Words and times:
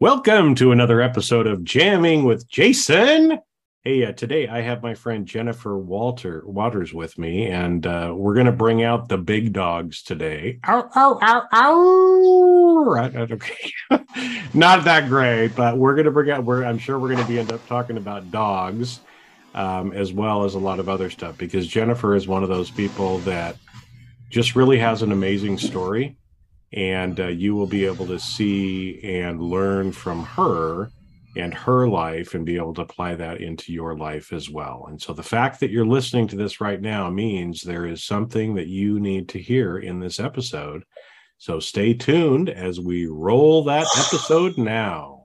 Welcome 0.00 0.54
to 0.54 0.72
another 0.72 1.02
episode 1.02 1.46
of 1.46 1.62
Jamming 1.62 2.24
with 2.24 2.48
Jason. 2.48 3.38
Hey, 3.84 4.02
uh, 4.06 4.12
today 4.12 4.48
I 4.48 4.62
have 4.62 4.82
my 4.82 4.94
friend 4.94 5.26
Jennifer 5.26 5.76
Walter 5.76 6.42
Waters 6.46 6.94
with 6.94 7.18
me, 7.18 7.48
and 7.48 7.86
uh, 7.86 8.14
we're 8.16 8.32
going 8.32 8.46
to 8.46 8.52
bring 8.52 8.82
out 8.82 9.10
the 9.10 9.18
big 9.18 9.52
dogs 9.52 10.02
today. 10.02 10.58
Ow, 10.66 10.88
ow, 10.96 11.18
ow, 11.20 11.48
ow! 11.52 13.10
Okay, 13.14 13.72
not 14.54 14.84
that 14.84 15.10
great, 15.10 15.48
but 15.48 15.76
we're 15.76 15.94
going 15.94 16.06
to 16.06 16.10
bring 16.10 16.30
out. 16.30 16.46
We're 16.46 16.64
I'm 16.64 16.78
sure 16.78 16.98
we're 16.98 17.10
going 17.10 17.20
to 17.20 17.28
be 17.28 17.38
end 17.38 17.52
up 17.52 17.66
talking 17.66 17.98
about 17.98 18.30
dogs, 18.30 19.00
um, 19.54 19.92
as 19.92 20.14
well 20.14 20.44
as 20.44 20.54
a 20.54 20.58
lot 20.58 20.80
of 20.80 20.88
other 20.88 21.10
stuff, 21.10 21.36
because 21.36 21.66
Jennifer 21.66 22.14
is 22.14 22.26
one 22.26 22.42
of 22.42 22.48
those 22.48 22.70
people 22.70 23.18
that 23.18 23.58
just 24.30 24.56
really 24.56 24.78
has 24.78 25.02
an 25.02 25.12
amazing 25.12 25.58
story 25.58 26.16
and 26.72 27.18
uh, 27.18 27.26
you 27.26 27.54
will 27.54 27.66
be 27.66 27.84
able 27.84 28.06
to 28.06 28.18
see 28.18 29.00
and 29.02 29.42
learn 29.42 29.92
from 29.92 30.24
her 30.24 30.90
and 31.36 31.54
her 31.54 31.88
life 31.88 32.34
and 32.34 32.44
be 32.44 32.56
able 32.56 32.74
to 32.74 32.82
apply 32.82 33.14
that 33.14 33.40
into 33.40 33.72
your 33.72 33.96
life 33.96 34.32
as 34.32 34.50
well. 34.50 34.86
And 34.88 35.00
so 35.00 35.12
the 35.12 35.22
fact 35.22 35.60
that 35.60 35.70
you're 35.70 35.86
listening 35.86 36.26
to 36.28 36.36
this 36.36 36.60
right 36.60 36.80
now 36.80 37.08
means 37.10 37.62
there 37.62 37.86
is 37.86 38.04
something 38.04 38.54
that 38.54 38.66
you 38.66 38.98
need 38.98 39.28
to 39.30 39.38
hear 39.38 39.78
in 39.78 40.00
this 40.00 40.18
episode. 40.18 40.84
So 41.38 41.60
stay 41.60 41.94
tuned 41.94 42.50
as 42.50 42.80
we 42.80 43.06
roll 43.06 43.64
that 43.64 43.86
episode 43.96 44.58
now. 44.58 45.24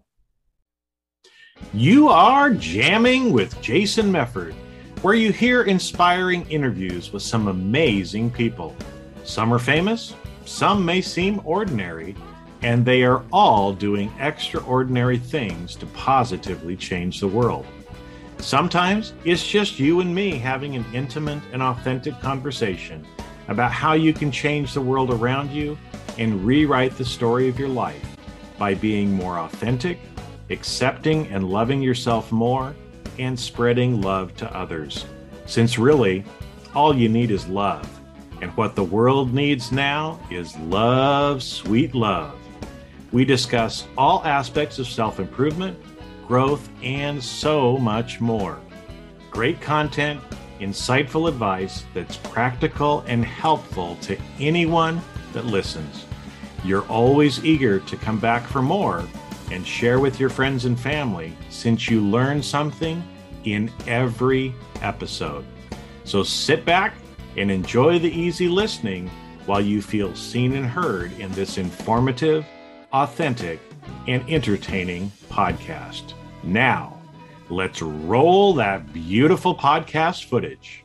You 1.73 2.09
are 2.09 2.52
jamming 2.52 3.31
with 3.31 3.59
Jason 3.61 4.11
Mefford, 4.11 4.53
where 5.02 5.15
you 5.15 5.31
hear 5.31 5.63
inspiring 5.63 6.49
interviews 6.49 7.11
with 7.11 7.23
some 7.23 7.47
amazing 7.47 8.30
people. 8.30 8.75
Some 9.23 9.53
are 9.53 9.59
famous, 9.59 10.13
some 10.45 10.85
may 10.85 11.01
seem 11.01 11.41
ordinary, 11.43 12.15
and 12.61 12.85
they 12.85 13.03
are 13.03 13.23
all 13.31 13.73
doing 13.73 14.11
extraordinary 14.19 15.17
things 15.17 15.75
to 15.75 15.85
positively 15.87 16.75
change 16.75 17.19
the 17.19 17.27
world. 17.27 17.65
Sometimes 18.37 19.13
it's 19.23 19.45
just 19.45 19.79
you 19.79 20.02
and 20.02 20.13
me 20.13 20.37
having 20.37 20.75
an 20.75 20.85
intimate 20.93 21.41
and 21.52 21.61
authentic 21.61 22.19
conversation 22.21 23.05
about 23.47 23.71
how 23.71 23.93
you 23.93 24.13
can 24.13 24.31
change 24.31 24.73
the 24.73 24.81
world 24.81 25.11
around 25.11 25.52
you 25.52 25.77
and 26.17 26.45
rewrite 26.45 26.95
the 26.97 27.05
story 27.05 27.47
of 27.49 27.59
your 27.59 27.69
life 27.69 28.15
by 28.57 28.73
being 28.73 29.11
more 29.11 29.39
authentic, 29.39 29.99
accepting 30.49 31.27
and 31.27 31.49
loving 31.49 31.81
yourself 31.81 32.31
more, 32.31 32.75
and 33.19 33.39
spreading 33.39 34.02
love 34.02 34.35
to 34.37 34.55
others. 34.55 35.05
Since 35.45 35.77
really, 35.77 36.23
all 36.73 36.95
you 36.95 37.09
need 37.09 37.31
is 37.31 37.47
love. 37.47 37.89
And 38.45 38.55
what 38.55 38.75
the 38.75 38.83
world 38.83 39.33
needs 39.33 39.71
now 39.71 40.19
is 40.29 40.55
love, 40.57 41.41
sweet 41.41 41.95
love. 41.95 42.38
We 43.11 43.25
discuss 43.25 43.87
all 43.97 44.23
aspects 44.23 44.77
of 44.77 44.85
self 44.85 45.19
improvement, 45.19 45.75
growth, 46.27 46.69
and 46.83 47.23
so 47.23 47.75
much 47.79 48.21
more. 48.21 48.59
Great 49.31 49.59
content, 49.61 50.21
insightful 50.59 51.27
advice 51.27 51.86
that's 51.95 52.17
practical 52.17 53.03
and 53.08 53.25
helpful 53.25 53.95
to 54.02 54.15
anyone 54.39 55.02
that 55.33 55.47
listens. 55.47 56.05
You're 56.64 56.86
always 56.86 57.43
eager 57.43 57.80
to 57.80 57.97
come 57.97 58.20
back 58.20 58.45
for 58.45 58.61
more 58.61 59.05
and 59.49 59.65
share 59.65 59.99
with 59.99 60.20
your 60.20 60.30
friends 60.30 60.65
and 60.65 60.80
family 60.80 61.36
since 61.49 61.89
you 61.89 61.99
learn 61.99 62.43
something 62.43 63.03
in 63.43 63.71
every 63.87 64.53
episode. 64.83 65.43
So 66.03 66.21
sit 66.21 66.64
back 66.64 66.93
and 67.37 67.51
enjoy 67.51 67.99
the 67.99 68.11
easy 68.11 68.47
listening 68.47 69.09
while 69.45 69.61
you 69.61 69.81
feel 69.81 70.15
seen 70.15 70.55
and 70.55 70.65
heard 70.65 71.11
in 71.19 71.31
this 71.33 71.57
informative, 71.57 72.45
authentic, 72.93 73.59
and 74.07 74.27
entertaining 74.29 75.11
podcast. 75.29 76.13
Now, 76.43 76.99
let's 77.49 77.81
roll 77.81 78.53
that 78.55 78.91
beautiful 78.93 79.55
podcast 79.55 80.25
footage. 80.25 80.83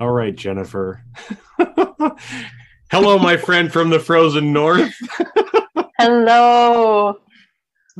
All 0.00 0.10
right, 0.10 0.34
Jennifer. 0.34 1.04
Hello, 2.90 3.18
my 3.18 3.36
friend 3.36 3.72
from 3.72 3.90
the 3.90 4.00
frozen 4.00 4.52
north. 4.52 4.92
Hello. 5.98 7.18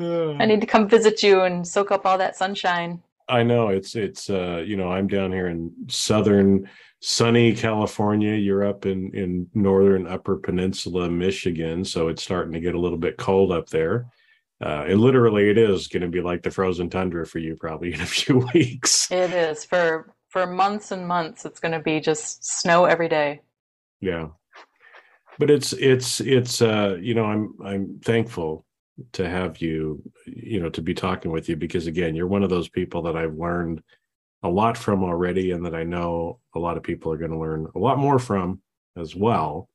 Uh. 0.00 0.32
I 0.32 0.46
need 0.46 0.60
to 0.60 0.66
come 0.66 0.88
visit 0.88 1.22
you 1.22 1.42
and 1.42 1.66
soak 1.66 1.90
up 1.92 2.04
all 2.04 2.18
that 2.18 2.36
sunshine. 2.36 3.02
I 3.32 3.42
know 3.42 3.68
it's 3.68 3.96
it's 3.96 4.28
uh 4.28 4.62
you 4.64 4.76
know 4.76 4.92
I'm 4.92 5.08
down 5.08 5.32
here 5.32 5.46
in 5.46 5.72
southern 5.88 6.68
sunny 7.00 7.54
California. 7.54 8.34
You're 8.34 8.64
up 8.64 8.84
in 8.84 9.10
in 9.14 9.48
northern 9.54 10.06
Upper 10.06 10.36
Peninsula, 10.36 11.08
Michigan, 11.08 11.82
so 11.82 12.08
it's 12.08 12.22
starting 12.22 12.52
to 12.52 12.60
get 12.60 12.74
a 12.74 12.78
little 12.78 12.98
bit 12.98 13.16
cold 13.16 13.50
up 13.50 13.70
there. 13.70 14.06
Uh, 14.62 14.84
and 14.86 15.00
literally, 15.00 15.48
it 15.48 15.56
is 15.56 15.88
going 15.88 16.02
to 16.02 16.08
be 16.08 16.20
like 16.20 16.42
the 16.42 16.50
frozen 16.50 16.90
tundra 16.90 17.26
for 17.26 17.38
you 17.38 17.56
probably 17.56 17.94
in 17.94 18.02
a 18.02 18.06
few 18.20 18.46
weeks. 18.52 19.10
It 19.10 19.32
is 19.32 19.64
for 19.64 20.14
for 20.28 20.46
months 20.46 20.90
and 20.90 21.08
months. 21.08 21.46
It's 21.46 21.58
going 21.58 21.72
to 21.72 21.80
be 21.80 22.00
just 22.00 22.44
snow 22.44 22.84
every 22.84 23.08
day. 23.08 23.40
Yeah, 24.00 24.28
but 25.38 25.50
it's 25.50 25.72
it's 25.72 26.20
it's 26.20 26.60
uh 26.60 26.98
you 27.00 27.14
know 27.14 27.24
I'm 27.24 27.54
I'm 27.64 28.00
thankful 28.04 28.66
to 29.12 29.28
have 29.28 29.60
you 29.60 30.02
you 30.26 30.60
know 30.60 30.68
to 30.68 30.82
be 30.82 30.94
talking 30.94 31.30
with 31.30 31.48
you 31.48 31.56
because 31.56 31.86
again 31.86 32.14
you're 32.14 32.26
one 32.26 32.42
of 32.42 32.50
those 32.50 32.68
people 32.68 33.02
that 33.02 33.16
i've 33.16 33.36
learned 33.36 33.82
a 34.42 34.48
lot 34.48 34.76
from 34.76 35.02
already 35.02 35.52
and 35.52 35.64
that 35.64 35.74
i 35.74 35.82
know 35.82 36.38
a 36.54 36.58
lot 36.58 36.76
of 36.76 36.82
people 36.82 37.10
are 37.10 37.16
going 37.16 37.30
to 37.30 37.38
learn 37.38 37.66
a 37.74 37.78
lot 37.78 37.98
more 37.98 38.18
from 38.18 38.60
as 38.96 39.16
well. 39.16 39.68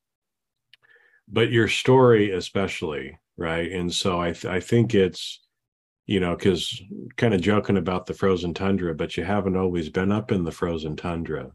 But 1.26 1.50
your 1.50 1.68
story 1.68 2.30
especially 2.30 3.18
right? 3.38 3.70
And 3.70 3.92
so 3.94 4.20
i 4.20 4.32
th- 4.32 4.46
i 4.46 4.60
think 4.60 4.94
it's 4.94 5.40
you 6.06 6.20
know 6.20 6.36
because 6.36 6.82
kind 7.16 7.32
of 7.32 7.40
joking 7.40 7.76
about 7.76 8.06
the 8.06 8.14
frozen 8.14 8.52
tundra 8.52 8.94
but 8.94 9.16
you 9.16 9.24
haven't 9.24 9.56
always 9.56 9.88
been 9.88 10.10
up 10.10 10.32
in 10.32 10.44
the 10.44 10.50
frozen 10.50 10.96
tundra 10.96 11.52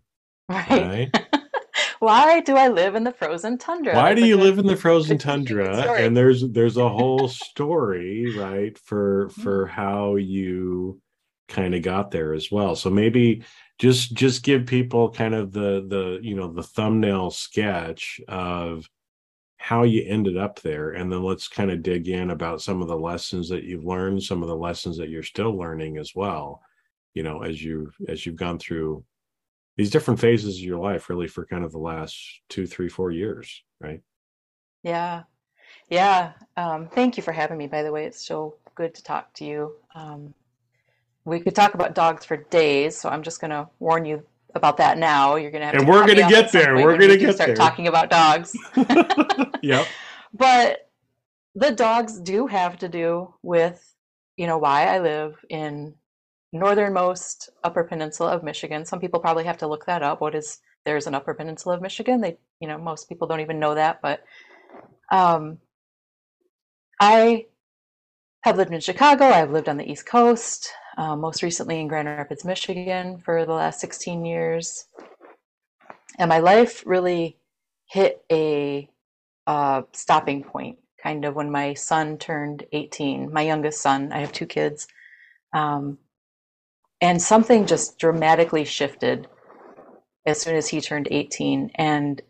right, 0.49 0.69
right? 0.69 1.25
why 2.03 2.41
do 2.41 2.55
I 2.55 2.67
live 2.67 2.95
in 2.95 3.03
the 3.03 3.11
frozen 3.11 3.57
tundra? 3.57 3.95
Why 3.95 4.13
do 4.13 4.25
you 4.25 4.37
live 4.37 4.59
in 4.59 4.67
the 4.67 4.75
frozen 4.75 5.17
tundra? 5.29 5.93
And 5.93 6.15
there's 6.15 6.47
there's 6.49 6.77
a 6.77 6.89
whole 6.89 7.27
story, 7.29 8.35
right, 8.37 8.77
for 8.77 9.29
for 9.29 9.65
mm-hmm. 9.65 9.73
how 9.73 10.15
you 10.15 11.01
kind 11.47 11.73
of 11.75 11.81
got 11.81 12.11
there 12.11 12.33
as 12.33 12.51
well. 12.51 12.75
So 12.75 12.89
maybe 12.89 13.43
just 13.79 14.13
just 14.13 14.43
give 14.43 14.65
people 14.65 15.09
kind 15.09 15.33
of 15.33 15.51
the 15.51 15.85
the 15.87 16.19
you 16.21 16.35
know 16.35 16.51
the 16.51 16.63
thumbnail 16.63 17.31
sketch 17.31 18.19
of 18.27 18.87
how 19.57 19.83
you 19.83 20.03
ended 20.05 20.35
up 20.35 20.59
there 20.59 20.91
and 20.91 21.09
then 21.09 21.23
let's 21.23 21.47
kind 21.47 21.71
of 21.71 21.81
dig 21.81 22.09
in 22.09 22.31
about 22.31 22.61
some 22.61 22.81
of 22.81 22.89
the 22.89 22.97
lessons 22.97 23.47
that 23.47 23.63
you've 23.63 23.85
learned 23.85 24.21
some 24.21 24.43
of 24.43 24.49
the 24.49 24.55
lessons 24.55 24.97
that 24.97 25.07
you're 25.07 25.23
still 25.23 25.57
learning 25.57 25.97
as 25.97 26.11
well 26.13 26.61
you 27.13 27.23
know 27.23 27.43
as 27.43 27.63
you 27.63 27.89
as 28.09 28.25
you've 28.25 28.35
gone 28.35 28.59
through 28.59 29.05
these 29.77 29.89
different 29.89 30.19
phases 30.19 30.57
of 30.57 30.63
your 30.63 30.79
life 30.79 31.09
really 31.09 31.27
for 31.27 31.45
kind 31.45 31.63
of 31.63 31.71
the 31.71 31.79
last 31.79 32.17
two 32.49 32.65
three 32.67 32.89
four 32.89 33.11
years 33.11 33.63
right? 33.79 34.01
Yeah. 34.83 35.23
Yeah. 35.89 36.33
Um, 36.57 36.87
thank 36.87 37.17
you 37.17 37.23
for 37.23 37.31
having 37.31 37.57
me 37.57 37.67
by 37.67 37.83
the 37.83 37.91
way. 37.91 38.05
It's 38.05 38.25
so 38.25 38.55
good 38.75 38.95
to 38.95 39.03
talk 39.03 39.33
to 39.35 39.45
you. 39.45 39.73
Um, 39.95 40.33
we 41.25 41.39
could 41.39 41.55
talk 41.55 41.73
about 41.73 41.95
dogs 41.95 42.25
for 42.25 42.35
days 42.35 42.97
so 42.97 43.07
i'm 43.07 43.23
just 43.23 43.39
going 43.39 43.51
to 43.51 43.69
warn 43.79 44.03
you 44.03 44.23
about 44.55 44.77
that 44.77 44.97
now. 44.97 45.35
You're 45.35 45.51
going 45.51 45.61
to 45.61 45.65
have 45.65 45.75
and 45.75 45.85
to 45.85 45.91
we're 45.91 46.05
going 46.05 46.19
to 46.19 46.29
get 46.29 46.51
there. 46.51 46.75
we're 46.75 46.97
going 46.97 47.09
to 47.11 47.17
get 47.17 47.35
start 47.35 47.47
there. 47.47 47.55
talking 47.55 47.87
about 47.87 48.09
dogs. 48.09 48.55
Yep. 49.63 49.87
But 50.33 50.89
the 51.55 51.71
dogs 51.71 52.19
do 52.19 52.47
have 52.47 52.77
to 52.79 52.89
do 52.89 53.33
with 53.41 53.81
you 54.35 54.47
know 54.47 54.57
why 54.57 54.87
i 54.87 54.99
live 54.99 55.35
in 55.49 55.93
northernmost 56.53 57.49
upper 57.63 57.83
peninsula 57.83 58.31
of 58.31 58.43
Michigan. 58.43 58.85
Some 58.85 58.99
people 58.99 59.19
probably 59.19 59.43
have 59.43 59.57
to 59.57 59.67
look 59.67 59.85
that 59.85 60.03
up. 60.03 60.21
What 60.21 60.35
is 60.35 60.59
there's 60.85 61.07
an 61.07 61.15
upper 61.15 61.33
peninsula 61.33 61.75
of 61.75 61.81
Michigan? 61.81 62.21
They, 62.21 62.37
you 62.59 62.67
know, 62.67 62.77
most 62.77 63.09
people 63.09 63.27
don't 63.27 63.41
even 63.41 63.59
know 63.59 63.75
that, 63.75 64.01
but 64.01 64.23
um, 65.11 65.57
I 66.99 67.47
have 68.41 68.57
lived 68.57 68.73
in 68.73 68.81
Chicago. 68.81 69.25
I've 69.25 69.51
lived 69.51 69.69
on 69.69 69.77
the 69.77 69.89
East 69.89 70.05
Coast, 70.05 70.71
uh, 70.97 71.15
most 71.15 71.43
recently 71.43 71.79
in 71.79 71.87
Grand 71.87 72.07
Rapids, 72.07 72.45
Michigan, 72.45 73.17
for 73.17 73.45
the 73.45 73.53
last 73.53 73.79
16 73.79 74.25
years. 74.25 74.87
And 76.19 76.29
my 76.29 76.39
life 76.39 76.83
really 76.85 77.37
hit 77.85 78.23
a 78.31 78.89
uh, 79.47 79.83
stopping 79.93 80.43
point 80.43 80.77
kind 81.01 81.25
of 81.25 81.35
when 81.35 81.51
my 81.51 81.73
son 81.73 82.17
turned 82.17 82.65
18, 82.71 83.31
my 83.31 83.41
youngest 83.41 83.81
son. 83.81 84.11
I 84.13 84.19
have 84.19 84.31
two 84.31 84.45
kids. 84.45 84.87
Um, 85.53 85.97
and 87.03 87.21
something 87.21 87.65
just 87.65 87.99
dramatically 87.99 88.63
shifted 88.63 89.27
as 90.25 90.41
soon 90.41 90.55
as 90.55 90.69
he 90.69 90.79
turned 90.79 91.09
18. 91.11 91.71
And 91.75 92.21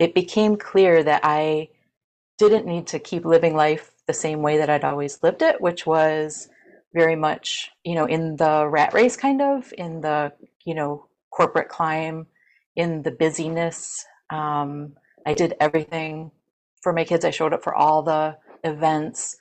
it 0.00 0.16
became 0.16 0.56
clear 0.56 1.04
that 1.04 1.20
I 1.22 1.68
didn't 2.36 2.66
need 2.66 2.88
to 2.88 2.98
keep 2.98 3.24
living 3.24 3.54
life 3.54 3.92
the 4.08 4.12
same 4.12 4.42
way 4.42 4.58
that 4.58 4.68
I'd 4.68 4.82
always 4.82 5.22
lived 5.22 5.42
it, 5.42 5.60
which 5.60 5.86
was 5.86 6.48
very 6.92 7.14
much, 7.14 7.70
you 7.84 7.94
know, 7.94 8.06
in 8.06 8.34
the 8.34 8.66
rat 8.66 8.92
race, 8.94 9.16
kind 9.16 9.40
of, 9.40 9.72
in 9.78 10.00
the, 10.00 10.32
you 10.64 10.74
know, 10.74 11.06
corporate 11.30 11.68
climb, 11.68 12.26
in 12.74 13.02
the 13.02 13.12
busyness. 13.12 14.04
Um, 14.30 14.94
I 15.24 15.34
did 15.34 15.54
everything 15.60 16.32
for 16.82 16.92
my 16.92 17.04
kids. 17.04 17.24
I 17.24 17.30
showed 17.30 17.52
up 17.52 17.62
for 17.62 17.76
all 17.76 18.02
the 18.02 18.38
events. 18.64 19.36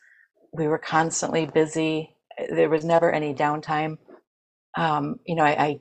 We 0.53 0.67
were 0.67 0.77
constantly 0.77 1.47
busy. 1.47 2.15
There 2.51 2.69
was 2.69 2.85
never 2.85 3.11
any 3.11 3.33
downtime. 3.33 3.97
Um, 4.79 5.19
you 5.25 5.35
know, 5.35 5.43
I, 5.43 5.61
I 5.61 5.79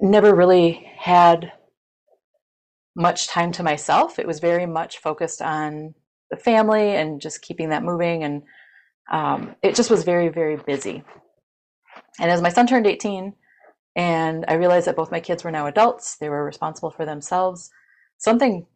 never 0.00 0.34
really 0.34 0.90
had 0.96 1.52
much 2.96 3.28
time 3.28 3.52
to 3.52 3.62
myself. 3.62 4.18
It 4.18 4.26
was 4.26 4.40
very 4.40 4.64
much 4.64 4.96
focused 4.96 5.42
on 5.42 5.94
the 6.30 6.38
family 6.38 6.96
and 6.96 7.20
just 7.20 7.42
keeping 7.42 7.68
that 7.68 7.82
moving. 7.82 8.24
And 8.24 8.44
um, 9.12 9.56
it 9.62 9.74
just 9.74 9.90
was 9.90 10.04
very, 10.04 10.30
very 10.30 10.56
busy. 10.56 11.04
And 12.18 12.30
as 12.30 12.40
my 12.40 12.48
son 12.48 12.66
turned 12.66 12.86
18, 12.86 13.34
and 13.94 14.46
I 14.48 14.54
realized 14.54 14.86
that 14.86 14.96
both 14.96 15.10
my 15.10 15.20
kids 15.20 15.44
were 15.44 15.50
now 15.50 15.66
adults, 15.66 16.16
they 16.16 16.30
were 16.30 16.46
responsible 16.46 16.90
for 16.90 17.04
themselves, 17.04 17.70
something 18.16 18.66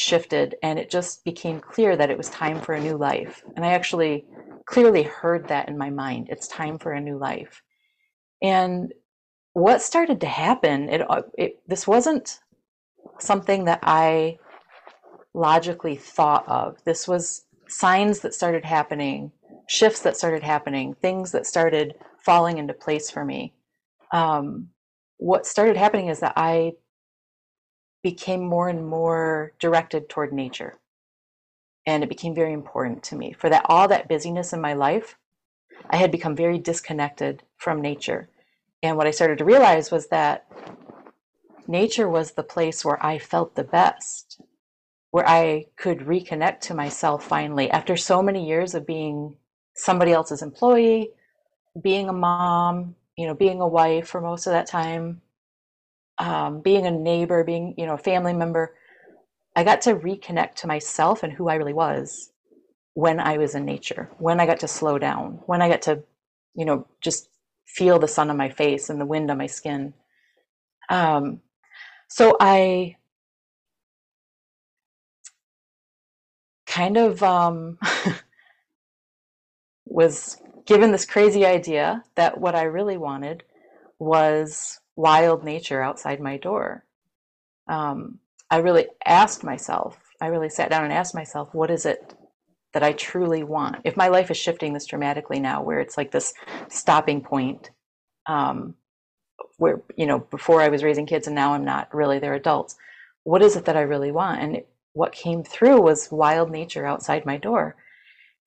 shifted 0.00 0.56
and 0.62 0.78
it 0.78 0.90
just 0.90 1.24
became 1.24 1.60
clear 1.60 1.96
that 1.96 2.10
it 2.10 2.18
was 2.18 2.30
time 2.30 2.60
for 2.60 2.74
a 2.74 2.80
new 2.80 2.96
life. 2.96 3.42
And 3.56 3.64
I 3.64 3.72
actually 3.72 4.24
clearly 4.66 5.02
heard 5.02 5.48
that 5.48 5.68
in 5.68 5.78
my 5.78 5.90
mind 5.90 6.28
it's 6.30 6.48
time 6.48 6.78
for 6.78 6.92
a 6.92 7.00
new 7.00 7.18
life. 7.18 7.62
And 8.42 8.92
what 9.52 9.82
started 9.82 10.20
to 10.20 10.26
happen, 10.26 10.88
it, 10.88 11.02
it 11.36 11.60
this 11.66 11.86
wasn't 11.86 12.40
something 13.18 13.64
that 13.64 13.80
I 13.82 14.38
logically 15.34 15.96
thought 15.96 16.48
of. 16.48 16.82
This 16.84 17.08
was 17.08 17.44
signs 17.68 18.20
that 18.20 18.34
started 18.34 18.64
happening, 18.64 19.32
shifts 19.68 20.00
that 20.02 20.16
started 20.16 20.42
happening, 20.42 20.94
things 20.94 21.32
that 21.32 21.46
started 21.46 21.94
falling 22.24 22.58
into 22.58 22.74
place 22.74 23.10
for 23.10 23.24
me. 23.24 23.54
Um, 24.12 24.68
what 25.18 25.46
started 25.46 25.76
happening 25.76 26.08
is 26.08 26.20
that 26.20 26.34
I 26.36 26.72
became 28.02 28.44
more 28.44 28.68
and 28.68 28.86
more 28.86 29.52
directed 29.58 30.08
toward 30.08 30.32
nature. 30.32 30.78
And 31.86 32.02
it 32.02 32.08
became 32.08 32.34
very 32.34 32.52
important 32.52 33.02
to 33.04 33.16
me. 33.16 33.32
For 33.32 33.48
that 33.50 33.66
all 33.66 33.88
that 33.88 34.08
busyness 34.08 34.52
in 34.52 34.60
my 34.60 34.74
life, 34.74 35.16
I 35.90 35.96
had 35.96 36.10
become 36.10 36.36
very 36.36 36.58
disconnected 36.58 37.42
from 37.56 37.80
nature. 37.80 38.28
And 38.82 38.96
what 38.96 39.06
I 39.06 39.10
started 39.10 39.38
to 39.38 39.44
realize 39.44 39.90
was 39.90 40.08
that 40.08 40.46
nature 41.66 42.08
was 42.08 42.32
the 42.32 42.42
place 42.42 42.84
where 42.84 43.04
I 43.04 43.18
felt 43.18 43.54
the 43.54 43.64
best, 43.64 44.40
where 45.10 45.28
I 45.28 45.66
could 45.76 46.00
reconnect 46.00 46.60
to 46.60 46.74
myself 46.74 47.24
finally 47.24 47.70
after 47.70 47.96
so 47.96 48.22
many 48.22 48.46
years 48.46 48.74
of 48.74 48.86
being 48.86 49.36
somebody 49.74 50.12
else's 50.12 50.42
employee, 50.42 51.10
being 51.80 52.08
a 52.08 52.12
mom, 52.12 52.96
you 53.16 53.26
know, 53.26 53.34
being 53.34 53.60
a 53.60 53.68
wife 53.68 54.08
for 54.08 54.20
most 54.20 54.46
of 54.46 54.52
that 54.52 54.66
time, 54.66 55.22
um, 56.18 56.60
being 56.60 56.86
a 56.86 56.90
neighbor, 56.90 57.44
being, 57.44 57.74
you 57.76 57.86
know, 57.86 57.94
a 57.94 57.98
family 57.98 58.32
member. 58.32 58.74
I 59.56 59.64
got 59.64 59.82
to 59.82 59.94
reconnect 59.94 60.54
to 60.56 60.66
myself 60.66 61.22
and 61.22 61.32
who 61.32 61.48
I 61.48 61.54
really 61.54 61.72
was 61.72 62.30
when 62.94 63.20
I 63.20 63.38
was 63.38 63.54
in 63.54 63.64
nature, 63.64 64.10
when 64.18 64.40
I 64.40 64.46
got 64.46 64.60
to 64.60 64.68
slow 64.68 64.98
down, 64.98 65.40
when 65.46 65.62
I 65.62 65.68
got 65.68 65.82
to, 65.82 66.02
you 66.54 66.64
know, 66.64 66.86
just 67.00 67.28
feel 67.66 67.98
the 67.98 68.08
sun 68.08 68.30
on 68.30 68.36
my 68.36 68.48
face 68.48 68.90
and 68.90 69.00
the 69.00 69.06
wind 69.06 69.30
on 69.30 69.38
my 69.38 69.46
skin. 69.46 69.94
Um, 70.88 71.40
so 72.08 72.36
I 72.40 72.96
kind 76.66 76.96
of 76.96 77.22
um, 77.22 77.78
was 79.84 80.40
given 80.66 80.92
this 80.92 81.06
crazy 81.06 81.46
idea 81.46 82.04
that 82.14 82.40
what 82.40 82.54
I 82.54 82.64
really 82.64 82.96
wanted 82.96 83.42
was 83.98 84.80
wild 84.98 85.44
nature 85.44 85.80
outside 85.80 86.20
my 86.20 86.36
door. 86.36 86.84
Um, 87.68 88.18
I 88.50 88.56
really 88.58 88.88
asked 89.06 89.44
myself, 89.44 89.96
I 90.20 90.26
really 90.26 90.50
sat 90.50 90.70
down 90.70 90.82
and 90.82 90.92
asked 90.92 91.14
myself, 91.14 91.54
what 91.54 91.70
is 91.70 91.86
it 91.86 92.14
that 92.74 92.82
I 92.82 92.92
truly 92.92 93.44
want? 93.44 93.76
If 93.84 93.96
my 93.96 94.08
life 94.08 94.28
is 94.28 94.36
shifting 94.36 94.72
this 94.72 94.86
dramatically 94.86 95.38
now, 95.38 95.62
where 95.62 95.78
it's 95.78 95.96
like 95.96 96.10
this 96.10 96.34
stopping 96.68 97.20
point, 97.20 97.70
um, 98.26 98.74
where 99.58 99.80
you 99.96 100.06
know 100.06 100.18
before 100.18 100.60
I 100.60 100.68
was 100.68 100.82
raising 100.82 101.06
kids 101.06 101.28
and 101.28 101.36
now 101.36 101.54
I'm 101.54 101.64
not 101.64 101.94
really 101.94 102.18
they're 102.18 102.34
adults. 102.34 102.76
What 103.22 103.42
is 103.42 103.54
it 103.54 103.66
that 103.66 103.76
I 103.76 103.82
really 103.82 104.10
want? 104.10 104.40
And 104.40 104.62
what 104.94 105.12
came 105.12 105.44
through 105.44 105.80
was 105.80 106.10
wild 106.10 106.50
nature 106.50 106.84
outside 106.84 107.24
my 107.24 107.36
door. 107.36 107.76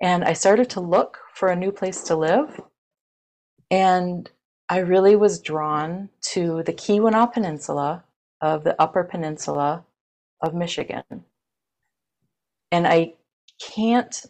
And 0.01 0.25
I 0.25 0.33
started 0.33 0.69
to 0.71 0.81
look 0.81 1.17
for 1.33 1.47
a 1.47 1.55
new 1.55 1.71
place 1.71 2.03
to 2.03 2.15
live. 2.17 2.59
And 3.69 4.29
I 4.71 4.79
really 4.79 5.17
was 5.17 5.41
drawn 5.41 6.09
to 6.33 6.63
the 6.63 6.73
Keweenaw 6.73 7.33
Peninsula 7.33 8.05
of 8.41 8.63
the 8.63 8.81
Upper 8.81 9.03
Peninsula 9.03 9.85
of 10.41 10.55
Michigan. 10.55 11.03
And 12.71 12.87
I 12.87 13.15
can't, 13.61 14.25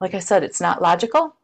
like 0.00 0.14
I 0.14 0.20
said, 0.20 0.44
it's 0.44 0.60
not 0.60 0.82
logical 0.82 1.34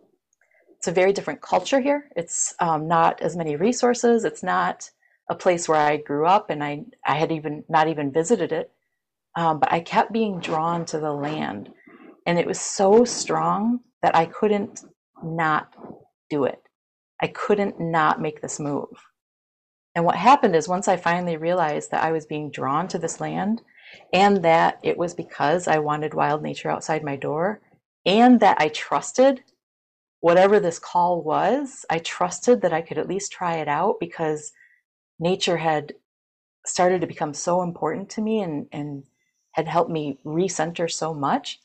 it's 0.83 0.89
a 0.89 0.93
very 0.93 1.13
different 1.13 1.41
culture 1.43 1.79
here. 1.79 2.11
It's 2.17 2.57
um, 2.59 2.89
not 2.89 3.23
as 3.23 3.37
many 3.37 3.55
resources. 3.55 4.25
It's 4.25 4.43
not 4.43 4.91
a 5.31 5.35
place 5.37 5.69
where 5.69 5.79
I 5.79 5.99
grew 5.99 6.27
up, 6.27 6.51
and 6.51 6.65
I 6.65 6.87
I 7.07 7.15
had 7.15 7.31
even 7.31 7.63
not 7.69 7.87
even 7.87 8.11
visited 8.11 8.51
it. 8.51 8.73
Um, 9.37 9.61
but 9.61 9.73
I 9.73 9.79
kept 9.79 10.13
being 10.13 10.41
drawn 10.41 10.85
to 10.87 10.99
the 10.99 11.13
land, 11.13 11.71
and 12.27 12.37
it 12.37 12.49
was 12.49 12.61
so 12.61 13.05
strong 13.05 13.79
that 14.03 14.17
I 14.17 14.27
couldn't 14.27 14.85
not 15.23 15.73
do 16.29 16.47
it. 16.47 16.61
I 17.23 17.29
couldn't 17.29 17.81
not 17.81 18.21
make 18.21 18.43
this 18.43 18.61
move. 18.61 18.89
And 19.95 20.05
what 20.05 20.17
happened 20.17 20.57
is 20.57 20.69
once 20.69 20.89
I 20.89 20.97
finally 20.97 21.37
realized 21.37 21.91
that 21.91 22.03
I 22.03 22.13
was 22.13 22.27
being 22.27 22.51
drawn 22.51 22.89
to 22.89 22.99
this 22.99 23.21
land 23.21 23.63
and 24.13 24.43
that 24.43 24.79
it 24.83 24.97
was 24.99 25.15
because 25.15 25.69
I 25.69 25.79
wanted 25.79 26.15
wild 26.15 26.43
nature 26.43 26.71
outside 26.71 27.05
my 27.05 27.17
door 27.17 27.61
and 28.05 28.41
that 28.41 28.57
I 28.61 28.69
trusted 28.69 29.43
whatever 30.21 30.61
this 30.61 30.79
call 30.79 31.21
was, 31.21 31.85
I 31.91 31.99
trusted 31.99 32.63
that 32.63 32.73
I 32.73 32.81
could 32.81 32.97
at 32.97 33.09
least 33.09 33.33
try 33.33 33.57
it 33.57 33.67
out 33.67 33.97
because 33.99 34.53
nature 35.19 35.57
had 35.57 35.95
started 36.65 37.01
to 37.01 37.09
become 37.09 37.35
so 37.35 37.61
important 37.63 38.09
to 38.11 38.21
me 38.21 38.41
and, 38.41 38.69
and 38.71 39.03
had 39.51 39.67
helped 39.67 39.91
me 39.91 40.19
recenter 40.25 40.91
so 40.91 41.13
much. 41.13 41.61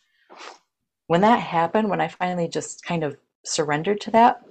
When 1.06 1.22
that 1.22 1.40
happened, 1.40 1.90
when 1.90 2.02
I 2.02 2.08
finally 2.08 2.48
just 2.48 2.84
kind 2.84 3.04
of 3.04 3.16
surrendered 3.46 4.02
to 4.02 4.12
that, 4.12 4.42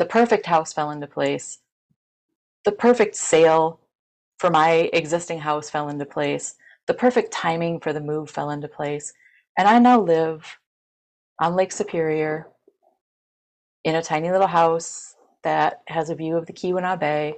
the 0.00 0.06
perfect 0.06 0.46
house 0.46 0.72
fell 0.72 0.90
into 0.90 1.06
place. 1.06 1.58
The 2.64 2.72
perfect 2.72 3.14
sale 3.14 3.80
for 4.38 4.48
my 4.48 4.88
existing 4.94 5.40
house 5.40 5.68
fell 5.68 5.90
into 5.90 6.06
place. 6.06 6.54
The 6.86 6.94
perfect 6.94 7.30
timing 7.32 7.80
for 7.80 7.92
the 7.92 8.00
move 8.00 8.30
fell 8.30 8.48
into 8.48 8.66
place. 8.66 9.12
And 9.58 9.68
I 9.68 9.78
now 9.78 10.00
live 10.00 10.56
on 11.38 11.54
Lake 11.54 11.70
Superior 11.70 12.48
in 13.84 13.94
a 13.94 14.02
tiny 14.02 14.30
little 14.30 14.46
house 14.46 15.16
that 15.44 15.82
has 15.88 16.08
a 16.08 16.14
view 16.14 16.34
of 16.38 16.46
the 16.46 16.54
Keweenaw 16.54 16.98
Bay 16.98 17.34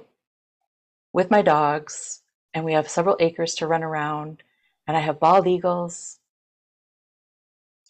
with 1.11 1.29
my 1.29 1.41
dogs, 1.41 2.21
and 2.53 2.63
we 2.63 2.71
have 2.71 2.89
several 2.89 3.17
acres 3.19 3.55
to 3.55 3.67
run 3.67 3.83
around, 3.83 4.41
and 4.87 4.95
I 4.95 5.01
have 5.01 5.19
bald 5.19 5.47
eagles 5.47 6.19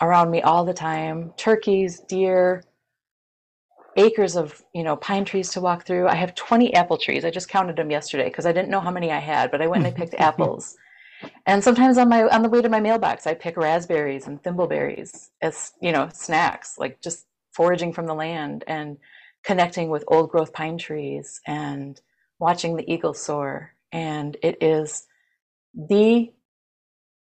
around 0.01 0.31
me 0.31 0.41
all 0.41 0.65
the 0.65 0.73
time, 0.73 1.31
turkeys, 1.37 1.99
deer, 1.99 2.63
acres 3.95 4.35
of 4.35 4.63
you 4.73 4.83
know 4.83 4.95
pine 4.95 5.25
trees 5.25 5.49
to 5.51 5.61
walk 5.61 5.85
through. 5.85 6.07
I 6.07 6.15
have 6.15 6.35
20 6.35 6.73
apple 6.73 6.97
trees. 6.97 7.25
I 7.25 7.29
just 7.29 7.49
counted 7.49 7.75
them 7.75 7.91
yesterday 7.91 8.25
because 8.25 8.45
I 8.45 8.51
didn't 8.51 8.69
know 8.69 8.79
how 8.79 8.91
many 8.91 9.11
I 9.11 9.19
had, 9.19 9.51
but 9.51 9.61
I 9.61 9.67
went 9.67 9.85
and 9.85 9.93
I 9.93 9.97
picked 9.99 10.15
apples. 10.15 10.75
And 11.45 11.63
sometimes 11.63 11.97
on 11.97 12.09
my 12.09 12.23
on 12.23 12.41
the 12.41 12.49
way 12.49 12.61
to 12.61 12.69
my 12.69 12.79
mailbox, 12.79 13.27
I 13.27 13.33
pick 13.33 13.57
raspberries 13.57 14.27
and 14.27 14.41
thimbleberries 14.41 15.29
as 15.41 15.73
you 15.81 15.91
know 15.91 16.09
snacks, 16.13 16.77
like 16.77 17.01
just 17.01 17.25
foraging 17.51 17.93
from 17.93 18.07
the 18.07 18.15
land 18.15 18.63
and 18.67 18.97
connecting 19.43 19.89
with 19.89 20.03
old 20.07 20.31
growth 20.31 20.53
pine 20.53 20.77
trees 20.77 21.41
and 21.45 21.99
watching 22.39 22.75
the 22.75 22.91
eagles 22.91 23.21
soar. 23.21 23.73
And 23.91 24.37
it 24.41 24.57
is 24.61 25.05
the 25.73 26.31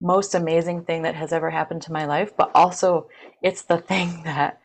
most 0.00 0.34
amazing 0.34 0.84
thing 0.84 1.02
that 1.02 1.14
has 1.14 1.32
ever 1.32 1.50
happened 1.50 1.82
to 1.82 1.92
my 1.92 2.06
life, 2.06 2.36
but 2.36 2.50
also 2.54 3.08
it's 3.42 3.62
the 3.62 3.78
thing 3.78 4.22
that 4.24 4.60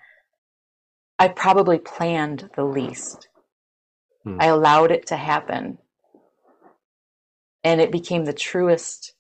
I 1.21 1.27
probably 1.27 1.77
planned 1.77 2.49
the 2.55 2.63
least. 2.63 3.27
Hmm. 4.23 4.37
I 4.39 4.47
allowed 4.47 4.89
it 4.89 5.05
to 5.07 5.15
happen. 5.15 5.77
And 7.63 7.79
it 7.79 7.91
became 7.91 8.25
the 8.25 8.33
truest 8.33 9.13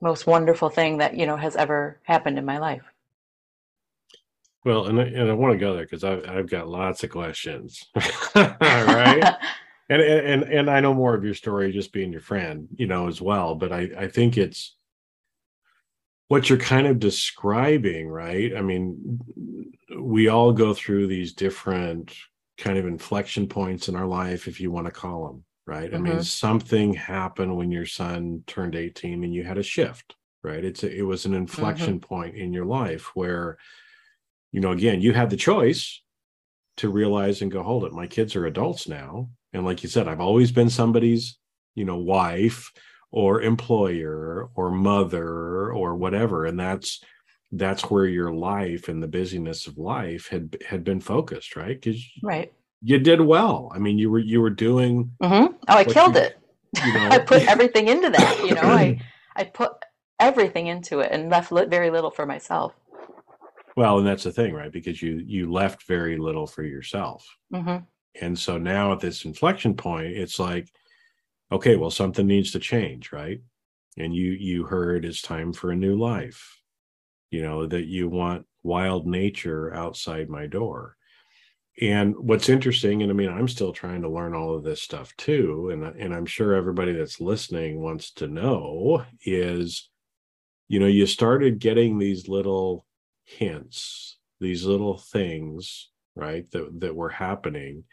most 0.00 0.24
wonderful 0.24 0.68
thing 0.68 0.98
that 0.98 1.16
you 1.16 1.26
know 1.26 1.36
has 1.36 1.56
ever 1.56 1.98
happened 2.04 2.38
in 2.38 2.44
my 2.44 2.58
life. 2.58 2.84
Well, 4.64 4.86
and 4.86 5.00
I, 5.00 5.04
and 5.04 5.28
I 5.30 5.32
want 5.32 5.54
to 5.54 5.58
go 5.58 5.74
there 5.74 5.82
because 5.82 6.04
I've 6.04 6.24
I've 6.28 6.48
got 6.48 6.68
lots 6.68 7.02
of 7.02 7.10
questions, 7.10 7.84
right? 8.36 9.34
and 9.90 10.00
and 10.00 10.42
and 10.44 10.70
I 10.70 10.78
know 10.78 10.94
more 10.94 11.16
of 11.16 11.24
your 11.24 11.34
story 11.34 11.72
just 11.72 11.92
being 11.92 12.12
your 12.12 12.20
friend, 12.20 12.68
you 12.76 12.86
know, 12.86 13.08
as 13.08 13.20
well. 13.20 13.56
But 13.56 13.72
I 13.72 13.90
I 13.98 14.06
think 14.06 14.38
it's 14.38 14.75
what 16.28 16.48
you're 16.48 16.58
kind 16.58 16.86
of 16.86 16.98
describing, 16.98 18.08
right? 18.08 18.56
I 18.56 18.60
mean, 18.60 19.20
we 19.98 20.28
all 20.28 20.52
go 20.52 20.74
through 20.74 21.06
these 21.06 21.32
different 21.32 22.14
kind 22.58 22.78
of 22.78 22.86
inflection 22.86 23.46
points 23.46 23.88
in 23.88 23.94
our 23.94 24.06
life, 24.06 24.48
if 24.48 24.60
you 24.60 24.70
want 24.70 24.86
to 24.86 24.92
call 24.92 25.26
them, 25.26 25.44
right? 25.66 25.86
Mm-hmm. 25.86 25.96
I 25.96 25.98
mean, 25.98 26.12
mm-hmm. 26.14 26.22
something 26.22 26.94
happened 26.94 27.56
when 27.56 27.70
your 27.70 27.86
son 27.86 28.42
turned 28.46 28.74
18 28.74 29.22
and 29.22 29.34
you 29.34 29.44
had 29.44 29.58
a 29.58 29.62
shift, 29.62 30.16
right? 30.42 30.64
It's 30.64 30.82
a, 30.82 30.92
it 30.92 31.02
was 31.02 31.26
an 31.26 31.34
inflection 31.34 32.00
mm-hmm. 32.00 32.14
point 32.14 32.36
in 32.36 32.52
your 32.52 32.66
life 32.66 33.14
where, 33.14 33.58
you 34.52 34.60
know, 34.60 34.72
again, 34.72 35.00
you 35.00 35.12
had 35.12 35.30
the 35.30 35.36
choice 35.36 36.02
to 36.78 36.90
realize 36.90 37.40
and 37.40 37.52
go, 37.52 37.62
hold 37.62 37.84
it, 37.84 37.92
my 37.92 38.06
kids 38.06 38.34
are 38.36 38.46
adults 38.46 38.88
now. 38.88 39.30
And 39.52 39.64
like 39.64 39.82
you 39.82 39.88
said, 39.88 40.08
I've 40.08 40.20
always 40.20 40.50
been 40.50 40.70
somebody's, 40.70 41.38
you 41.74 41.84
know, 41.84 41.96
wife 41.96 42.72
or 43.16 43.40
employer 43.40 44.50
or 44.56 44.70
mother 44.70 45.72
or 45.72 45.94
whatever. 45.94 46.44
And 46.44 46.60
that's 46.60 47.02
that's 47.50 47.84
where 47.84 48.04
your 48.04 48.30
life 48.30 48.88
and 48.88 49.02
the 49.02 49.08
busyness 49.08 49.66
of 49.66 49.78
life 49.78 50.28
had 50.28 50.54
had 50.68 50.84
been 50.84 51.00
focused 51.00 51.56
right? 51.56 51.80
Because 51.80 52.04
right. 52.22 52.52
you 52.82 52.98
did 52.98 53.22
well. 53.22 53.72
I 53.74 53.78
mean 53.78 53.96
you 53.96 54.10
were 54.10 54.18
you 54.18 54.42
were 54.42 54.50
doing 54.50 55.10
mm-hmm. 55.22 55.54
oh 55.54 55.58
i 55.66 55.82
killed 55.82 56.16
you, 56.16 56.20
it. 56.22 56.38
you 56.84 56.92
know. 56.94 57.08
i 57.08 57.18
put 57.18 57.48
everything 57.48 57.88
into 57.88 58.10
that 58.10 58.38
you 58.44 58.54
know? 58.54 58.60
I 58.60 59.00
i 59.36 59.44
put 59.44 59.72
everything 60.20 60.66
into 60.66 61.00
it 61.00 61.10
and 61.10 61.30
left 61.30 61.50
very 61.50 61.90
little 61.90 62.10
for 62.10 62.26
myself. 62.26 62.74
Well 63.76 63.96
and 63.96 64.06
that's 64.06 64.24
the 64.24 64.32
thing 64.32 64.52
right? 64.52 64.70
Because 64.70 65.00
you 65.00 65.22
you 65.24 65.50
left 65.50 65.86
very 65.86 66.18
little 66.18 66.46
for 66.46 66.64
yourself. 66.64 67.26
Mm-hmm. 67.50 67.78
and 68.20 68.38
so 68.38 68.58
now 68.58 68.92
at 68.92 69.00
this 69.00 69.24
inflection 69.24 69.72
point 69.74 70.08
it's 70.08 70.38
like 70.38 70.68
okay 71.50 71.76
well 71.76 71.90
something 71.90 72.26
needs 72.26 72.52
to 72.52 72.58
change 72.58 73.12
right? 73.12 73.40
And 73.98 74.14
you 74.14 74.32
you 74.32 74.64
heard 74.64 75.04
it's 75.04 75.22
time 75.22 75.52
for 75.52 75.70
a 75.70 75.76
new 75.76 75.98
life 75.98 76.56
you 77.30 77.42
know 77.42 77.66
that 77.66 77.86
you 77.86 78.08
want 78.08 78.46
wild 78.62 79.06
nature 79.06 79.72
outside 79.74 80.28
my 80.28 80.46
door. 80.46 80.96
And 81.80 82.14
what's 82.16 82.48
interesting 82.48 83.02
and 83.02 83.10
i 83.10 83.14
mean 83.14 83.28
i'm 83.28 83.48
still 83.48 83.70
trying 83.70 84.00
to 84.00 84.08
learn 84.08 84.34
all 84.34 84.56
of 84.56 84.64
this 84.64 84.80
stuff 84.80 85.14
too 85.18 85.68
and 85.70 85.84
and 85.84 86.14
i'm 86.14 86.24
sure 86.24 86.54
everybody 86.54 86.92
that's 86.94 87.20
listening 87.20 87.82
wants 87.82 88.12
to 88.12 88.26
know 88.26 89.04
is 89.26 89.90
you 90.68 90.80
know 90.80 90.86
you 90.86 91.04
started 91.04 91.58
getting 91.58 91.98
these 91.98 92.28
little 92.28 92.86
hints 93.24 94.16
these 94.40 94.64
little 94.64 94.96
things 94.96 95.90
right 96.14 96.50
that 96.52 96.80
that 96.80 96.96
were 96.96 97.10
happening 97.10 97.84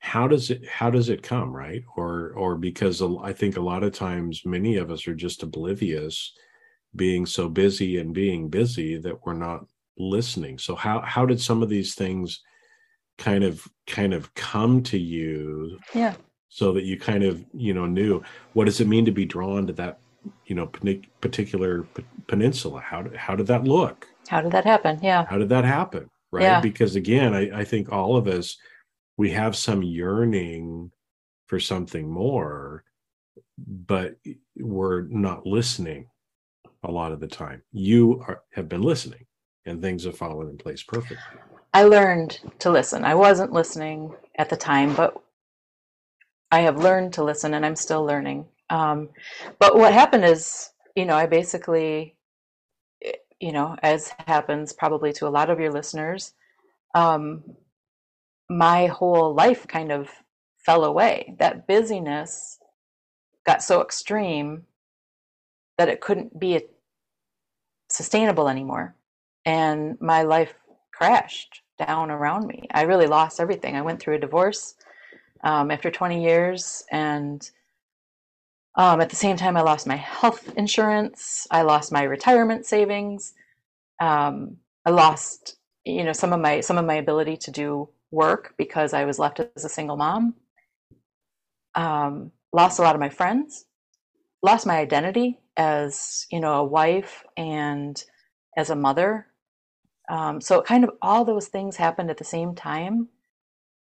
how 0.00 0.28
does 0.28 0.50
it 0.50 0.66
how 0.68 0.90
does 0.90 1.08
it 1.08 1.22
come 1.22 1.54
right? 1.54 1.82
Or 1.96 2.32
or 2.36 2.56
because 2.56 3.02
i 3.22 3.32
think 3.32 3.56
a 3.56 3.60
lot 3.60 3.82
of 3.82 3.92
times 3.92 4.42
many 4.44 4.76
of 4.76 4.90
us 4.90 5.06
are 5.08 5.14
just 5.14 5.42
oblivious 5.42 6.32
being 6.96 7.26
so 7.26 7.48
busy 7.48 7.98
and 7.98 8.14
being 8.14 8.48
busy 8.48 8.96
that 8.98 9.24
we're 9.24 9.34
not 9.34 9.66
listening. 9.98 10.58
So 10.58 10.74
how 10.74 11.00
how 11.00 11.26
did 11.26 11.40
some 11.40 11.62
of 11.62 11.68
these 11.68 11.94
things 11.94 12.40
kind 13.18 13.44
of 13.44 13.66
kind 13.86 14.14
of 14.14 14.32
come 14.34 14.82
to 14.84 14.98
you 14.98 15.78
yeah. 15.94 16.14
so 16.48 16.72
that 16.72 16.84
you 16.84 16.98
kind 16.98 17.24
of 17.24 17.44
you 17.52 17.74
know 17.74 17.86
knew? 17.86 18.22
What 18.52 18.66
does 18.66 18.80
it 18.80 18.88
mean 18.88 19.04
to 19.04 19.12
be 19.12 19.24
drawn 19.24 19.66
to 19.66 19.72
that 19.74 19.98
you 20.46 20.54
know 20.54 20.70
particular 21.20 21.86
peninsula? 22.26 22.80
How 22.80 23.02
did, 23.02 23.16
how 23.16 23.34
did 23.34 23.46
that 23.48 23.64
look? 23.64 24.06
How 24.28 24.40
did 24.40 24.52
that 24.52 24.64
happen? 24.64 24.98
Yeah. 25.02 25.26
How 25.26 25.38
did 25.38 25.48
that 25.50 25.64
happen 25.64 26.08
right? 26.30 26.42
Yeah. 26.42 26.60
because 26.60 26.96
again 26.96 27.34
I, 27.34 27.60
I 27.60 27.64
think 27.64 27.90
all 27.90 28.16
of 28.16 28.26
us 28.26 28.56
we 29.18 29.30
have 29.30 29.54
some 29.54 29.82
yearning 29.82 30.90
for 31.46 31.60
something 31.60 32.10
more 32.10 32.84
but 33.84 34.16
we're 34.56 35.02
not 35.02 35.44
listening 35.44 36.06
a 36.84 36.90
lot 36.90 37.10
of 37.10 37.18
the 37.18 37.26
time. 37.26 37.60
You 37.72 38.22
are, 38.26 38.42
have 38.52 38.68
been 38.68 38.82
listening 38.82 39.26
and 39.66 39.82
things 39.82 40.04
have 40.04 40.16
fallen 40.16 40.48
in 40.48 40.56
place 40.56 40.82
perfectly. 40.82 41.18
I 41.74 41.82
learned 41.82 42.38
to 42.60 42.70
listen. 42.70 43.04
I 43.04 43.14
wasn't 43.14 43.52
listening 43.52 44.14
at 44.36 44.48
the 44.48 44.56
time 44.56 44.94
but 44.94 45.20
i 46.50 46.60
have 46.60 46.78
learned 46.78 47.12
to 47.12 47.24
listen 47.24 47.54
and 47.54 47.66
i'm 47.66 47.76
still 47.76 48.04
learning. 48.04 48.46
Um, 48.70 49.10
but 49.58 49.76
what 49.76 49.92
happened 49.92 50.24
is 50.24 50.70
you 50.94 51.04
know 51.04 51.16
i 51.16 51.26
basically 51.26 52.16
you 53.40 53.52
know 53.52 53.76
as 53.82 54.12
happens 54.26 54.72
probably 54.72 55.12
to 55.14 55.26
a 55.26 55.30
lot 55.30 55.50
of 55.50 55.60
your 55.60 55.72
listeners 55.72 56.34
um, 56.94 57.42
my 58.48 58.86
whole 58.86 59.34
life 59.34 59.66
kind 59.66 59.92
of 59.92 60.08
fell 60.56 60.84
away. 60.84 61.34
That 61.38 61.66
busyness 61.66 62.58
got 63.46 63.62
so 63.62 63.80
extreme 63.82 64.64
that 65.76 65.88
it 65.88 66.00
couldn't 66.00 66.38
be 66.38 66.62
sustainable 67.88 68.48
anymore. 68.48 68.94
And 69.44 69.98
my 70.00 70.22
life 70.22 70.54
crashed 70.92 71.62
down 71.78 72.10
around 72.10 72.46
me. 72.46 72.66
I 72.72 72.82
really 72.82 73.06
lost 73.06 73.40
everything. 73.40 73.76
I 73.76 73.82
went 73.82 74.00
through 74.00 74.16
a 74.16 74.20
divorce 74.20 74.74
um, 75.44 75.70
after 75.70 75.90
20 75.90 76.22
years. 76.22 76.84
And 76.90 77.48
um, 78.74 79.00
at 79.00 79.10
the 79.10 79.16
same 79.16 79.36
time, 79.36 79.56
I 79.56 79.62
lost 79.62 79.86
my 79.86 79.96
health 79.96 80.52
insurance. 80.56 81.46
I 81.50 81.62
lost 81.62 81.92
my 81.92 82.02
retirement 82.02 82.66
savings. 82.66 83.34
Um, 84.00 84.56
I 84.84 84.90
lost, 84.90 85.56
you 85.84 86.04
know, 86.04 86.12
some 86.12 86.32
of 86.32 86.40
my 86.40 86.60
some 86.60 86.78
of 86.78 86.84
my 86.84 86.94
ability 86.94 87.36
to 87.38 87.50
do 87.50 87.88
work 88.10 88.54
because 88.56 88.92
I 88.92 89.04
was 89.04 89.18
left 89.18 89.40
as 89.40 89.64
a 89.64 89.68
single 89.68 89.96
mom. 89.96 90.34
Um, 91.74 92.32
lost 92.52 92.78
a 92.78 92.82
lot 92.82 92.94
of 92.94 93.00
my 93.00 93.10
friends, 93.10 93.66
lost 94.42 94.66
my 94.66 94.78
identity 94.78 95.38
as 95.56 96.26
you 96.30 96.40
know 96.40 96.54
a 96.54 96.64
wife 96.64 97.24
and 97.36 98.02
as 98.56 98.70
a 98.70 98.76
mother. 98.76 99.26
Um, 100.10 100.40
so 100.40 100.62
kind 100.62 100.84
of 100.84 100.90
all 101.02 101.24
those 101.24 101.48
things 101.48 101.76
happened 101.76 102.10
at 102.10 102.16
the 102.16 102.24
same 102.24 102.54
time, 102.54 103.08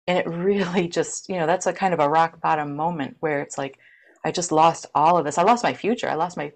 and 0.07 0.17
it 0.17 0.27
really 0.29 0.88
just 0.88 1.29
you 1.29 1.36
know 1.38 1.48
that's 1.48 1.67
a 1.67 1.74
kind 1.74 1.93
of 1.93 2.00
a 2.00 2.10
rock 2.10 2.41
bottom 2.41 2.75
moment 2.75 3.17
where 3.19 3.41
it's 3.41 3.57
like 3.57 3.77
I 4.24 4.31
just 4.31 4.51
lost 4.51 4.88
all 4.95 5.17
of 5.17 5.25
this. 5.25 5.38
I 5.38 5.43
lost 5.43 5.63
my 5.63 5.74
future. 5.74 6.10
I 6.10 6.15
lost 6.15 6.38
my 6.38 6.51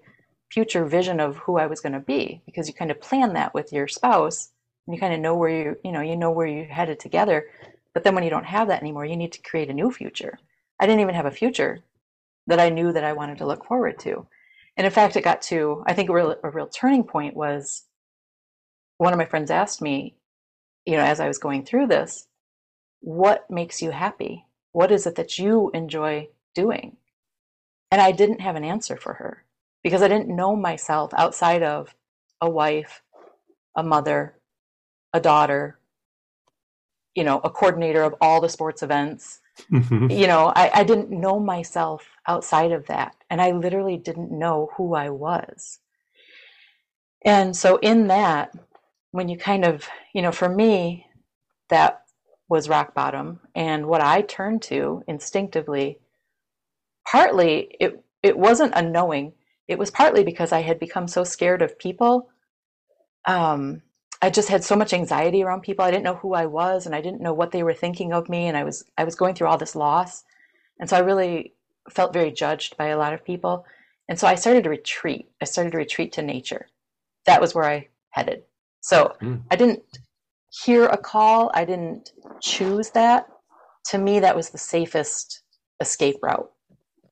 future 0.50 0.84
vision 0.84 1.20
of 1.20 1.36
who 1.36 1.58
I 1.58 1.66
was 1.66 1.80
going 1.80 1.92
to 1.92 2.00
be 2.00 2.42
because 2.44 2.66
you 2.66 2.74
kind 2.74 2.90
of 2.90 3.00
plan 3.00 3.34
that 3.34 3.54
with 3.54 3.72
your 3.72 3.86
spouse 3.86 4.50
and 4.86 4.94
you 4.94 5.00
kind 5.00 5.14
of 5.14 5.20
know 5.20 5.34
where 5.34 5.50
you 5.50 5.76
you 5.84 5.92
know 5.92 6.00
you 6.00 6.16
know 6.16 6.30
where 6.30 6.46
you're 6.46 6.64
headed 6.64 6.98
together 6.98 7.46
but 7.94 8.04
then 8.04 8.14
when 8.14 8.24
you 8.24 8.30
don't 8.30 8.44
have 8.44 8.68
that 8.68 8.80
anymore 8.80 9.04
you 9.04 9.16
need 9.16 9.32
to 9.32 9.42
create 9.42 9.70
a 9.70 9.74
new 9.74 9.90
future. 9.90 10.38
I 10.78 10.86
didn't 10.86 11.00
even 11.00 11.14
have 11.14 11.26
a 11.26 11.30
future 11.30 11.80
that 12.46 12.60
i 12.60 12.68
knew 12.68 12.92
that 12.92 13.04
i 13.04 13.12
wanted 13.12 13.38
to 13.38 13.46
look 13.46 13.64
forward 13.64 13.98
to. 14.00 14.26
And 14.76 14.86
in 14.86 14.92
fact 14.92 15.16
it 15.16 15.24
got 15.24 15.42
to 15.42 15.84
i 15.86 15.92
think 15.94 16.08
a 16.08 16.12
real, 16.12 16.36
a 16.42 16.50
real 16.50 16.68
turning 16.68 17.04
point 17.04 17.36
was 17.36 17.84
one 18.98 19.12
of 19.12 19.18
my 19.18 19.24
friends 19.24 19.50
asked 19.50 19.82
me 19.82 20.16
you 20.86 20.96
know 20.96 21.04
as 21.04 21.20
i 21.20 21.28
was 21.28 21.38
going 21.38 21.64
through 21.64 21.86
this 21.86 22.26
what 23.00 23.50
makes 23.50 23.80
you 23.80 23.90
happy? 23.90 24.44
What 24.72 24.92
is 24.92 25.06
it 25.06 25.14
that 25.16 25.38
you 25.38 25.70
enjoy 25.72 26.28
doing? 26.54 26.96
And 27.90 28.00
i 28.00 28.12
didn't 28.12 28.40
have 28.40 28.56
an 28.56 28.64
answer 28.64 28.96
for 28.96 29.14
her 29.14 29.44
because 29.82 30.02
i 30.02 30.08
didn't 30.08 30.34
know 30.34 30.54
myself 30.54 31.12
outside 31.14 31.62
of 31.62 31.94
a 32.40 32.48
wife 32.48 33.02
a 33.76 33.82
mother 33.82 34.36
a 35.12 35.20
daughter, 35.20 35.78
you 37.14 37.24
know, 37.24 37.40
a 37.42 37.50
coordinator 37.50 38.02
of 38.02 38.14
all 38.20 38.40
the 38.40 38.48
sports 38.48 38.82
events. 38.82 39.40
Mm-hmm. 39.70 40.10
You 40.10 40.26
know, 40.26 40.52
I, 40.54 40.70
I 40.74 40.84
didn't 40.84 41.10
know 41.10 41.38
myself 41.38 42.08
outside 42.26 42.72
of 42.72 42.86
that. 42.86 43.14
And 43.28 43.40
I 43.40 43.52
literally 43.52 43.96
didn't 43.96 44.30
know 44.30 44.70
who 44.76 44.94
I 44.94 45.10
was. 45.10 45.80
And 47.24 47.54
so, 47.54 47.76
in 47.76 48.06
that, 48.06 48.54
when 49.10 49.28
you 49.28 49.36
kind 49.36 49.64
of, 49.64 49.86
you 50.14 50.22
know, 50.22 50.32
for 50.32 50.48
me, 50.48 51.06
that 51.68 52.02
was 52.48 52.68
rock 52.68 52.94
bottom. 52.94 53.40
And 53.54 53.86
what 53.86 54.00
I 54.00 54.22
turned 54.22 54.62
to 54.62 55.02
instinctively, 55.06 55.98
partly 57.06 57.76
it, 57.78 58.02
it 58.22 58.38
wasn't 58.38 58.74
a 58.74 58.82
knowing, 58.82 59.32
it 59.68 59.78
was 59.78 59.90
partly 59.90 60.24
because 60.24 60.52
I 60.52 60.62
had 60.62 60.80
become 60.80 61.06
so 61.06 61.24
scared 61.24 61.62
of 61.62 61.78
people 61.78 62.28
um, 63.26 63.82
I 64.22 64.30
just 64.30 64.48
had 64.48 64.62
so 64.62 64.76
much 64.76 64.92
anxiety 64.92 65.42
around 65.42 65.62
people. 65.62 65.84
I 65.84 65.90
didn't 65.90 66.04
know 66.04 66.16
who 66.16 66.34
I 66.34 66.46
was 66.46 66.86
and 66.86 66.94
I 66.94 67.00
didn't 67.00 67.22
know 67.22 67.32
what 67.32 67.52
they 67.52 67.62
were 67.62 67.74
thinking 67.74 68.12
of 68.12 68.28
me 68.28 68.46
and 68.46 68.56
I 68.56 68.64
was 68.64 68.84
I 68.98 69.04
was 69.04 69.14
going 69.14 69.34
through 69.34 69.48
all 69.48 69.56
this 69.58 69.76
loss. 69.76 70.24
And 70.78 70.88
so 70.88 70.96
I 70.96 71.00
really 71.00 71.54
felt 71.90 72.12
very 72.12 72.30
judged 72.30 72.76
by 72.76 72.86
a 72.86 72.98
lot 72.98 73.14
of 73.14 73.24
people. 73.24 73.64
And 74.08 74.18
so 74.18 74.26
I 74.26 74.34
started 74.34 74.64
to 74.64 74.70
retreat. 74.70 75.30
I 75.40 75.46
started 75.46 75.70
to 75.72 75.78
retreat 75.78 76.12
to 76.12 76.22
nature. 76.22 76.68
That 77.26 77.40
was 77.40 77.54
where 77.54 77.64
I 77.64 77.88
headed. 78.10 78.42
So 78.82 79.14
mm. 79.22 79.42
I 79.50 79.56
didn't 79.56 79.82
hear 80.50 80.84
a 80.86 80.98
call. 80.98 81.50
I 81.54 81.64
didn't 81.64 82.12
choose 82.40 82.90
that. 82.90 83.26
To 83.86 83.98
me 83.98 84.20
that 84.20 84.36
was 84.36 84.50
the 84.50 84.58
safest 84.58 85.42
escape 85.80 86.16
route. 86.22 86.50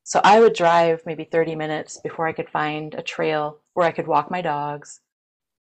So 0.05 0.21
I 0.25 0.41
would 0.41 0.55
drive 0.55 1.03
maybe 1.07 1.25
30 1.25 1.55
minutes 1.55 2.01
before 2.03 2.27
I 2.27 2.33
could 2.33 2.51
find 2.51 2.95
a 2.95 3.03
trail 3.03 3.59
where 3.73 3.87
I 3.87 3.93
could 3.93 4.07
walk 4.07 4.31
my 4.31 4.43
dogs 4.43 5.01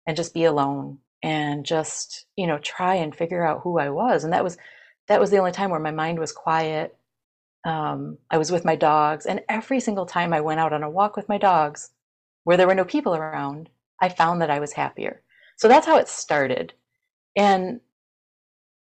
and 0.06 0.16
just 0.16 0.34
be 0.34 0.44
alone 0.44 0.98
and 1.22 1.64
just, 1.64 2.26
you 2.36 2.46
know, 2.46 2.58
try 2.58 2.96
and 2.96 3.14
figure 3.14 3.46
out 3.46 3.60
who 3.62 3.78
I 3.78 3.90
was. 3.90 4.24
And 4.24 4.32
that 4.32 4.44
was 4.44 4.56
that 5.08 5.20
was 5.20 5.30
the 5.30 5.38
only 5.38 5.52
time 5.52 5.70
where 5.70 5.80
my 5.80 5.90
mind 5.90 6.18
was 6.18 6.32
quiet. 6.32 6.96
Um, 7.64 8.18
I 8.30 8.38
was 8.38 8.50
with 8.50 8.64
my 8.64 8.76
dogs, 8.76 9.26
and 9.26 9.40
every 9.48 9.80
single 9.80 10.06
time 10.06 10.32
I 10.32 10.40
went 10.40 10.60
out 10.60 10.72
on 10.72 10.82
a 10.82 10.90
walk 10.90 11.16
with 11.16 11.28
my 11.28 11.38
dogs, 11.38 11.90
where 12.44 12.56
there 12.56 12.66
were 12.66 12.74
no 12.74 12.84
people 12.84 13.14
around, 13.14 13.68
I 14.00 14.08
found 14.08 14.42
that 14.42 14.50
I 14.50 14.58
was 14.58 14.72
happier. 14.72 15.22
So 15.56 15.68
that's 15.68 15.86
how 15.86 15.98
it 15.98 16.08
started. 16.08 16.72
And 17.36 17.80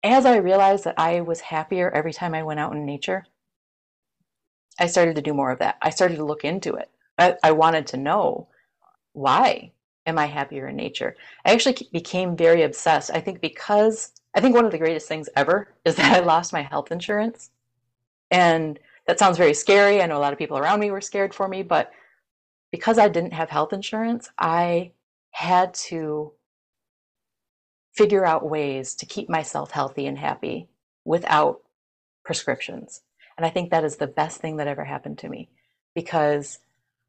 as 0.02 0.24
I 0.24 0.36
realized 0.36 0.84
that 0.84 0.94
I 0.98 1.20
was 1.20 1.40
happier 1.40 1.90
every 1.90 2.12
time 2.12 2.34
I 2.34 2.42
went 2.42 2.60
out 2.60 2.72
in 2.72 2.86
nature, 2.86 3.26
I 4.78 4.86
started 4.86 5.16
to 5.16 5.22
do 5.22 5.34
more 5.34 5.50
of 5.50 5.58
that. 5.58 5.76
I 5.82 5.90
started 5.90 6.16
to 6.16 6.24
look 6.24 6.44
into 6.44 6.74
it. 6.74 6.90
I, 7.18 7.36
I 7.42 7.52
wanted 7.52 7.86
to 7.88 7.98
know 7.98 8.48
why 9.12 9.72
am 10.06 10.18
I 10.18 10.26
happier 10.26 10.68
in 10.68 10.76
nature? 10.76 11.16
I 11.44 11.52
actually 11.52 11.88
became 11.92 12.36
very 12.36 12.62
obsessed. 12.62 13.10
I 13.12 13.20
think 13.20 13.40
because 13.40 14.12
I 14.34 14.40
think 14.40 14.54
one 14.54 14.64
of 14.64 14.72
the 14.72 14.78
greatest 14.78 15.08
things 15.08 15.28
ever 15.36 15.74
is 15.84 15.96
that 15.96 16.12
I 16.12 16.24
lost 16.24 16.52
my 16.52 16.62
health 16.62 16.92
insurance. 16.92 17.50
And 18.30 18.78
that 19.06 19.18
sounds 19.18 19.38
very 19.38 19.54
scary. 19.54 20.00
I 20.00 20.06
know 20.06 20.16
a 20.16 20.20
lot 20.20 20.32
of 20.32 20.38
people 20.38 20.58
around 20.58 20.80
me 20.80 20.90
were 20.90 21.00
scared 21.00 21.34
for 21.34 21.48
me, 21.48 21.62
but 21.62 21.90
because 22.70 22.98
I 22.98 23.08
didn't 23.08 23.32
have 23.32 23.50
health 23.50 23.72
insurance, 23.72 24.30
I 24.38 24.92
had 25.32 25.74
to 25.74 26.32
figure 27.92 28.24
out 28.24 28.48
ways 28.48 28.94
to 28.94 29.06
keep 29.06 29.28
myself 29.28 29.72
healthy 29.72 30.06
and 30.06 30.16
happy 30.18 30.68
without 31.04 31.60
prescriptions. 32.24 33.02
And 33.36 33.44
I 33.44 33.50
think 33.50 33.70
that 33.70 33.84
is 33.84 33.96
the 33.96 34.06
best 34.06 34.40
thing 34.40 34.56
that 34.58 34.68
ever 34.68 34.84
happened 34.84 35.18
to 35.18 35.28
me 35.28 35.48
because 35.94 36.60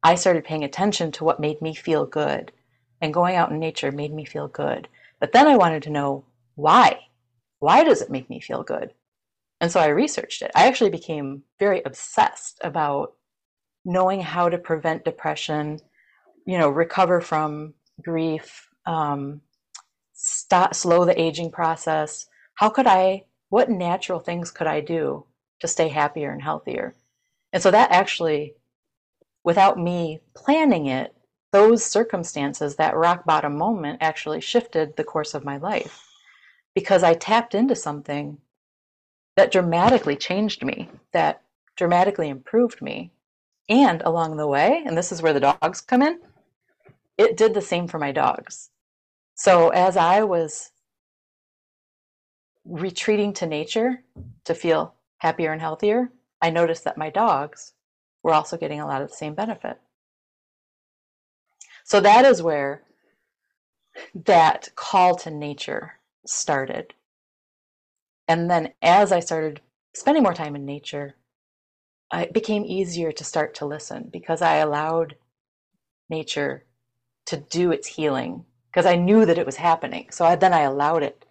I 0.02 0.16
started 0.16 0.44
paying 0.44 0.64
attention 0.64 1.12
to 1.12 1.24
what 1.24 1.40
made 1.40 1.62
me 1.62 1.74
feel 1.74 2.04
good. 2.06 2.52
And 3.02 3.12
going 3.12 3.36
out 3.36 3.50
in 3.50 3.58
nature 3.58 3.92
made 3.92 4.14
me 4.14 4.24
feel 4.24 4.48
good. 4.48 4.88
But 5.20 5.32
then 5.32 5.46
I 5.46 5.56
wanted 5.56 5.82
to 5.82 5.90
know 5.90 6.24
why. 6.54 7.00
Why 7.58 7.84
does 7.84 8.00
it 8.00 8.10
make 8.10 8.30
me 8.30 8.40
feel 8.40 8.62
good? 8.62 8.94
And 9.60 9.70
so 9.70 9.80
I 9.80 9.88
researched 9.88 10.42
it. 10.42 10.50
I 10.54 10.66
actually 10.66 10.90
became 10.90 11.42
very 11.58 11.82
obsessed 11.84 12.58
about 12.62 13.14
knowing 13.84 14.20
how 14.20 14.48
to 14.48 14.58
prevent 14.58 15.04
depression, 15.04 15.80
you 16.46 16.58
know, 16.58 16.68
recover 16.68 17.20
from 17.20 17.74
grief, 18.02 18.68
um, 18.86 19.40
stop, 20.12 20.74
slow 20.74 21.04
the 21.04 21.20
aging 21.20 21.50
process. 21.50 22.26
How 22.54 22.68
could 22.68 22.86
I, 22.86 23.24
what 23.50 23.70
natural 23.70 24.20
things 24.20 24.50
could 24.50 24.66
I 24.66 24.80
do 24.80 25.24
to 25.60 25.68
stay 25.68 25.88
happier 25.88 26.30
and 26.30 26.42
healthier? 26.42 26.94
And 27.52 27.62
so 27.62 27.70
that 27.70 27.90
actually, 27.90 28.54
without 29.44 29.78
me 29.78 30.20
planning 30.34 30.86
it, 30.86 31.14
those 31.52 31.84
circumstances, 31.84 32.76
that 32.76 32.96
rock 32.96 33.24
bottom 33.24 33.56
moment 33.56 33.98
actually 34.00 34.40
shifted 34.40 34.96
the 34.96 35.04
course 35.04 35.34
of 35.34 35.44
my 35.44 35.58
life 35.58 36.06
because 36.74 37.02
I 37.02 37.14
tapped 37.14 37.54
into 37.54 37.76
something 37.76 38.38
that 39.36 39.52
dramatically 39.52 40.16
changed 40.16 40.64
me, 40.64 40.88
that 41.12 41.42
dramatically 41.76 42.28
improved 42.28 42.82
me. 42.82 43.10
And 43.68 44.02
along 44.02 44.36
the 44.36 44.46
way, 44.46 44.82
and 44.84 44.96
this 44.96 45.12
is 45.12 45.22
where 45.22 45.32
the 45.32 45.40
dogs 45.40 45.80
come 45.80 46.02
in, 46.02 46.20
it 47.16 47.36
did 47.36 47.54
the 47.54 47.60
same 47.60 47.86
for 47.86 47.98
my 47.98 48.12
dogs. 48.12 48.70
So 49.34 49.68
as 49.68 49.96
I 49.96 50.22
was 50.24 50.72
retreating 52.64 53.32
to 53.34 53.46
nature 53.46 54.02
to 54.44 54.54
feel 54.54 54.94
happier 55.18 55.52
and 55.52 55.60
healthier, 55.60 56.10
I 56.40 56.50
noticed 56.50 56.84
that 56.84 56.98
my 56.98 57.10
dogs 57.10 57.72
were 58.22 58.32
also 58.32 58.56
getting 58.56 58.80
a 58.80 58.86
lot 58.86 59.02
of 59.02 59.10
the 59.10 59.16
same 59.16 59.34
benefit. 59.34 59.78
So 61.84 62.00
that 62.00 62.24
is 62.24 62.42
where 62.42 62.82
that 64.14 64.68
call 64.74 65.16
to 65.16 65.30
nature 65.30 65.94
started. 66.26 66.94
And 68.28 68.50
then 68.50 68.72
as 68.80 69.12
I 69.12 69.20
started 69.20 69.60
spending 69.94 70.22
more 70.22 70.34
time 70.34 70.56
in 70.56 70.64
nature, 70.64 71.16
it 72.12 72.32
became 72.32 72.64
easier 72.64 73.12
to 73.12 73.24
start 73.24 73.54
to 73.56 73.66
listen 73.66 74.08
because 74.12 74.42
I 74.42 74.56
allowed 74.56 75.16
nature 76.08 76.64
to 77.26 77.36
do 77.38 77.72
its 77.72 77.86
healing 77.86 78.44
because 78.70 78.86
I 78.86 78.96
knew 78.96 79.26
that 79.26 79.38
it 79.38 79.46
was 79.46 79.56
happening. 79.56 80.08
So 80.10 80.24
I, 80.24 80.36
then 80.36 80.52
I 80.52 80.62
allowed 80.62 81.02
it 81.02 81.24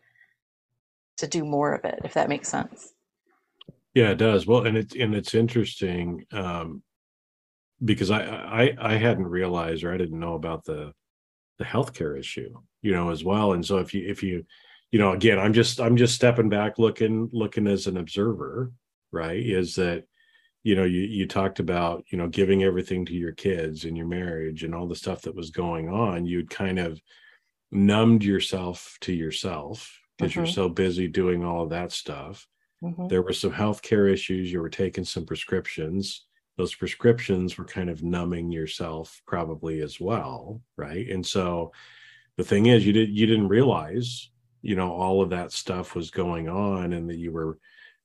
to 1.18 1.28
do 1.28 1.46
more 1.46 1.74
of 1.74 1.86
it, 1.86 2.00
if 2.04 2.14
that 2.14 2.30
makes 2.30 2.50
sense. 2.50 2.94
Yeah, 3.94 4.12
it 4.12 4.18
does. 4.18 4.48
Well, 4.48 4.66
and 4.66 4.78
it's 4.78 4.96
and 4.96 5.14
it's 5.14 5.34
interesting 5.34 6.26
um, 6.32 6.82
because 7.84 8.12
I, 8.12 8.22
I 8.24 8.76
I 8.80 8.94
hadn't 8.96 9.28
realized 9.28 9.84
or 9.84 9.94
I 9.94 9.98
didn't 9.98 10.20
know 10.20 10.36
about 10.36 10.66
the 10.66 10.94
the 11.58 11.66
healthcare 11.66 12.18
issue, 12.18 12.54
you 12.82 12.92
know, 12.92 13.12
as 13.12 13.24
well. 13.24 13.54
And 13.54 13.66
so 13.66 13.78
if 13.78 13.94
you 13.94 14.08
if 14.08 14.24
you 14.24 14.46
you 14.92 15.00
know 15.00 15.14
again 15.14 15.40
i'm 15.40 15.54
just 15.54 15.80
i'm 15.80 15.98
just 15.98 16.14
stepping 16.14 16.50
back 16.50 16.78
looking 16.78 17.30
looking 17.32 17.68
as 17.68 17.88
an 17.88 17.98
observer 17.98 18.72
right 19.12 19.44
is 19.44 19.76
that 19.76 20.04
you 20.64 20.76
know 20.76 20.84
you 20.84 21.02
you 21.02 21.26
talked 21.26 21.60
about 21.60 22.04
you 22.12 22.18
know 22.18 22.28
giving 22.28 22.64
everything 22.64 23.06
to 23.06 23.14
your 23.14 23.32
kids 23.32 23.86
and 23.86 23.98
your 23.98 24.06
marriage 24.06 24.64
and 24.64 24.76
all 24.76 24.88
the 24.88 24.96
stuff 24.96 25.22
that 25.22 25.36
was 25.36 25.50
going 25.50 25.90
on 25.90 26.26
you'd 26.26 26.50
kind 26.50 26.78
of 26.78 27.02
numbed 27.72 28.24
yourself 28.24 28.98
to 29.02 29.14
yourself 29.14 29.98
because 30.18 30.32
mm-hmm. 30.32 30.42
you're 30.42 30.48
so 30.48 30.68
busy 30.68 31.08
doing 31.08 31.44
all 31.44 31.64
of 31.64 31.70
that 31.70 31.92
stuff 31.92 32.46
mm-hmm. 32.84 33.08
there 33.08 33.22
were 33.22 33.34
some 33.34 33.52
healthcare 33.52 34.12
issues 34.12 34.52
you 34.52 34.62
were 34.62 34.70
taking 34.70 35.06
some 35.06 35.26
prescriptions 35.26 36.26
those 36.58 36.76
prescriptions 36.76 37.58
were 37.58 37.66
kind 37.66 37.90
of 37.90 38.04
numbing 38.04 38.52
yourself 38.52 39.22
probably 39.26 39.82
as 39.82 40.00
well 40.00 40.62
right? 40.78 41.10
And 41.10 41.26
so 41.26 41.72
the 42.38 42.44
thing 42.44 42.68
is 42.68 42.86
you 42.86 42.94
did 42.94 43.10
you 43.10 43.26
didn't 43.26 43.48
realize 43.48 44.30
you 44.62 44.76
know 44.76 44.92
all 44.92 45.22
of 45.22 45.30
that 45.30 45.52
stuff 45.52 45.96
was 45.96 46.12
going 46.12 46.50
on 46.50 46.94
and 46.94 47.10
that 47.10 47.18
you 47.18 47.32
were 47.32 47.60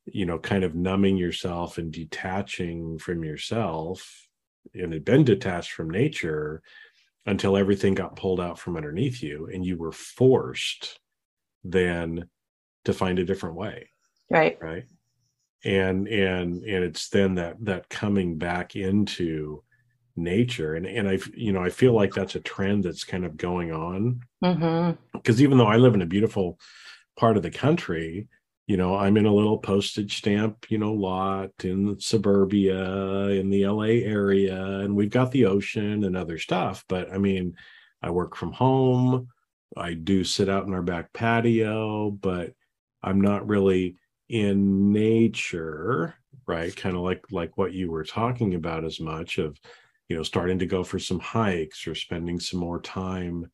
you 0.05 0.27
know 0.27 0.39
kind 0.39 0.65
of 0.65 0.75
numbing 0.75 1.17
yourself 1.17 1.79
and 1.79 1.93
detaching 1.93 2.99
from 2.99 3.25
yourself 3.25 4.29
and 4.75 4.93
had 4.93 5.05
been 5.05 5.25
detached 5.25 5.73
from 5.73 5.91
nature 5.91 6.63
until 7.27 7.57
everything 7.57 7.95
got 7.95 8.17
pulled 8.17 8.41
out 8.41 8.59
from 8.59 8.77
underneath 8.77 9.23
you 9.23 9.49
and 9.53 9.65
you 9.65 9.77
were 9.77 9.93
forced 9.93 11.01
then 11.65 12.29
to 12.85 12.93
find 12.93 13.19
a 13.19 13.25
different 13.25 13.57
way 13.57 13.89
right. 14.31 14.59
right 14.61 14.85
and 15.65 16.07
and 16.09 16.63
and 16.65 16.85
it's 16.85 17.09
then 17.09 17.35
that 17.37 17.57
that 17.65 17.89
coming 17.89 18.39
back 18.39 18.77
into 18.77 19.63
nature. 20.17 20.75
And 20.75 20.87
and 20.87 21.09
i 21.09 21.19
you 21.35 21.53
know 21.53 21.63
i 21.63 21.71
feel 21.71 21.93
like 21.93 22.15
that's 22.15 22.35
a 22.35 22.41
trend 22.41 22.85
that's 22.85 23.05
kind 23.05 23.25
of 23.25 23.37
going 23.37 23.73
on. 23.73 24.21
Because 24.41 24.57
mm-hmm. 25.37 25.43
even 25.43 25.59
though 25.59 25.67
i 25.67 25.77
live 25.77 25.95
in 25.95 26.03
a 26.03 26.07
beautiful 26.07 26.59
part 27.17 27.37
of 27.37 27.43
the 27.43 27.51
country 27.51 28.29
you 28.67 28.77
know 28.77 28.95
i'm 28.97 29.17
in 29.17 29.27
a 29.27 29.35
little 29.35 29.59
postage 29.59 30.19
stamp 30.19 30.71
you 30.71 30.77
know 30.77 30.93
lot 30.93 31.51
in 31.65 31.99
suburbia 31.99 33.29
in 33.29 33.49
the 33.49 33.67
la 33.67 33.85
area 33.85 34.81
and 34.81 34.95
we've 34.95 35.11
got 35.11 35.31
the 35.31 35.47
ocean 35.47 36.05
and 36.05 36.17
other 36.17 36.39
stuff. 36.39 36.85
But 36.89 37.13
i 37.13 37.19
mean 37.19 37.55
i 38.03 38.11
work 38.11 38.37
from 38.37 38.53
home. 38.53 39.29
I 39.77 39.95
do 39.95 40.25
sit 40.25 40.49
out 40.49 40.67
in 40.67 40.75
our 40.75 40.83
back 40.83 41.13
patio 41.13 42.11
but 42.11 42.53
i'm 43.03 43.21
not 43.21 43.49
really 43.49 43.97
in 44.29 44.93
nature 44.93 46.15
right 46.47 46.75
kind 46.75 46.97
of 46.97 47.03
like 47.03 47.25
like 47.31 47.57
what 47.57 47.73
you 47.73 47.91
were 47.91 48.05
talking 48.05 48.55
about 48.55 48.85
as 48.85 48.99
much 48.99 49.39
of 49.39 49.57
you 50.09 50.17
know 50.17 50.23
starting 50.23 50.59
to 50.59 50.67
go 50.67 50.83
for 50.83 50.99
some 50.99 51.21
hikes 51.21 51.87
or 51.87 51.95
spending 51.95 52.41
some 52.41 52.59
more 52.59 52.81
time 52.81 53.49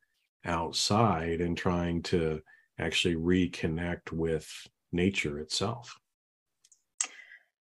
outside 0.45 1.41
and 1.41 1.57
trying 1.57 2.01
to 2.01 2.41
actually 2.79 3.15
reconnect 3.15 4.11
with 4.11 4.51
nature 4.91 5.39
itself. 5.39 5.97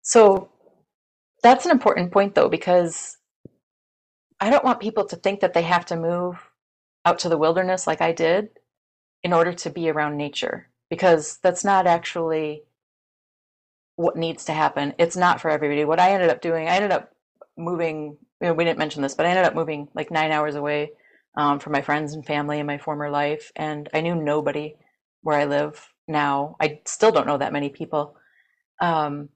So 0.01 0.49
that's 1.43 1.65
an 1.65 1.71
important 1.71 2.11
point 2.11 2.35
though 2.35 2.49
because 2.49 3.17
i 4.39 4.49
don't 4.49 4.63
want 4.63 4.79
people 4.79 5.05
to 5.05 5.15
think 5.17 5.39
that 5.39 5.53
they 5.53 5.61
have 5.61 5.85
to 5.85 5.95
move 5.95 6.37
out 7.05 7.19
to 7.19 7.29
the 7.29 7.37
wilderness 7.37 7.87
like 7.87 8.01
i 8.01 8.11
did 8.11 8.49
in 9.23 9.33
order 9.33 9.53
to 9.53 9.69
be 9.69 9.89
around 9.89 10.17
nature 10.17 10.69
because 10.89 11.37
that's 11.43 11.63
not 11.63 11.87
actually 11.87 12.63
what 14.01 14.17
needs 14.17 14.45
to 14.45 14.53
happen 14.53 14.93
it's 14.97 15.15
not 15.15 15.39
for 15.39 15.49
everybody 15.49 15.85
what 15.85 15.99
i 15.99 16.11
ended 16.11 16.29
up 16.29 16.41
doing 16.41 16.67
i 16.67 16.75
ended 16.75 16.91
up 16.91 17.11
moving 17.57 18.17
you 18.41 18.47
know, 18.47 18.53
we 18.53 18.65
didn't 18.65 18.79
mention 18.79 19.03
this, 19.03 19.13
but 19.13 19.25
I 19.25 19.29
ended 19.29 19.45
up 19.45 19.55
moving 19.55 19.87
like 19.93 20.09
nine 20.09 20.31
hours 20.31 20.55
away 20.55 20.91
um, 21.35 21.59
from 21.59 21.73
my 21.73 21.81
friends 21.81 22.13
and 22.13 22.25
family 22.25 22.59
in 22.59 22.65
my 22.65 22.79
former 22.79 23.09
life, 23.09 23.51
and 23.55 23.87
I 23.93 24.01
knew 24.01 24.15
nobody 24.15 24.75
where 25.21 25.37
I 25.37 25.45
live 25.45 25.93
now. 26.07 26.55
I 26.59 26.81
still 26.85 27.11
don't 27.11 27.27
know 27.27 27.37
that 27.37 27.53
many 27.53 27.69
people. 27.69 28.17
Um, 28.81 29.29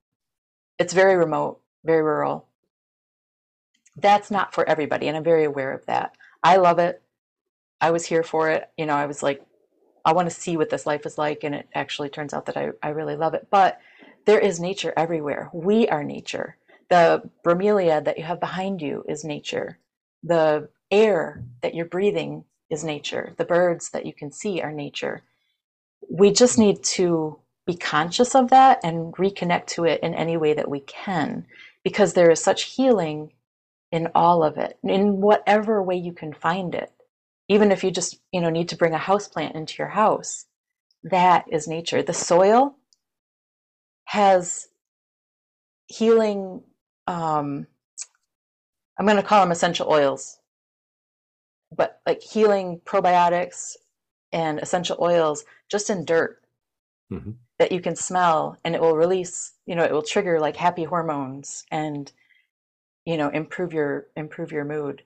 it's 0.79 0.93
very 0.93 1.15
remote, 1.15 1.59
very 1.83 2.01
rural. 2.01 2.47
That's 3.95 4.31
not 4.31 4.55
for 4.55 4.67
everybody, 4.67 5.07
and 5.07 5.15
I'm 5.15 5.23
very 5.23 5.45
aware 5.45 5.71
of 5.71 5.85
that. 5.85 6.15
I 6.43 6.57
love 6.57 6.79
it. 6.79 7.01
I 7.79 7.91
was 7.91 8.05
here 8.05 8.23
for 8.23 8.49
it. 8.49 8.67
You 8.75 8.87
know, 8.87 8.95
I 8.95 9.05
was 9.05 9.21
like, 9.21 9.45
I 10.03 10.13
want 10.13 10.29
to 10.29 10.35
see 10.35 10.57
what 10.57 10.71
this 10.71 10.87
life 10.87 11.05
is 11.05 11.19
like, 11.19 11.43
and 11.43 11.53
it 11.53 11.69
actually 11.75 12.09
turns 12.09 12.33
out 12.33 12.47
that 12.47 12.57
I, 12.57 12.71
I 12.81 12.89
really 12.89 13.15
love 13.15 13.35
it. 13.35 13.47
But 13.51 13.79
there 14.25 14.39
is 14.39 14.59
nature 14.59 14.93
everywhere. 14.97 15.49
We 15.53 15.87
are 15.87 16.03
nature 16.03 16.57
the 16.89 17.29
bromeliad 17.43 18.05
that 18.05 18.17
you 18.17 18.23
have 18.23 18.39
behind 18.39 18.81
you 18.81 19.03
is 19.07 19.23
nature. 19.23 19.79
The 20.23 20.69
air 20.91 21.43
that 21.61 21.73
you're 21.73 21.85
breathing 21.85 22.45
is 22.69 22.83
nature. 22.83 23.33
The 23.37 23.45
birds 23.45 23.89
that 23.91 24.05
you 24.05 24.13
can 24.13 24.31
see 24.31 24.61
are 24.61 24.71
nature. 24.71 25.23
We 26.09 26.31
just 26.31 26.59
need 26.59 26.83
to 26.83 27.39
be 27.65 27.75
conscious 27.75 28.35
of 28.35 28.49
that 28.51 28.79
and 28.83 29.13
reconnect 29.15 29.67
to 29.67 29.85
it 29.85 30.01
in 30.01 30.13
any 30.13 30.37
way 30.37 30.53
that 30.53 30.69
we 30.69 30.81
can 30.81 31.45
because 31.83 32.13
there 32.13 32.29
is 32.29 32.39
such 32.43 32.63
healing 32.63 33.31
in 33.91 34.09
all 34.13 34.43
of 34.43 34.57
it 34.57 34.77
in 34.83 35.21
whatever 35.21 35.81
way 35.81 35.95
you 35.95 36.11
can 36.13 36.33
find 36.33 36.75
it 36.75 36.91
even 37.47 37.71
if 37.71 37.83
you 37.83 37.89
just 37.89 38.19
you 38.31 38.41
know 38.41 38.49
need 38.49 38.69
to 38.69 38.75
bring 38.75 38.93
a 38.93 38.99
house 38.99 39.27
plant 39.27 39.55
into 39.55 39.75
your 39.79 39.87
house 39.87 40.45
that 41.03 41.45
is 41.51 41.67
nature 41.67 42.03
the 42.03 42.13
soil 42.13 42.75
has 44.05 44.69
healing 45.87 46.61
um 47.07 47.67
i'm 48.97 49.05
going 49.05 49.17
to 49.17 49.23
call 49.23 49.41
them 49.41 49.51
essential 49.51 49.87
oils 49.89 50.39
but 51.75 52.01
like 52.05 52.21
healing 52.21 52.79
probiotics 52.85 53.75
and 54.31 54.59
essential 54.59 54.97
oils 55.01 55.43
just 55.69 55.89
in 55.89 56.05
dirt 56.05 56.41
mm-hmm. 57.11 57.31
that 57.59 57.71
you 57.71 57.81
can 57.81 57.95
smell 57.95 58.57
and 58.63 58.73
it 58.73 58.81
will 58.81 58.95
release 58.95 59.53
you 59.65 59.75
know 59.75 59.83
it 59.83 59.91
will 59.91 60.01
trigger 60.01 60.39
like 60.39 60.55
happy 60.55 60.83
hormones 60.83 61.65
and 61.71 62.11
you 63.05 63.17
know 63.17 63.29
improve 63.29 63.73
your 63.73 64.07
improve 64.15 64.51
your 64.51 64.65
mood. 64.65 65.03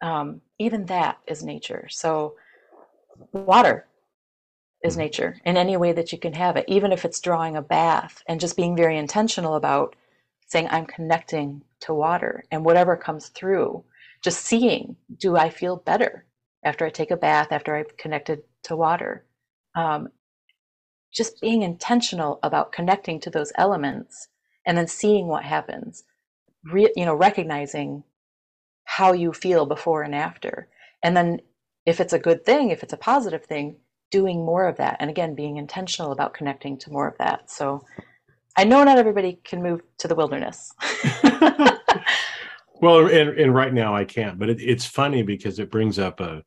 Um, 0.00 0.40
even 0.58 0.86
that 0.86 1.18
is 1.26 1.42
nature. 1.42 1.86
So 1.90 2.34
water 3.32 3.86
is 4.82 4.94
mm-hmm. 4.94 5.02
nature 5.02 5.36
in 5.44 5.56
any 5.56 5.76
way 5.76 5.92
that 5.92 6.12
you 6.12 6.18
can 6.18 6.32
have 6.32 6.56
it 6.56 6.64
even 6.68 6.92
if 6.92 7.04
it's 7.04 7.20
drawing 7.20 7.56
a 7.56 7.62
bath 7.62 8.22
and 8.26 8.40
just 8.40 8.56
being 8.56 8.76
very 8.76 8.96
intentional 8.96 9.54
about 9.54 9.94
saying 10.46 10.68
i'm 10.70 10.86
connecting 10.86 11.62
to 11.80 11.94
water 11.94 12.44
and 12.50 12.64
whatever 12.64 12.96
comes 12.96 13.28
through 13.28 13.84
just 14.22 14.44
seeing 14.44 14.96
do 15.18 15.36
i 15.36 15.48
feel 15.48 15.76
better 15.76 16.26
after 16.64 16.84
i 16.84 16.90
take 16.90 17.10
a 17.10 17.16
bath 17.16 17.48
after 17.50 17.74
i've 17.74 17.96
connected 17.96 18.42
to 18.62 18.76
water 18.76 19.24
um, 19.74 20.08
just 21.12 21.40
being 21.40 21.62
intentional 21.62 22.38
about 22.42 22.72
connecting 22.72 23.20
to 23.20 23.30
those 23.30 23.52
elements 23.56 24.28
and 24.66 24.76
then 24.76 24.86
seeing 24.86 25.26
what 25.26 25.44
happens 25.44 26.04
re- 26.64 26.92
you 26.96 27.04
know 27.04 27.14
recognizing 27.14 28.02
how 28.84 29.12
you 29.12 29.32
feel 29.32 29.66
before 29.66 30.02
and 30.02 30.14
after 30.14 30.68
and 31.02 31.16
then 31.16 31.40
if 31.86 32.00
it's 32.00 32.12
a 32.12 32.18
good 32.18 32.44
thing 32.44 32.70
if 32.70 32.82
it's 32.82 32.92
a 32.92 32.98
positive 32.98 33.44
thing 33.44 33.76
doing 34.12 34.44
more 34.44 34.66
of 34.66 34.76
that 34.76 34.96
and 35.00 35.10
again 35.10 35.34
being 35.34 35.56
intentional 35.56 36.12
about 36.12 36.34
connecting 36.34 36.78
to 36.78 36.92
more 36.92 37.08
of 37.08 37.18
that. 37.18 37.50
So 37.50 37.84
i 38.56 38.64
know 38.64 38.84
not 38.84 38.98
everybody 38.98 39.40
can 39.42 39.62
move 39.62 39.80
to 39.98 40.08
the 40.08 40.14
wilderness. 40.14 40.72
Well 42.80 43.06
and, 43.06 43.38
and 43.38 43.54
right 43.54 43.72
now 43.72 43.94
i 43.94 44.04
can't 44.04 44.40
but 44.40 44.48
it, 44.48 44.60
it's 44.60 44.84
funny 44.84 45.22
because 45.22 45.60
it 45.60 45.70
brings 45.70 46.00
up 46.00 46.18
a 46.18 46.42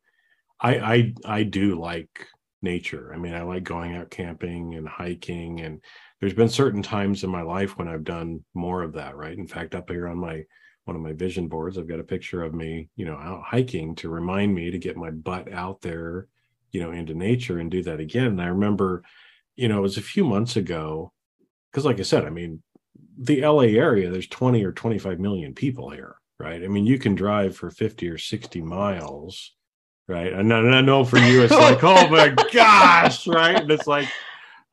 I, 0.60 0.74
I 0.94 1.14
i 1.24 1.42
do 1.44 1.80
like 1.80 2.26
nature. 2.60 3.10
I 3.14 3.16
mean 3.16 3.32
i 3.32 3.42
like 3.42 3.64
going 3.64 3.96
out 3.96 4.10
camping 4.10 4.74
and 4.74 4.86
hiking 4.86 5.60
and 5.62 5.80
there's 6.20 6.34
been 6.34 6.48
certain 6.48 6.82
times 6.82 7.24
in 7.24 7.30
my 7.30 7.42
life 7.42 7.76
when 7.76 7.88
I've 7.88 8.04
done 8.04 8.44
more 8.54 8.82
of 8.82 8.92
that, 8.94 9.16
right? 9.16 9.36
In 9.36 9.46
fact, 9.46 9.74
up 9.74 9.90
here 9.90 10.08
on 10.08 10.18
my 10.18 10.44
one 10.84 10.96
of 10.96 11.02
my 11.02 11.12
vision 11.12 11.48
boards, 11.48 11.76
I've 11.76 11.88
got 11.88 12.00
a 12.00 12.04
picture 12.04 12.42
of 12.42 12.54
me, 12.54 12.88
you 12.96 13.04
know, 13.04 13.16
out 13.16 13.42
hiking 13.44 13.94
to 13.96 14.08
remind 14.08 14.54
me 14.54 14.70
to 14.70 14.78
get 14.78 14.96
my 14.96 15.10
butt 15.10 15.52
out 15.52 15.80
there, 15.82 16.28
you 16.76 16.82
know, 16.82 16.90
into 16.90 17.14
nature 17.14 17.58
and 17.58 17.70
do 17.70 17.82
that 17.82 18.00
again. 18.00 18.26
And 18.26 18.42
I 18.42 18.48
remember, 18.48 19.02
you 19.56 19.66
know, 19.66 19.78
it 19.78 19.82
was 19.88 19.96
a 19.96 20.02
few 20.02 20.24
months 20.24 20.56
ago, 20.56 21.10
because 21.72 21.86
like 21.86 21.98
I 21.98 22.02
said, 22.02 22.26
I 22.26 22.30
mean, 22.30 22.62
the 23.18 23.40
LA 23.40 23.78
area, 23.80 24.10
there's 24.10 24.26
20 24.28 24.62
or 24.62 24.72
25 24.72 25.18
million 25.18 25.54
people 25.54 25.88
here, 25.88 26.16
right? 26.38 26.62
I 26.62 26.68
mean, 26.68 26.84
you 26.84 26.98
can 26.98 27.14
drive 27.14 27.56
for 27.56 27.70
50 27.70 28.10
or 28.10 28.18
60 28.18 28.60
miles, 28.60 29.54
right? 30.06 30.34
And 30.34 30.52
I 30.52 30.82
know 30.82 31.02
for 31.02 31.16
you, 31.16 31.44
it's 31.44 31.52
like, 31.68 31.82
oh 31.82 32.10
my 32.10 32.34
gosh, 32.52 33.26
right? 33.26 33.56
And 33.56 33.70
it's 33.70 33.86
like, 33.86 34.08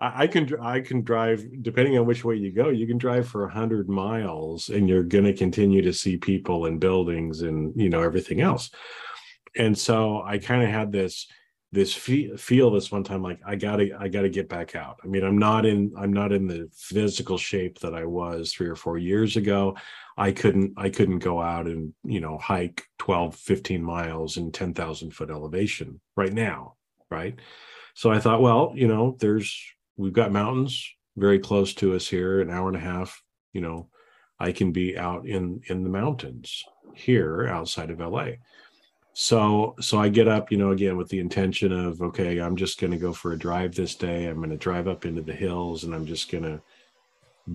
I, 0.01 0.27
can 0.27 0.53
I 0.59 0.81
can 0.81 1.03
drive 1.03 1.45
depending 1.61 1.97
on 1.97 2.05
which 2.05 2.25
way 2.25 2.35
you 2.35 2.51
go. 2.51 2.67
You 2.67 2.85
can 2.85 2.97
drive 2.97 3.25
for 3.25 3.45
a 3.45 3.53
hundred 3.53 3.87
miles, 3.87 4.67
and 4.67 4.89
you're 4.89 5.03
going 5.03 5.23
to 5.23 5.33
continue 5.33 5.81
to 5.83 5.93
see 5.93 6.17
people 6.17 6.65
and 6.65 6.77
buildings 6.77 7.41
and 7.43 7.71
you 7.77 7.87
know 7.87 8.01
everything 8.01 8.41
else. 8.41 8.69
And 9.55 9.77
so 9.77 10.21
I 10.21 10.39
kind 10.39 10.61
of 10.61 10.67
had 10.67 10.91
this 10.91 11.27
this 11.73 11.93
feel, 11.93 12.37
feel 12.37 12.71
this 12.71 12.91
one 12.91 13.03
time 13.03 13.21
like 13.21 13.39
I 13.45 13.55
gotta 13.55 13.89
I 13.99 14.07
gotta 14.07 14.29
get 14.29 14.47
back 14.47 14.75
out. 14.75 14.97
I 15.03 15.07
mean 15.07 15.23
I'm 15.23 15.37
not 15.37 15.65
in 15.65 15.91
I'm 15.97 16.13
not 16.13 16.31
in 16.31 16.47
the 16.47 16.69
physical 16.73 17.37
shape 17.37 17.79
that 17.79 17.93
I 17.93 18.05
was 18.05 18.53
three 18.53 18.67
or 18.67 18.75
four 18.75 18.97
years 18.97 19.35
ago. 19.35 19.75
I 20.17 20.31
couldn't 20.31 20.73
I 20.77 20.89
couldn't 20.89 21.19
go 21.19 21.41
out 21.41 21.65
and 21.65 21.93
you 22.03 22.21
know 22.21 22.37
hike 22.37 22.83
12 22.99 23.35
15 23.35 23.83
miles 23.83 24.37
in 24.37 24.51
10,000 24.51 25.11
foot 25.11 25.29
elevation 25.29 25.99
right 26.15 26.31
now 26.33 26.75
right 27.09 27.37
so 27.95 28.11
I 28.11 28.19
thought 28.19 28.41
well 28.41 28.71
you 28.75 28.87
know 28.87 29.17
there's 29.19 29.59
we've 29.97 30.13
got 30.13 30.31
mountains 30.31 30.87
very 31.15 31.39
close 31.39 31.73
to 31.75 31.95
us 31.95 32.07
here, 32.07 32.41
an 32.41 32.49
hour 32.49 32.67
and 32.67 32.77
a 32.77 32.81
half. 32.81 33.21
You 33.51 33.61
know, 33.61 33.89
I 34.39 34.51
can 34.51 34.71
be 34.71 34.97
out 34.97 35.27
in 35.27 35.61
in 35.67 35.83
the 35.83 35.89
mountains 35.89 36.63
here 36.95 37.47
outside 37.47 37.91
of 37.91 37.99
LA. 37.99 38.31
So 39.13 39.75
so 39.79 39.99
I 39.99 40.09
get 40.09 40.27
up, 40.27 40.51
you 40.51 40.57
know, 40.57 40.71
again 40.71 40.97
with 40.97 41.09
the 41.09 41.19
intention 41.19 41.71
of 41.71 42.01
okay, 42.01 42.39
I'm 42.39 42.55
just 42.55 42.79
going 42.79 42.91
to 42.91 42.97
go 42.97 43.13
for 43.13 43.33
a 43.33 43.39
drive 43.39 43.75
this 43.75 43.95
day. 43.95 44.25
I'm 44.25 44.37
going 44.37 44.49
to 44.49 44.57
drive 44.57 44.87
up 44.87 45.05
into 45.05 45.21
the 45.21 45.33
hills 45.33 45.83
and 45.83 45.93
I'm 45.93 46.05
just 46.05 46.31
going 46.31 46.43
to 46.43 46.61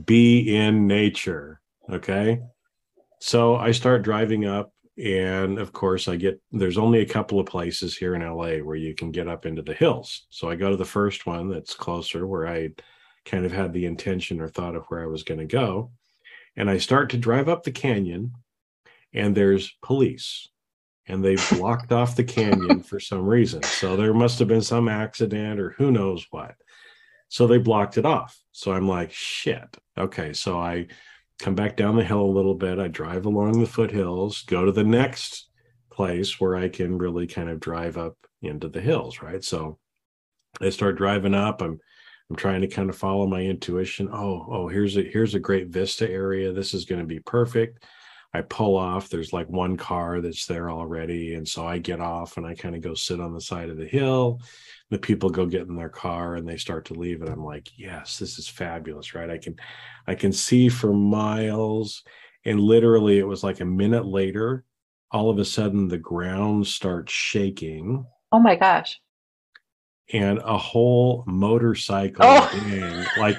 be 0.05 0.57
in 0.57 0.87
nature, 0.87 1.61
okay? 1.91 2.41
So 3.21 3.57
I 3.57 3.73
start 3.73 4.03
driving 4.03 4.45
up 4.45 4.73
and 4.99 5.59
of 5.59 5.73
course 5.73 6.09
i 6.09 6.17
get 6.17 6.41
there's 6.51 6.77
only 6.77 7.01
a 7.01 7.07
couple 7.07 7.39
of 7.39 7.47
places 7.47 7.97
here 7.97 8.17
in 8.17 8.23
la 8.23 8.57
where 8.57 8.77
you 8.77 8.95
can 8.95 9.13
get 9.13 9.29
up 9.29 9.47
into 9.47 9.63
the 9.63 9.75
hills 9.75 10.27
so 10.31 10.51
i 10.51 10.57
go 10.57 10.71
to 10.71 10.77
the 10.77 10.85
first 10.85 11.25
one 11.25 11.49
that's 11.49 11.75
closer 11.75 12.27
where 12.27 12.49
i 12.49 12.69
kind 13.25 13.47
of 13.47 13.53
had 13.53 13.73
the 13.73 13.87
intention 13.87 14.41
or 14.41 14.49
thought 14.49 14.75
of 14.75 14.85
where 14.87 15.03
i 15.03 15.07
was 15.07 15.23
going 15.23 15.39
to 15.39 15.47
go 15.47 15.91
and 16.57 16.69
i 16.69 16.77
start 16.77 17.11
to 17.11 17.17
drive 17.17 17.49
up 17.49 17.63
the 17.63 17.71
canyon 17.71 18.33
and 19.15 19.37
there's 19.37 19.73
police 19.83 20.49
and 21.09 21.25
they 21.25 21.37
blocked 21.57 21.93
off 21.93 22.17
the 22.17 22.25
canyon 22.25 22.83
for 22.83 23.01
some 23.01 23.27
reason 23.27 23.63
so 23.63 23.97
there 23.97 24.15
must 24.15 24.39
have 24.39 24.49
been 24.49 24.63
some 24.63 24.89
accident 24.89 25.59
or 25.59 25.71
who 25.71 25.91
knows 25.91 26.27
what 26.31 26.55
so 27.29 27.47
they 27.47 27.59
blocked 27.59 27.99
it 27.99 28.07
off 28.07 28.39
so 28.53 28.73
i'm 28.73 28.89
like 28.89 29.13
shit 29.13 29.77
okay 29.99 30.33
so 30.33 30.59
i 30.59 30.87
come 31.39 31.55
back 31.55 31.77
down 31.77 31.97
the 31.97 32.05
hill 32.05 32.23
a 32.23 32.27
little 32.27 32.55
bit. 32.55 32.79
I 32.79 32.89
drive 32.89 33.27
along 33.27 33.61
the 33.61 33.67
foothills, 33.67 34.43
go 34.43 34.65
to 34.65 34.73
the 34.73 34.85
next 34.85 35.49
place 35.91 36.41
where 36.41 36.57
I 36.57 36.69
can 36.69 36.99
really 36.99 37.27
kind 37.27 37.49
of 37.49 37.61
drive 37.61 37.97
up 37.97 38.17
into 38.43 38.69
the 38.69 38.81
hills, 38.81 39.23
right? 39.23 39.43
So 39.43 39.79
I 40.61 40.71
start 40.71 40.97
driving 40.97 41.35
up. 41.35 41.63
I'm 41.63 41.79
I'm 42.31 42.37
trying 42.37 42.61
to 42.61 42.69
kind 42.69 42.91
of 42.91 42.97
follow 42.97 43.27
my 43.27 43.41
intuition. 43.41 44.11
Oh, 44.13 44.47
oh, 44.51 44.69
here's 44.69 44.99
a 44.99 45.03
here's 45.03 45.35
a 45.35 45.41
great 45.41 45.69
vista 45.69 46.09
area. 46.09 46.53
This 46.53 46.75
is 46.75 46.85
going 46.85 47.01
to 47.01 47.07
be 47.07 47.21
perfect. 47.21 47.85
I 48.35 48.43
pull 48.43 48.77
off. 48.77 49.09
There's 49.09 49.33
like 49.33 49.49
one 49.49 49.77
car 49.77 50.21
that's 50.21 50.47
there 50.47 50.71
already, 50.71 51.35
and 51.35 51.49
so 51.49 51.67
I 51.67 51.79
get 51.79 52.01
off 52.01 52.37
and 52.37 52.47
I 52.47 52.55
kind 52.55 52.75
of 52.77 52.83
go 52.83 52.95
sit 52.95 53.21
on 53.21 53.33
the 53.33 53.41
side 53.41 53.71
of 53.71 53.77
the 53.77 53.87
hill 53.87 54.41
the 54.91 54.99
people 54.99 55.29
go 55.29 55.47
get 55.47 55.67
in 55.67 55.77
their 55.77 55.89
car 55.89 56.37
and 56.37 56.49
they 56.49 56.57
start 56.57 56.85
to 56.87 56.95
leave 56.95 57.21
and 57.21 57.31
i'm 57.31 57.45
like 57.45 57.69
yes 57.77 58.19
this 58.19 58.39
is 58.39 58.49
fabulous 58.49 59.15
right 59.15 59.31
i 59.31 59.39
can 59.39 59.55
i 60.07 60.15
can 60.15 60.33
see 60.33 60.69
for 60.69 60.93
miles 60.93 62.03
and 62.45 62.61
literally 62.61 63.19
it 63.19 63.27
was 63.27 63.43
like 63.43 63.61
a 63.61 63.65
minute 63.65 64.07
later 64.07 64.65
all 65.11 65.31
of 65.31 65.39
a 65.39 65.45
sudden 65.45 65.89
the 65.89 65.99
ground 65.99 66.67
starts 66.67 67.13
shaking 67.13 68.05
oh 68.33 68.39
my 68.39 68.57
gosh 68.57 69.01
and 70.13 70.39
a 70.39 70.57
whole 70.57 71.23
motorcycle 71.27 72.25
oh. 72.25 73.05
like 73.19 73.39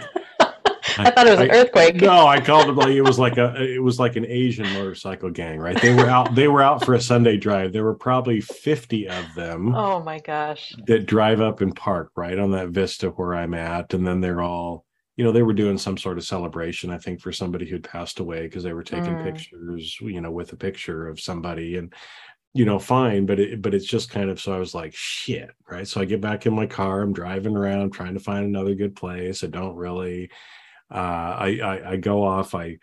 I, 0.99 1.12
thought 1.12 1.27
it 1.27 1.31
was 1.31 1.39
an 1.39 1.51
earthquake. 1.51 1.95
No, 1.95 2.27
I 2.27 2.39
called 2.39 2.69
it 2.69 2.73
like 2.73 2.89
it 2.89 3.01
was 3.01 3.19
like 3.19 3.38
a 3.38 3.55
it 3.62 3.81
was 3.81 3.99
like 3.99 4.15
an 4.15 4.25
Asian 4.25 4.71
motorcycle 4.73 5.29
gang, 5.29 5.59
right? 5.59 5.79
They 5.81 5.93
were 5.93 6.09
out 6.09 6.35
they 6.35 6.47
were 6.47 6.62
out 6.62 6.85
for 6.85 6.93
a 6.93 7.01
Sunday 7.01 7.38
drive. 7.38 7.73
There 7.73 7.83
were 7.83 7.95
probably 7.95 8.41
50 8.41 9.09
of 9.09 9.35
them. 9.35 9.75
Oh 9.75 10.01
my 10.01 10.19
gosh. 10.19 10.73
That 10.88 11.05
drive 11.05 11.41
up 11.41 11.62
and 11.62 11.75
park 11.75 12.12
right 12.15 12.38
on 12.38 12.51
that 12.51 12.69
vista 12.69 13.09
where 13.09 13.35
I'm 13.35 13.53
at 13.53 13.93
and 13.93 14.05
then 14.05 14.21
they're 14.21 14.41
all 14.41 14.85
you 15.19 15.25
know 15.25 15.33
they 15.33 15.43
were 15.43 15.53
doing 15.53 15.77
some 15.77 15.97
sort 15.97 16.17
of 16.17 16.23
celebration 16.23 16.89
i 16.91 16.97
think 16.97 17.19
for 17.19 17.33
somebody 17.33 17.67
who'd 17.67 17.83
passed 17.83 18.21
away 18.21 18.43
because 18.43 18.63
they 18.63 18.71
were 18.71 18.83
taking 18.83 19.15
mm. 19.15 19.23
pictures 19.25 19.97
you 19.99 20.21
know 20.21 20.31
with 20.31 20.53
a 20.53 20.55
picture 20.55 21.09
of 21.09 21.19
somebody 21.19 21.75
and 21.75 21.93
you 22.53 22.63
know 22.63 22.79
fine 22.79 23.25
but 23.25 23.38
it 23.38 23.62
but 23.62 23.73
it's 23.73 23.85
just 23.85 24.09
kind 24.09 24.29
of 24.29 24.39
so 24.39 24.53
i 24.53 24.57
was 24.57 24.73
like 24.73 24.95
shit 24.95 25.49
right 25.69 25.89
so 25.89 25.99
i 25.99 26.05
get 26.05 26.21
back 26.21 26.45
in 26.45 26.53
my 26.53 26.65
car 26.65 27.01
i'm 27.01 27.12
driving 27.12 27.57
around 27.57 27.91
trying 27.91 28.13
to 28.13 28.19
find 28.21 28.45
another 28.45 28.73
good 28.75 28.95
place 28.95 29.43
i 29.43 29.47
don't 29.47 29.75
really 29.75 30.29
uh, 30.91 30.95
I, 30.95 31.60
I, 31.63 31.91
I 31.91 31.95
go 31.97 32.23
off. 32.23 32.56
I 32.56 32.78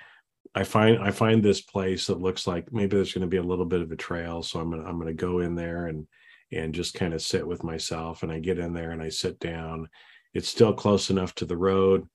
I 0.55 0.65
find 0.65 0.99
I 1.03 1.11
find 1.11 1.43
this 1.43 1.61
place 1.61 2.07
that 2.07 2.21
looks 2.21 2.47
like 2.47 2.73
maybe 2.73 2.97
there's 2.97 3.13
going 3.13 3.23
to 3.23 3.29
be 3.29 3.37
a 3.37 3.43
little 3.43 3.67
bit 3.67 3.83
of 3.83 3.93
a 3.93 3.97
trail, 3.97 4.43
so 4.43 4.59
I'm 4.59 4.71
gonna 4.71 4.85
I'm 4.85 4.99
gonna 4.99 5.13
go 5.13 5.41
in 5.41 5.55
there 5.55 5.87
and 5.87 6.07
and 6.53 6.75
just 6.75 6.95
kind 6.95 7.13
of 7.13 7.21
sit 7.21 7.47
with 7.47 7.63
myself. 7.63 8.23
And 8.23 8.33
I 8.33 8.39
get 8.39 8.59
in 8.59 8.73
there 8.73 8.93
and 8.93 9.03
I 9.03 9.11
sit 9.11 9.39
down. 9.39 9.89
It's 10.33 10.49
still 10.49 10.73
close 10.73 11.11
enough 11.11 11.35
to 11.37 11.45
the 11.45 11.57
road 11.57 12.09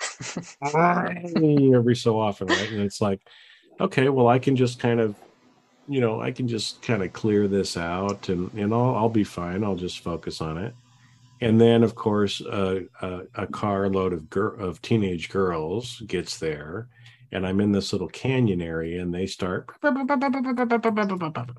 every 1.74 1.96
so 1.96 2.18
often, 2.18 2.46
right? 2.46 2.70
And 2.70 2.80
it's 2.80 3.00
like, 3.00 3.20
okay, 3.80 4.08
well, 4.08 4.28
I 4.28 4.38
can 4.38 4.56
just 4.56 4.78
kind 4.78 5.00
of, 5.00 5.14
you 5.88 6.00
know, 6.00 6.20
I 6.20 6.30
can 6.32 6.48
just 6.48 6.82
kind 6.82 7.02
of 7.02 7.12
clear 7.12 7.48
this 7.48 7.76
out, 7.76 8.28
and 8.28 8.52
and 8.54 8.72
I'll 8.72 8.94
I'll 8.94 9.08
be 9.08 9.24
fine. 9.24 9.64
I'll 9.64 9.76
just 9.76 10.00
focus 10.00 10.40
on 10.40 10.58
it. 10.58 10.74
And 11.40 11.60
then, 11.60 11.82
of 11.82 11.94
course, 11.94 12.40
uh, 12.40 12.80
a, 13.00 13.20
a 13.34 13.46
carload 13.46 14.12
of 14.12 14.28
gir- 14.28 14.54
of 14.54 14.82
teenage 14.82 15.28
girls 15.30 16.00
gets 16.06 16.38
there, 16.38 16.88
and 17.32 17.46
I'm 17.46 17.60
in 17.60 17.72
this 17.72 17.92
little 17.92 18.08
canyon 18.08 18.60
area, 18.60 19.00
and 19.00 19.12
they 19.14 19.26
start 19.26 19.66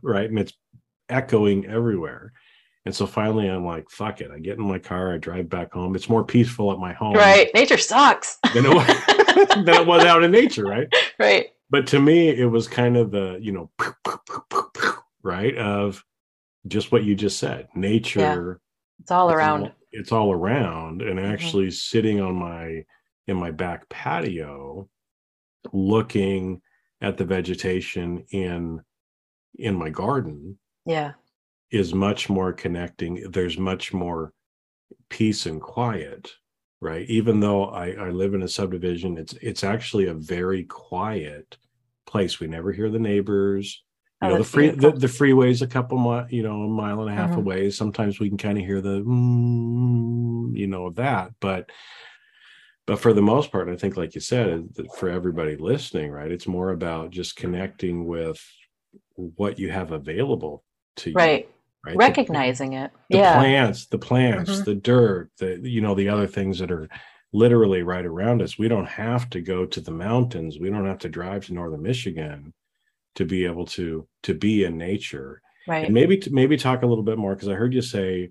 right, 0.03 0.29
and 0.29 0.39
it's 0.39 0.53
echoing 1.09 1.65
everywhere. 1.65 2.33
And 2.85 2.95
so 2.95 3.05
finally, 3.05 3.47
I'm 3.47 3.65
like, 3.65 3.89
fuck 3.91 4.21
it. 4.21 4.31
I 4.31 4.39
get 4.39 4.57
in 4.57 4.63
my 4.63 4.79
car, 4.79 5.13
I 5.13 5.17
drive 5.17 5.49
back 5.49 5.71
home. 5.73 5.95
It's 5.95 6.09
more 6.09 6.23
peaceful 6.23 6.71
at 6.71 6.79
my 6.79 6.93
home. 6.93 7.13
Right. 7.13 7.53
Nature 7.53 7.77
sucks. 7.77 8.37
than, 8.53 8.65
it 8.65 8.73
was, 8.73 8.87
than 9.65 9.69
it 9.69 9.85
was 9.85 10.03
out 10.03 10.23
in 10.23 10.31
nature, 10.31 10.65
right? 10.65 10.87
Right. 11.19 11.49
But 11.69 11.85
to 11.87 11.99
me, 11.99 12.29
it 12.29 12.47
was 12.47 12.67
kind 12.67 12.97
of 12.97 13.11
the, 13.11 13.37
you 13.39 13.51
know, 13.51 13.69
right, 15.23 15.55
of 15.55 16.03
just 16.67 16.91
what 16.91 17.03
you 17.03 17.13
just 17.13 17.37
said. 17.37 17.67
Nature. 17.75 18.19
Yeah. 18.19 18.70
It's 19.01 19.11
all 19.11 19.29
it's 19.29 19.35
around. 19.35 19.63
All, 19.63 19.71
it's 19.91 20.11
all 20.11 20.31
around. 20.31 21.01
And 21.01 21.19
Mm-hmm. 21.19 21.31
actually 21.33 21.71
sitting 21.71 22.21
on 22.21 22.35
my, 22.35 22.83
in 23.27 23.37
my 23.37 23.51
back 23.51 23.87
patio, 23.89 24.87
looking 25.73 26.61
at 27.01 27.17
the 27.17 27.25
vegetation 27.25 28.23
in, 28.31 28.81
in 29.55 29.75
my 29.75 29.89
garden 29.89 30.57
Yeah. 30.85 31.13
is 31.71 31.93
much 31.93 32.29
more 32.29 32.53
connecting 32.53 33.29
there's 33.31 33.57
much 33.57 33.93
more 33.93 34.33
peace 35.09 35.45
and 35.45 35.61
quiet 35.61 36.31
right 36.79 37.07
even 37.09 37.39
though 37.39 37.65
i 37.65 37.91
i 37.91 38.09
live 38.09 38.33
in 38.33 38.43
a 38.43 38.47
subdivision 38.47 39.17
it's 39.17 39.33
it's 39.41 39.63
actually 39.63 40.07
a 40.07 40.13
very 40.13 40.63
quiet 40.63 41.57
place 42.05 42.39
we 42.39 42.47
never 42.47 42.71
hear 42.71 42.89
the 42.89 42.99
neighbors 42.99 43.83
you 44.21 44.27
Oh, 44.27 44.29
know 44.31 44.37
the 44.37 44.43
free 44.43 44.69
the, 44.69 44.91
the 44.91 45.07
freeway's 45.07 45.61
a 45.61 45.67
couple 45.67 45.97
mi- 45.97 46.35
you 46.35 46.43
know 46.43 46.63
a 46.63 46.67
mile 46.67 47.01
and 47.01 47.09
a 47.09 47.13
half 47.13 47.31
Mhm. 47.31 47.37
away 47.37 47.69
sometimes 47.71 48.19
we 48.19 48.29
can 48.29 48.37
kind 48.37 48.57
of 48.57 48.63
hear 48.65 48.79
the 48.81 49.01
mm, 49.01 50.55
you 50.57 50.67
know 50.67 50.91
that 50.91 51.31
but 51.39 51.69
but 52.85 52.99
for 52.99 53.13
the 53.13 53.21
most 53.21 53.51
part 53.51 53.69
i 53.69 53.75
think 53.75 53.97
like 53.97 54.13
you 54.15 54.21
said 54.21 54.67
for 54.97 55.09
everybody 55.09 55.55
listening 55.55 56.11
right 56.11 56.31
it's 56.31 56.47
more 56.47 56.71
about 56.71 57.09
just 57.11 57.35
connecting 57.35 58.05
with 58.05 58.39
what 59.15 59.57
you 59.59 59.69
have 59.71 59.91
available 59.91 60.63
to 60.97 61.09
you 61.11 61.15
Right. 61.15 61.49
right 61.85 61.93
The- 61.93 61.97
Recognizing 61.97 62.73
it. 62.73 62.91
the 63.09 63.17
yeah. 63.19 63.33
plants 63.37 63.85
the 63.87 63.97
plants 63.99 64.51
Mhm. 64.51 64.65
the 64.65 64.75
dirt 64.75 65.31
the 65.37 65.59
you 65.63 65.81
know 65.81 65.95
the 65.95 66.09
other 66.09 66.27
things 66.27 66.59
that 66.59 66.71
are 66.71 66.87
literally 67.33 67.81
right 67.81 68.05
around 68.05 68.41
us 68.41 68.57
we 68.59 68.67
don't 68.67 68.89
have 68.89 69.29
to 69.31 69.41
go 69.41 69.65
to 69.65 69.79
the 69.81 69.91
mountains 69.91 70.59
we 70.59 70.69
don't 70.69 70.85
have 70.85 70.99
to 70.99 71.09
drive 71.09 71.45
to 71.45 71.53
northern 71.53 71.81
michigan 71.81 72.53
to 73.15 73.25
be 73.25 73.45
able 73.45 73.65
to 73.65 74.07
to 74.23 74.33
be 74.33 74.63
in 74.63 74.77
nature 74.77 75.41
Right. 75.67 75.85
and 75.85 75.93
maybe 75.93 76.21
maybe 76.31 76.57
talk 76.57 76.81
a 76.81 76.87
little 76.87 77.03
bit 77.03 77.19
more 77.19 77.35
because 77.35 77.47
i 77.47 77.53
heard 77.53 77.73
you 77.73 77.83
say 77.83 78.29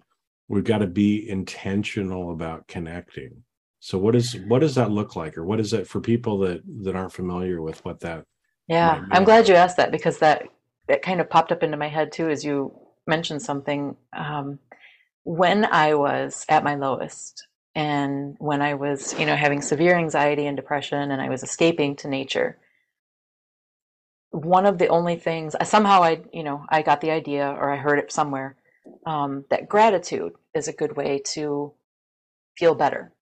we've 0.48 0.64
got 0.64 0.78
to 0.78 0.88
be 0.88 1.28
intentional 1.28 2.32
about 2.32 2.66
connecting 2.66 3.44
so 3.78 3.98
what 3.98 4.16
is 4.16 4.36
what 4.48 4.58
does 4.58 4.74
that 4.74 4.90
look 4.90 5.14
like 5.14 5.38
or 5.38 5.44
what 5.44 5.60
is 5.60 5.72
it 5.72 5.86
for 5.86 6.00
people 6.00 6.38
that 6.38 6.60
that 6.82 6.96
aren't 6.96 7.12
familiar 7.12 7.62
with 7.62 7.84
what 7.84 8.00
that 8.00 8.24
Yeah, 8.66 9.04
I'm 9.10 9.24
glad 9.24 9.48
you 9.48 9.54
asked 9.54 9.76
that 9.76 9.90
because 9.90 10.18
that 10.18 10.48
that 10.88 11.02
kind 11.02 11.20
of 11.20 11.30
popped 11.30 11.52
up 11.52 11.62
into 11.62 11.76
my 11.76 11.88
head 11.88 12.10
too 12.12 12.28
as 12.28 12.44
you 12.44 12.72
mentioned 13.06 13.42
something. 13.42 13.96
Um, 14.12 14.58
when 15.24 15.64
I 15.64 15.94
was 15.94 16.44
at 16.48 16.64
my 16.64 16.74
lowest, 16.74 17.46
and 17.74 18.36
when 18.38 18.62
I 18.62 18.74
was, 18.74 19.18
you 19.18 19.26
know, 19.26 19.36
having 19.36 19.62
severe 19.62 19.96
anxiety 19.96 20.46
and 20.46 20.56
depression, 20.56 21.10
and 21.10 21.22
I 21.22 21.28
was 21.28 21.42
escaping 21.42 21.96
to 21.96 22.08
nature, 22.08 22.58
one 24.30 24.66
of 24.66 24.78
the 24.78 24.88
only 24.88 25.16
things 25.16 25.56
somehow 25.64 26.02
I, 26.02 26.22
you 26.32 26.42
know, 26.44 26.64
I 26.68 26.82
got 26.82 27.00
the 27.00 27.10
idea 27.10 27.48
or 27.48 27.70
I 27.70 27.76
heard 27.76 27.98
it 27.98 28.12
somewhere 28.12 28.56
um, 29.06 29.44
that 29.50 29.68
gratitude 29.68 30.32
is 30.54 30.68
a 30.68 30.72
good 30.72 30.96
way 30.96 31.20
to 31.34 31.72
feel 32.56 32.74
better, 32.74 33.12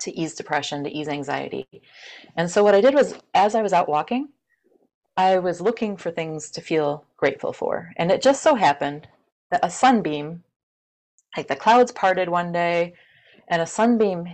to 0.00 0.12
ease 0.12 0.34
depression, 0.34 0.84
to 0.84 0.90
ease 0.90 1.08
anxiety. 1.08 1.66
And 2.36 2.50
so 2.50 2.64
what 2.64 2.74
I 2.74 2.80
did 2.80 2.94
was, 2.94 3.14
as 3.34 3.54
I 3.54 3.62
was 3.62 3.72
out 3.72 3.88
walking, 3.88 4.28
I 5.16 5.38
was 5.38 5.60
looking 5.60 5.96
for 5.96 6.10
things 6.10 6.50
to 6.52 6.60
feel 6.60 7.04
grateful 7.16 7.52
for. 7.52 7.92
And 7.96 8.10
it 8.10 8.22
just 8.22 8.42
so 8.42 8.54
happened 8.54 9.08
that 9.50 9.64
a 9.64 9.70
sunbeam, 9.70 10.42
like 11.36 11.48
the 11.48 11.56
clouds 11.56 11.92
parted 11.92 12.28
one 12.28 12.52
day, 12.52 12.94
and 13.48 13.62
a 13.62 13.66
sunbeam 13.66 14.26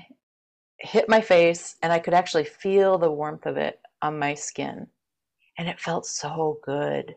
hit 0.78 1.08
my 1.08 1.20
face, 1.20 1.76
and 1.82 1.92
I 1.92 1.98
could 1.98 2.14
actually 2.14 2.44
feel 2.44 2.98
the 2.98 3.10
warmth 3.10 3.46
of 3.46 3.56
it 3.56 3.80
on 4.00 4.18
my 4.18 4.34
skin. 4.34 4.88
And 5.58 5.68
it 5.68 5.80
felt 5.80 6.06
so 6.06 6.58
good. 6.64 7.16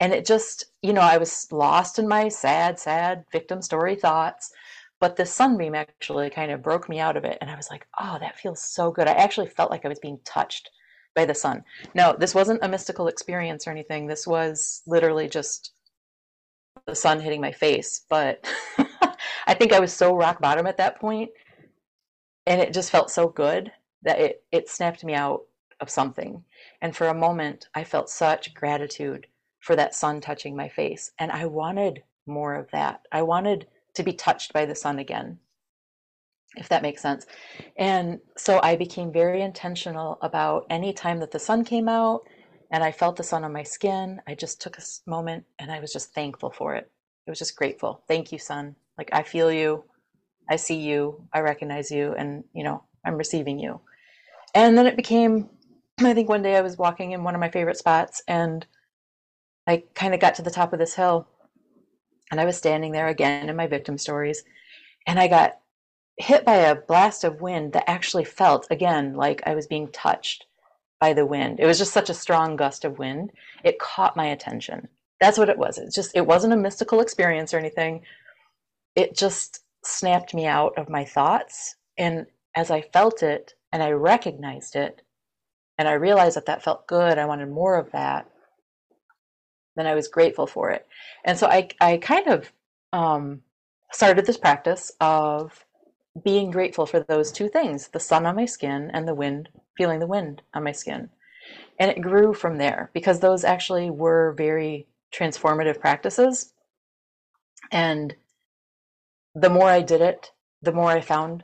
And 0.00 0.12
it 0.12 0.26
just, 0.26 0.64
you 0.82 0.92
know, 0.92 1.00
I 1.00 1.16
was 1.16 1.46
lost 1.52 1.98
in 1.98 2.08
my 2.08 2.28
sad, 2.28 2.78
sad 2.78 3.24
victim 3.32 3.62
story 3.62 3.94
thoughts. 3.94 4.50
But 5.00 5.16
the 5.16 5.26
sunbeam 5.26 5.74
actually 5.74 6.30
kind 6.30 6.52
of 6.52 6.62
broke 6.62 6.88
me 6.88 7.00
out 7.00 7.16
of 7.16 7.24
it. 7.24 7.38
And 7.40 7.50
I 7.50 7.56
was 7.56 7.70
like, 7.70 7.86
oh, 8.00 8.18
that 8.20 8.38
feels 8.38 8.62
so 8.62 8.90
good. 8.90 9.08
I 9.08 9.12
actually 9.12 9.48
felt 9.48 9.70
like 9.70 9.84
I 9.84 9.88
was 9.88 9.98
being 9.98 10.20
touched 10.24 10.70
by 11.14 11.24
the 11.24 11.34
sun. 11.34 11.64
No, 11.94 12.14
this 12.18 12.34
wasn't 12.34 12.62
a 12.62 12.68
mystical 12.68 13.08
experience 13.08 13.66
or 13.66 13.70
anything. 13.70 14.06
This 14.06 14.26
was 14.26 14.82
literally 14.86 15.28
just 15.28 15.72
the 16.86 16.94
sun 16.94 17.20
hitting 17.20 17.40
my 17.40 17.52
face. 17.52 18.04
But 18.08 18.46
I 19.46 19.54
think 19.54 19.72
I 19.72 19.80
was 19.80 19.92
so 19.92 20.16
rock 20.16 20.40
bottom 20.40 20.66
at 20.66 20.76
that 20.78 21.00
point, 21.00 21.30
and 22.46 22.60
it 22.60 22.72
just 22.72 22.90
felt 22.90 23.10
so 23.10 23.28
good 23.28 23.72
that 24.02 24.18
it 24.18 24.44
it 24.52 24.68
snapped 24.68 25.04
me 25.04 25.14
out 25.14 25.42
of 25.80 25.90
something. 25.90 26.44
And 26.82 26.96
for 26.96 27.08
a 27.08 27.14
moment, 27.14 27.68
I 27.74 27.84
felt 27.84 28.10
such 28.10 28.54
gratitude 28.54 29.28
for 29.60 29.76
that 29.76 29.94
sun 29.94 30.20
touching 30.20 30.56
my 30.56 30.68
face, 30.68 31.12
and 31.18 31.32
I 31.32 31.46
wanted 31.46 32.04
more 32.26 32.56
of 32.56 32.70
that. 32.72 33.06
I 33.12 33.22
wanted 33.22 33.68
to 33.94 34.04
be 34.04 34.14
touched 34.14 34.52
by 34.52 34.66
the 34.66 34.76
sun 34.76 35.00
again 35.00 35.38
if 36.56 36.68
that 36.68 36.82
makes 36.82 37.02
sense. 37.02 37.26
And 37.76 38.20
so 38.36 38.60
I 38.62 38.76
became 38.76 39.12
very 39.12 39.42
intentional 39.42 40.18
about 40.22 40.66
any 40.70 40.92
time 40.92 41.18
that 41.20 41.30
the 41.30 41.38
sun 41.38 41.64
came 41.64 41.88
out 41.88 42.22
and 42.70 42.84
I 42.84 42.92
felt 42.92 43.16
the 43.16 43.22
sun 43.22 43.44
on 43.44 43.52
my 43.52 43.62
skin, 43.62 44.20
I 44.26 44.34
just 44.34 44.60
took 44.60 44.78
a 44.78 44.82
moment 45.06 45.44
and 45.58 45.70
I 45.70 45.80
was 45.80 45.92
just 45.92 46.14
thankful 46.14 46.50
for 46.50 46.74
it. 46.74 46.90
It 47.26 47.30
was 47.30 47.38
just 47.38 47.56
grateful. 47.56 48.02
Thank 48.08 48.32
you, 48.32 48.38
sun. 48.38 48.76
Like 48.98 49.10
I 49.12 49.22
feel 49.22 49.52
you, 49.52 49.84
I 50.50 50.56
see 50.56 50.76
you, 50.76 51.24
I 51.32 51.40
recognize 51.40 51.90
you, 51.90 52.14
and 52.14 52.44
you 52.54 52.64
know, 52.64 52.84
I'm 53.04 53.16
receiving 53.16 53.58
you. 53.58 53.80
And 54.54 54.76
then 54.76 54.86
it 54.86 54.96
became, 54.96 55.50
I 56.06 56.14
think 56.14 56.28
one 56.28 56.42
day 56.42 56.56
I 56.56 56.60
was 56.62 56.78
walking 56.78 57.12
in 57.12 57.24
one 57.24 57.34
of 57.34 57.40
my 57.40 57.50
favorite 57.50 57.76
spots 57.76 58.22
and 58.28 58.66
I 59.66 59.84
kind 59.94 60.14
of 60.14 60.20
got 60.20 60.34
to 60.36 60.42
the 60.42 60.50
top 60.50 60.72
of 60.72 60.78
this 60.78 60.94
hill 60.94 61.26
and 62.30 62.40
I 62.40 62.44
was 62.44 62.56
standing 62.56 62.92
there 62.92 63.08
again 63.08 63.48
in 63.48 63.56
my 63.56 63.66
victim 63.66 63.98
stories 63.98 64.44
and 65.06 65.18
I 65.18 65.28
got 65.28 65.58
hit 66.16 66.44
by 66.44 66.56
a 66.56 66.74
blast 66.74 67.24
of 67.24 67.40
wind 67.40 67.72
that 67.72 67.88
actually 67.88 68.24
felt 68.24 68.66
again 68.70 69.14
like 69.14 69.42
I 69.46 69.54
was 69.54 69.66
being 69.66 69.88
touched 69.88 70.46
by 71.00 71.12
the 71.12 71.26
wind. 71.26 71.58
It 71.58 71.66
was 71.66 71.78
just 71.78 71.92
such 71.92 72.10
a 72.10 72.14
strong 72.14 72.56
gust 72.56 72.84
of 72.84 72.98
wind. 72.98 73.32
It 73.64 73.78
caught 73.78 74.16
my 74.16 74.26
attention. 74.26 74.88
That's 75.20 75.38
what 75.38 75.48
it 75.48 75.58
was. 75.58 75.78
It 75.78 75.92
just 75.92 76.16
it 76.16 76.26
wasn't 76.26 76.52
a 76.52 76.56
mystical 76.56 77.00
experience 77.00 77.52
or 77.52 77.58
anything. 77.58 78.02
It 78.94 79.16
just 79.16 79.60
snapped 79.84 80.34
me 80.34 80.46
out 80.46 80.76
of 80.78 80.88
my 80.88 81.04
thoughts 81.04 81.76
and 81.98 82.26
as 82.54 82.70
I 82.70 82.82
felt 82.82 83.22
it 83.22 83.54
and 83.72 83.82
I 83.82 83.90
recognized 83.90 84.76
it 84.76 85.02
and 85.82 85.88
I 85.88 85.94
realized 85.94 86.36
that 86.36 86.46
that 86.46 86.62
felt 86.62 86.86
good, 86.86 87.18
I 87.18 87.24
wanted 87.24 87.50
more 87.50 87.76
of 87.76 87.90
that. 87.90 88.30
Then 89.74 89.88
I 89.88 89.96
was 89.96 90.06
grateful 90.06 90.46
for 90.46 90.70
it. 90.70 90.86
And 91.24 91.36
so 91.36 91.48
I 91.48 91.70
I 91.80 91.96
kind 91.96 92.28
of 92.28 92.52
um 92.92 93.42
started 93.90 94.24
this 94.24 94.38
practice 94.38 94.92
of 95.00 95.66
being 96.24 96.52
grateful 96.52 96.86
for 96.86 97.00
those 97.00 97.32
two 97.32 97.48
things 97.48 97.88
the 97.88 97.98
sun 97.98 98.26
on 98.26 98.36
my 98.36 98.44
skin 98.44 98.92
and 98.94 99.08
the 99.08 99.14
wind, 99.16 99.48
feeling 99.76 99.98
the 99.98 100.06
wind 100.06 100.42
on 100.54 100.62
my 100.62 100.70
skin. 100.70 101.10
And 101.80 101.90
it 101.90 102.00
grew 102.00 102.32
from 102.32 102.58
there 102.58 102.92
because 102.94 103.18
those 103.18 103.42
actually 103.42 103.90
were 103.90 104.34
very 104.38 104.86
transformative 105.12 105.80
practices. 105.80 106.52
And 107.72 108.14
the 109.34 109.50
more 109.50 109.68
I 109.68 109.80
did 109.82 110.00
it, 110.00 110.30
the 110.62 110.72
more 110.72 110.92
I 110.92 111.00
found 111.00 111.42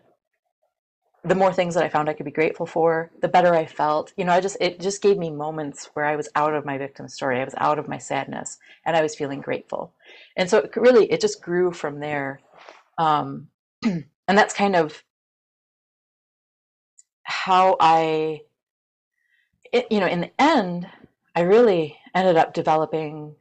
the 1.25 1.35
more 1.35 1.53
things 1.53 1.75
that 1.75 1.85
I 1.85 1.89
found 1.89 2.09
I 2.09 2.15
could 2.15 2.27
be 2.27 2.33
grateful 2.33 2.67
for, 2.67 3.11
the 3.23 3.29
better 3.29 3.55
I 3.55 3.67
felt. 3.67 4.13
You 4.17 4.25
know, 4.25 4.33
I 4.33 4.41
just 4.41 4.57
it 4.61 4.81
just 4.81 5.03
gave 5.03 5.19
me 5.19 5.31
moments 5.31 5.91
where 5.95 6.07
I 6.07 6.17
was 6.17 6.29
out 6.37 6.55
of 6.55 6.65
my 6.67 6.79
victim 6.79 7.09
story. 7.09 7.41
I 7.41 7.45
was 7.45 7.55
out 7.59 7.79
of 7.79 7.89
my 7.89 7.99
sadness 7.99 8.59
and 8.87 8.97
I 8.97 9.03
was 9.03 9.17
feeling 9.17 9.41
grateful. 9.41 9.93
And 10.37 10.49
so 10.51 10.59
it 10.59 10.77
really 10.77 11.11
it 11.13 11.21
just 11.21 11.43
grew 11.43 11.73
from 11.73 12.01
there. 12.01 12.41
Um 12.99 13.49
and 13.85 14.05
that's 14.29 14.55
kind 14.55 14.77
of 14.77 14.95
how 17.25 17.77
I, 17.81 18.43
it, 19.73 19.87
you 19.91 20.01
know, 20.01 20.07
in 20.07 20.21
the 20.23 20.43
end, 20.43 20.89
I 21.37 21.43
really 21.43 21.99
ended 22.15 22.37
up 22.37 22.55
developing, 22.55 23.37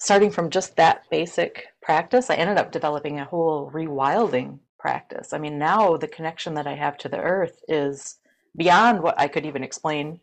starting 0.00 0.30
from 0.30 0.50
just 0.50 0.76
that 0.76 1.04
basic 1.10 1.66
practice, 1.82 2.30
I 2.30 2.36
ended 2.36 2.58
up 2.58 2.72
developing 2.72 3.20
a 3.20 3.24
whole 3.26 3.70
rewilding 3.72 4.60
practice. 4.80 5.32
I 5.32 5.38
mean, 5.38 5.58
now 5.58 5.96
the 5.96 6.08
connection 6.08 6.54
that 6.54 6.66
I 6.66 6.74
have 6.74 6.96
to 6.98 7.08
the 7.08 7.20
earth 7.20 7.62
is 7.68 8.16
beyond 8.56 9.02
what 9.02 9.18
I 9.18 9.28
could 9.28 9.46
even 9.46 9.62
explain 9.62 10.20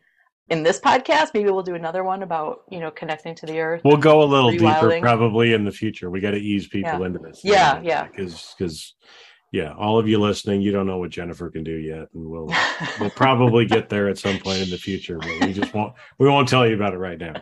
in 0.50 0.64
this 0.64 0.80
podcast. 0.80 1.30
Maybe 1.34 1.50
we'll 1.50 1.64
do 1.64 1.76
another 1.76 2.04
one 2.04 2.24
about, 2.24 2.64
you 2.70 2.80
know, 2.80 2.92
connecting 2.92 3.36
to 3.36 3.46
the 3.46 3.60
earth. 3.60 3.82
We'll 3.84 3.98
go 3.98 4.24
a 4.24 4.26
little 4.26 4.52
deeper 4.52 5.00
probably 5.00 5.54
in 5.54 5.66
the 5.66 5.72
future. 5.72 6.10
We 6.10 6.20
got 6.20 6.32
to 6.32 6.38
ease 6.38 6.68
people 6.68 7.00
yeah. 7.00 7.06
into 7.06 7.20
this. 7.20 7.42
Yeah, 7.44 7.82
yeah. 7.82 8.08
Because 8.08 8.56
because 8.58 8.96
yeah, 9.52 9.74
all 9.74 9.98
of 9.98 10.08
you 10.08 10.20
listening, 10.20 10.62
you 10.62 10.72
don't 10.72 10.88
know 10.88 10.98
what 10.98 11.10
Jennifer 11.10 11.50
can 11.50 11.64
do 11.64 11.76
yet, 11.76 12.10
and 12.14 12.26
we'll 12.30 12.52
we'll 13.00 13.10
probably 13.12 13.66
get 13.66 13.90
there 13.90 14.10
at 14.10 14.18
some 14.18 14.40
point 14.40 14.62
in 14.62 14.70
the 14.70 14.78
future, 14.78 15.18
but 15.20 15.48
we 15.48 15.54
just 15.54 15.74
won't 15.74 15.94
we 16.18 16.28
won't 16.28 16.50
tell 16.50 16.68
you 16.68 16.76
about 16.76 16.94
it 16.94 16.98
right 16.98 17.20
now. 17.20 17.34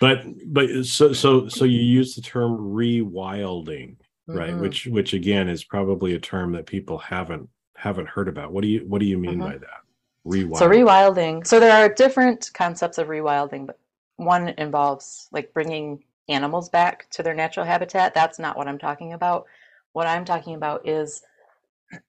But 0.00 0.24
but 0.46 0.84
so 0.84 1.12
so 1.12 1.48
so 1.48 1.64
you 1.64 1.80
use 1.80 2.14
the 2.14 2.22
term 2.22 2.58
rewilding, 2.58 3.96
right? 4.26 4.50
Mm-hmm. 4.50 4.60
Which 4.60 4.86
which 4.86 5.12
again 5.12 5.48
is 5.48 5.64
probably 5.64 6.14
a 6.14 6.20
term 6.20 6.52
that 6.52 6.66
people 6.66 6.98
haven't 6.98 7.48
haven't 7.76 8.08
heard 8.08 8.28
about. 8.28 8.52
What 8.52 8.62
do 8.62 8.68
you 8.68 8.84
what 8.86 9.00
do 9.00 9.06
you 9.06 9.18
mean 9.18 9.32
mm-hmm. 9.32 9.52
by 9.52 9.58
that? 9.58 9.82
Rewilding. 10.26 10.56
So 10.56 10.68
rewilding. 10.68 11.46
So 11.46 11.60
there 11.60 11.72
are 11.72 11.88
different 11.88 12.50
concepts 12.54 12.98
of 12.98 13.08
rewilding, 13.08 13.66
but 13.66 13.78
one 14.16 14.48
involves 14.56 15.28
like 15.32 15.52
bringing 15.52 16.02
animals 16.28 16.70
back 16.70 17.10
to 17.10 17.22
their 17.22 17.34
natural 17.34 17.66
habitat. 17.66 18.14
That's 18.14 18.38
not 18.38 18.56
what 18.56 18.68
I'm 18.68 18.78
talking 18.78 19.12
about. 19.12 19.44
What 19.92 20.06
I'm 20.06 20.24
talking 20.24 20.54
about 20.54 20.88
is 20.88 21.22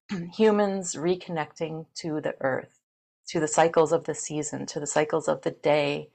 humans 0.33 0.95
reconnecting 0.95 1.85
to 1.95 2.21
the 2.21 2.35
earth, 2.39 2.79
to 3.27 3.39
the 3.39 3.47
cycles 3.47 3.91
of 3.91 4.05
the 4.05 4.15
season, 4.15 4.65
to 4.67 4.79
the 4.79 4.87
cycles 4.87 5.27
of 5.27 5.41
the 5.41 5.51
day, 5.51 6.09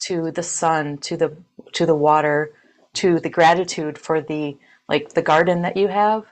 to 0.00 0.30
the 0.30 0.42
sun, 0.42 0.98
to 0.98 1.16
the 1.16 1.36
to 1.72 1.86
the 1.86 1.94
water, 1.94 2.52
to 2.94 3.18
the 3.20 3.30
gratitude 3.30 3.96
for 3.96 4.20
the 4.20 4.56
like 4.88 5.10
the 5.14 5.22
garden 5.22 5.62
that 5.62 5.76
you 5.76 5.88
have, 5.88 6.24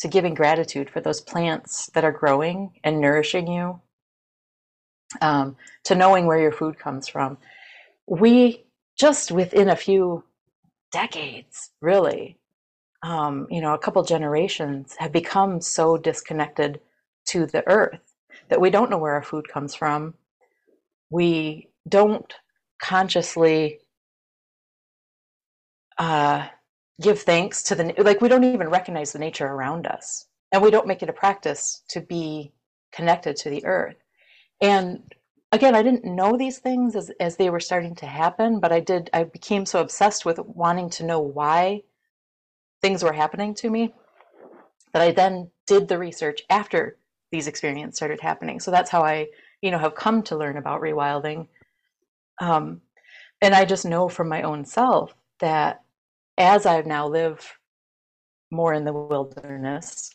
to 0.00 0.08
giving 0.08 0.34
gratitude 0.34 0.88
for 0.90 1.00
those 1.00 1.20
plants 1.20 1.90
that 1.94 2.04
are 2.04 2.12
growing 2.12 2.72
and 2.84 3.00
nourishing 3.00 3.48
you, 3.48 3.80
um, 5.20 5.56
to 5.84 5.94
knowing 5.94 6.26
where 6.26 6.40
your 6.40 6.52
food 6.52 6.78
comes 6.78 7.08
from. 7.08 7.38
We 8.06 8.64
just 8.98 9.30
within 9.32 9.68
a 9.68 9.76
few 9.76 10.24
decades, 10.92 11.70
really, 11.80 12.38
um, 13.02 13.46
you 13.50 13.60
know, 13.60 13.74
a 13.74 13.78
couple 13.78 14.02
generations 14.02 14.94
have 14.98 15.12
become 15.12 15.60
so 15.60 15.96
disconnected 15.96 16.80
to 17.26 17.46
the 17.46 17.66
earth 17.68 18.00
that 18.48 18.60
we 18.60 18.70
don't 18.70 18.90
know 18.90 18.98
where 18.98 19.14
our 19.14 19.22
food 19.22 19.48
comes 19.48 19.74
from. 19.74 20.14
We 21.10 21.70
don't 21.88 22.32
consciously 22.80 23.80
uh, 25.98 26.48
give 27.00 27.20
thanks 27.22 27.62
to 27.64 27.74
the 27.74 27.94
like 27.98 28.20
we 28.20 28.28
don't 28.28 28.44
even 28.44 28.68
recognize 28.68 29.12
the 29.12 29.18
nature 29.18 29.46
around 29.46 29.86
us 29.86 30.26
and 30.52 30.62
we 30.62 30.70
don't 30.70 30.86
make 30.86 31.02
it 31.02 31.08
a 31.08 31.12
practice 31.12 31.82
to 31.88 32.00
be 32.00 32.52
connected 32.92 33.36
to 33.36 33.50
the 33.50 33.64
earth. 33.64 33.96
And 34.60 35.02
again 35.52 35.74
i 35.74 35.82
didn't 35.82 36.04
know 36.04 36.36
these 36.36 36.58
things 36.58 36.94
as, 36.94 37.10
as 37.20 37.36
they 37.36 37.50
were 37.50 37.60
starting 37.60 37.94
to 37.94 38.06
happen 38.06 38.60
but 38.60 38.72
i 38.72 38.80
did 38.80 39.08
i 39.12 39.24
became 39.24 39.64
so 39.64 39.80
obsessed 39.80 40.26
with 40.26 40.38
wanting 40.38 40.90
to 40.90 41.06
know 41.06 41.20
why 41.20 41.82
things 42.82 43.02
were 43.02 43.12
happening 43.12 43.54
to 43.54 43.70
me 43.70 43.94
that 44.92 45.02
i 45.02 45.10
then 45.10 45.50
did 45.66 45.88
the 45.88 45.98
research 45.98 46.42
after 46.50 46.98
these 47.30 47.46
experiences 47.46 47.96
started 47.96 48.20
happening. 48.20 48.58
So 48.60 48.70
that's 48.70 48.90
how 48.90 49.02
i 49.02 49.26
you 49.62 49.70
know 49.70 49.78
have 49.78 49.94
come 49.94 50.22
to 50.24 50.36
learn 50.36 50.56
about 50.56 50.80
rewilding. 50.80 51.48
Um, 52.40 52.80
and 53.40 53.54
i 53.54 53.64
just 53.64 53.84
know 53.84 54.08
from 54.08 54.28
my 54.28 54.42
own 54.42 54.64
self 54.64 55.14
that 55.40 55.82
as 56.38 56.64
i 56.64 56.80
now 56.82 57.06
live 57.06 57.58
more 58.50 58.72
in 58.72 58.84
the 58.84 58.92
wilderness 58.92 60.14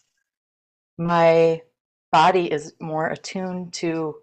my 0.97 1.61
body 2.11 2.51
is 2.51 2.73
more 2.79 3.07
attuned 3.07 3.73
to 3.73 4.15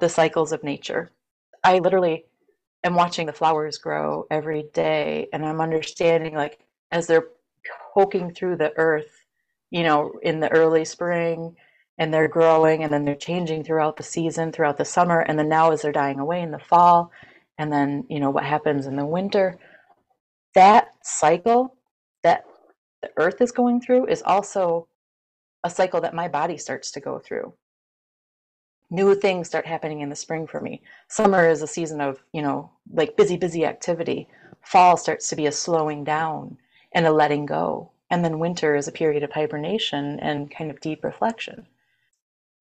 the 0.00 0.08
cycles 0.08 0.52
of 0.52 0.62
nature. 0.62 1.10
I 1.64 1.78
literally 1.80 2.24
am 2.84 2.94
watching 2.94 3.26
the 3.26 3.32
flowers 3.32 3.78
grow 3.78 4.26
every 4.30 4.66
day 4.72 5.28
and 5.32 5.44
I'm 5.44 5.60
understanding 5.60 6.34
like 6.34 6.60
as 6.92 7.06
they're 7.06 7.26
poking 7.92 8.32
through 8.32 8.56
the 8.56 8.72
earth, 8.76 9.24
you 9.70 9.82
know, 9.82 10.12
in 10.22 10.38
the 10.38 10.52
early 10.52 10.84
spring 10.84 11.56
and 11.98 12.14
they're 12.14 12.28
growing 12.28 12.84
and 12.84 12.92
then 12.92 13.04
they're 13.04 13.16
changing 13.16 13.64
throughout 13.64 13.96
the 13.96 14.02
season, 14.04 14.52
throughout 14.52 14.76
the 14.76 14.84
summer, 14.84 15.20
and 15.20 15.38
then 15.38 15.48
now 15.48 15.72
as 15.72 15.82
they're 15.82 15.92
dying 15.92 16.20
away 16.20 16.42
in 16.42 16.50
the 16.52 16.58
fall, 16.58 17.10
and 17.58 17.72
then, 17.72 18.04
you 18.08 18.20
know, 18.20 18.30
what 18.30 18.44
happens 18.44 18.86
in 18.86 18.96
the 18.96 19.06
winter. 19.06 19.58
That 20.56 20.88
cycle 21.04 21.76
that 22.24 22.44
the 23.02 23.10
earth 23.16 23.40
is 23.40 23.52
going 23.52 23.80
through 23.80 24.06
is 24.06 24.22
also 24.22 24.88
a 25.62 25.70
cycle 25.70 26.00
that 26.00 26.14
my 26.14 26.26
body 26.26 26.58
starts 26.58 26.90
to 26.92 27.00
go 27.00 27.20
through 27.20 27.54
new 28.90 29.14
things 29.14 29.48
start 29.48 29.66
happening 29.66 30.00
in 30.00 30.08
the 30.08 30.16
spring 30.16 30.46
for 30.46 30.60
me. 30.60 30.82
Summer 31.08 31.48
is 31.48 31.62
a 31.62 31.66
season 31.66 32.00
of, 32.00 32.22
you 32.32 32.42
know, 32.42 32.70
like 32.92 33.16
busy, 33.16 33.36
busy 33.36 33.64
activity. 33.64 34.28
Fall 34.62 34.96
starts 34.96 35.28
to 35.28 35.36
be 35.36 35.46
a 35.46 35.52
slowing 35.52 36.04
down 36.04 36.56
and 36.92 37.06
a 37.06 37.12
letting 37.12 37.46
go. 37.46 37.90
And 38.10 38.24
then 38.24 38.38
winter 38.38 38.76
is 38.76 38.86
a 38.86 38.92
period 38.92 39.22
of 39.22 39.32
hibernation 39.32 40.20
and 40.20 40.50
kind 40.50 40.70
of 40.70 40.80
deep 40.80 41.02
reflection. 41.02 41.66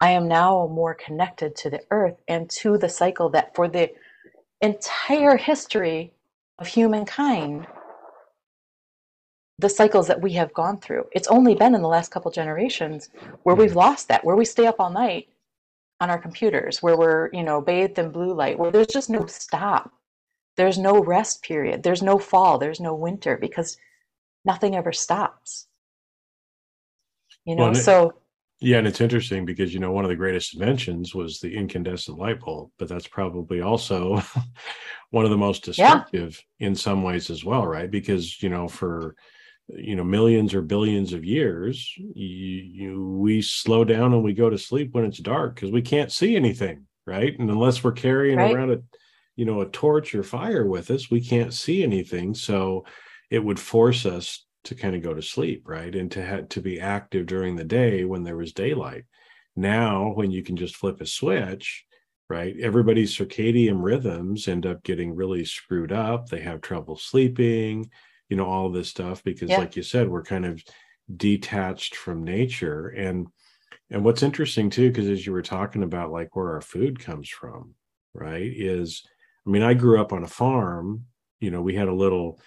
I 0.02 0.12
am 0.12 0.28
now 0.28 0.68
more 0.68 0.96
connected 0.96 1.56
to 1.58 1.70
the 1.70 1.82
earth 1.92 2.22
and 2.28 2.50
to 2.52 2.78
the 2.78 2.90
cycle 2.90 3.30
that 3.30 3.56
for 3.56 3.68
the 3.68 3.92
entire 4.62 5.38
history 5.38 6.12
of 6.58 6.68
humankind, 6.68 7.68
the 9.60 9.70
cycles 9.70 10.08
that 10.08 10.22
we 10.22 10.34
have 10.34 10.54
gone 10.54 10.80
through. 10.80 11.06
It's 11.14 11.28
only 11.30 11.56
been 11.56 11.76
in 11.76 11.82
the 11.82 11.88
last 11.88 12.12
couple 12.12 12.32
generations 12.32 13.10
where 13.44 13.56
we've 13.56 13.76
lost 13.76 14.10
that, 14.10 14.26
where 14.26 14.36
we 14.36 14.46
stay 14.46 14.68
up 14.68 14.80
all 14.80 14.90
night 14.90 15.28
on 16.02 16.10
our 16.10 16.18
computers 16.18 16.84
where 16.84 16.98
we're 16.98 17.30
you 17.32 17.44
know 17.44 17.62
bathed 17.62 17.98
in 17.98 18.12
blue 18.12 18.34
light 18.34 18.60
where 18.60 18.72
there's 18.72 18.88
just 18.88 19.10
no 19.10 19.26
stop. 19.26 19.92
There's 20.58 20.78
no 20.78 21.04
rest 21.04 21.44
period. 21.44 21.84
There's 21.84 22.02
no 22.02 22.18
fall. 22.18 22.58
There's 22.58 22.80
no 22.80 22.96
winter 22.96 23.38
because 23.38 23.78
nothing 24.44 24.76
ever 24.76 24.92
stops. 24.92 25.68
You 27.46 27.56
know 27.56 27.66
well, 27.66 27.76
so 27.76 28.14
yeah 28.60 28.78
and 28.78 28.88
it's 28.88 29.02
interesting 29.02 29.46
because 29.46 29.74
you 29.74 29.80
know 29.80 29.92
one 29.92 30.06
of 30.06 30.10
the 30.10 30.16
greatest 30.16 30.54
inventions 30.54 31.14
was 31.14 31.40
the 31.40 31.56
incandescent 31.56 32.18
light 32.18 32.40
bulb 32.40 32.72
but 32.80 32.88
that's 32.88 33.08
probably 33.08 33.62
also 33.62 34.22
one 35.12 35.26
of 35.26 35.32
the 35.32 35.38
most 35.38 35.66
destructive 35.66 36.42
yeah. 36.58 36.68
in 36.68 36.76
some 36.76 37.04
ways 37.04 37.30
as 37.30 37.46
well 37.46 37.66
right? 37.68 37.92
Because 37.92 38.42
you 38.42 38.50
know 38.50 38.68
for 38.68 39.16
you 39.68 39.96
know 39.96 40.04
millions 40.04 40.54
or 40.54 40.62
billions 40.62 41.12
of 41.12 41.26
years 41.26 41.92
you, 41.98 42.08
you, 42.16 43.10
we 43.18 43.42
slow 43.42 43.84
down 43.84 44.14
and 44.14 44.24
we 44.24 44.34
go 44.34 44.50
to 44.50 44.58
sleep 44.58 44.94
when 44.94 45.06
it's 45.06 45.18
dark 45.18 45.56
because 45.56 45.72
we 45.72 45.82
can't 45.82 46.12
see 46.12 46.36
anything 46.36 46.86
right? 47.06 47.38
And 47.38 47.50
unless 47.50 47.84
we're 47.84 47.92
carrying 47.92 48.38
right. 48.38 48.54
around 48.54 48.72
a 48.72 48.82
you 49.36 49.46
know 49.46 49.62
a 49.62 49.70
torch 49.70 50.16
or 50.16 50.24
fire 50.24 50.66
with 50.66 50.92
us 50.92 51.12
we 51.12 51.22
can't 51.22 51.54
see 51.54 51.84
anything. 51.84 52.34
So 52.34 52.86
it 53.30 53.44
would 53.44 53.60
force 53.60 54.06
us 54.06 54.46
to 54.66 54.76
kind 54.76 54.96
of 54.96 55.04
go 55.04 55.14
to 55.14 55.22
sleep 55.22 55.64
right? 55.66 55.94
And 55.94 56.12
to 56.12 56.24
have 56.24 56.50
to 56.50 56.62
be 56.62 56.80
active 56.80 57.26
during 57.26 57.56
the 57.56 57.64
day 57.64 58.06
when 58.06 58.24
there 58.24 58.38
was 58.38 58.54
daylight. 58.54 59.06
Now 59.56 60.12
when 60.14 60.32
you 60.32 60.44
can 60.44 60.58
just 60.58 60.76
flip 60.76 61.02
a 61.02 61.06
switch 61.06 61.86
right 62.28 62.56
everybody's 62.60 63.16
circadian 63.16 63.84
rhythms 63.84 64.48
end 64.48 64.66
up 64.66 64.82
getting 64.84 65.16
really 65.16 65.46
screwed 65.46 65.92
up. 65.92 66.28
They 66.28 66.42
have 66.42 66.62
trouble 66.62 66.98
sleeping 66.98 67.90
you 68.30 68.38
know 68.38 68.46
all 68.46 68.70
this 68.70 68.90
stuff 68.90 69.24
because 69.24 69.50
yeah. 69.50 69.58
like 69.58 69.76
you 69.76 69.84
said 69.84 70.10
we're 70.10 70.24
kind 70.24 70.46
of 70.46 70.64
detached 71.16 71.96
from 71.96 72.24
nature. 72.24 72.88
And 72.90 73.28
and 73.92 74.04
what's 74.04 74.24
interesting 74.24 74.70
too 74.70 74.90
because 74.90 75.08
as 75.08 75.26
you 75.26 75.32
were 75.32 75.42
talking 75.42 75.84
about 75.84 76.12
like 76.12 76.36
where 76.36 76.54
our 76.54 76.62
food 76.62 77.00
comes 77.00 77.30
from 77.30 77.76
right 78.16 78.52
is 78.56 79.04
i 79.46 79.50
mean 79.52 79.62
i 79.62 79.74
grew 79.74 80.00
up 80.00 80.14
on 80.14 80.24
a 80.24 80.28
farm. 80.28 81.06
You 81.40 81.52
know 81.52 81.62
we 81.62 81.76
had 81.76 81.88
a 81.88 81.94
little 81.94 82.40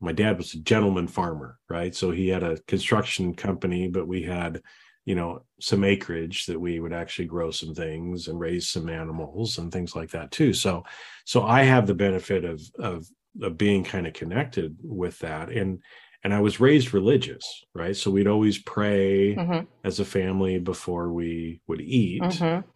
my 0.00 0.12
dad 0.12 0.36
was 0.36 0.52
a 0.54 0.58
gentleman 0.58 1.06
farmer 1.06 1.58
right? 1.68 1.94
So 1.94 2.10
he 2.10 2.28
had 2.28 2.42
a 2.42 2.60
construction 2.66 3.34
company 3.34 3.88
but 3.88 4.06
we 4.06 4.22
had 4.22 4.60
you 5.04 5.14
know 5.14 5.42
some 5.60 5.82
acreage 5.82 6.46
that 6.46 6.60
we 6.60 6.78
would 6.78 6.92
actually 6.92 7.26
grow 7.26 7.50
some 7.50 7.74
things 7.74 8.28
and 8.28 8.38
raise 8.38 8.68
some 8.68 8.88
animals 8.88 9.58
and 9.58 9.72
things 9.72 9.96
like 9.96 10.10
that 10.10 10.30
too. 10.30 10.52
So 10.52 10.84
so 11.24 11.42
i 11.44 11.62
have 11.62 11.86
the 11.86 11.94
benefit 11.94 12.44
of 12.44 12.60
of 12.78 13.06
of 13.40 13.56
being 13.56 13.84
kind 13.84 14.06
of 14.06 14.12
connected 14.12 14.76
with 14.82 15.18
that. 15.20 15.50
And 15.50 15.80
and 16.24 16.32
i 16.32 16.40
was 16.40 16.60
raised 16.60 16.94
religious 16.94 17.64
right? 17.74 17.96
So 17.96 18.10
we'd 18.10 18.28
always 18.28 18.58
pray 18.58 19.34
mm-hmm. 19.34 19.66
as 19.84 20.00
a 20.00 20.04
family 20.04 20.58
before 20.58 21.12
we 21.12 21.60
would 21.66 21.80
eat. 21.80 22.22
Mm-hmm. 22.22 22.68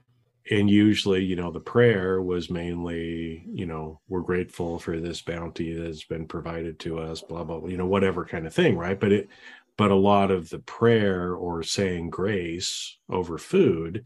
and 0.54 0.70
usually 0.70 1.24
you 1.24 1.36
know 1.36 1.50
the 1.50 1.60
prayer 1.60 2.22
was 2.22 2.50
mainly 2.50 3.44
you 3.52 3.66
know 3.66 4.00
we're 4.08 4.20
grateful 4.20 4.78
for 4.78 4.98
this 4.98 5.22
bounty 5.22 5.74
that's 5.74 6.04
been 6.04 6.26
provided 6.26 6.78
to 6.80 6.98
us 6.98 7.22
blah 7.22 7.44
blah, 7.44 7.60
blah 7.60 7.68
you 7.68 7.76
know 7.76 7.86
whatever 7.86 8.24
kind 8.24 8.46
of 8.46 8.54
thing 8.54 8.76
right? 8.76 8.98
But 8.98 9.12
it 9.12 9.28
but 9.76 9.90
a 9.90 9.94
lot 9.94 10.30
of 10.30 10.48
the 10.48 10.60
prayer 10.60 11.34
or 11.34 11.62
saying 11.62 12.10
grace 12.10 12.98
over 13.10 13.38
food 13.38 14.04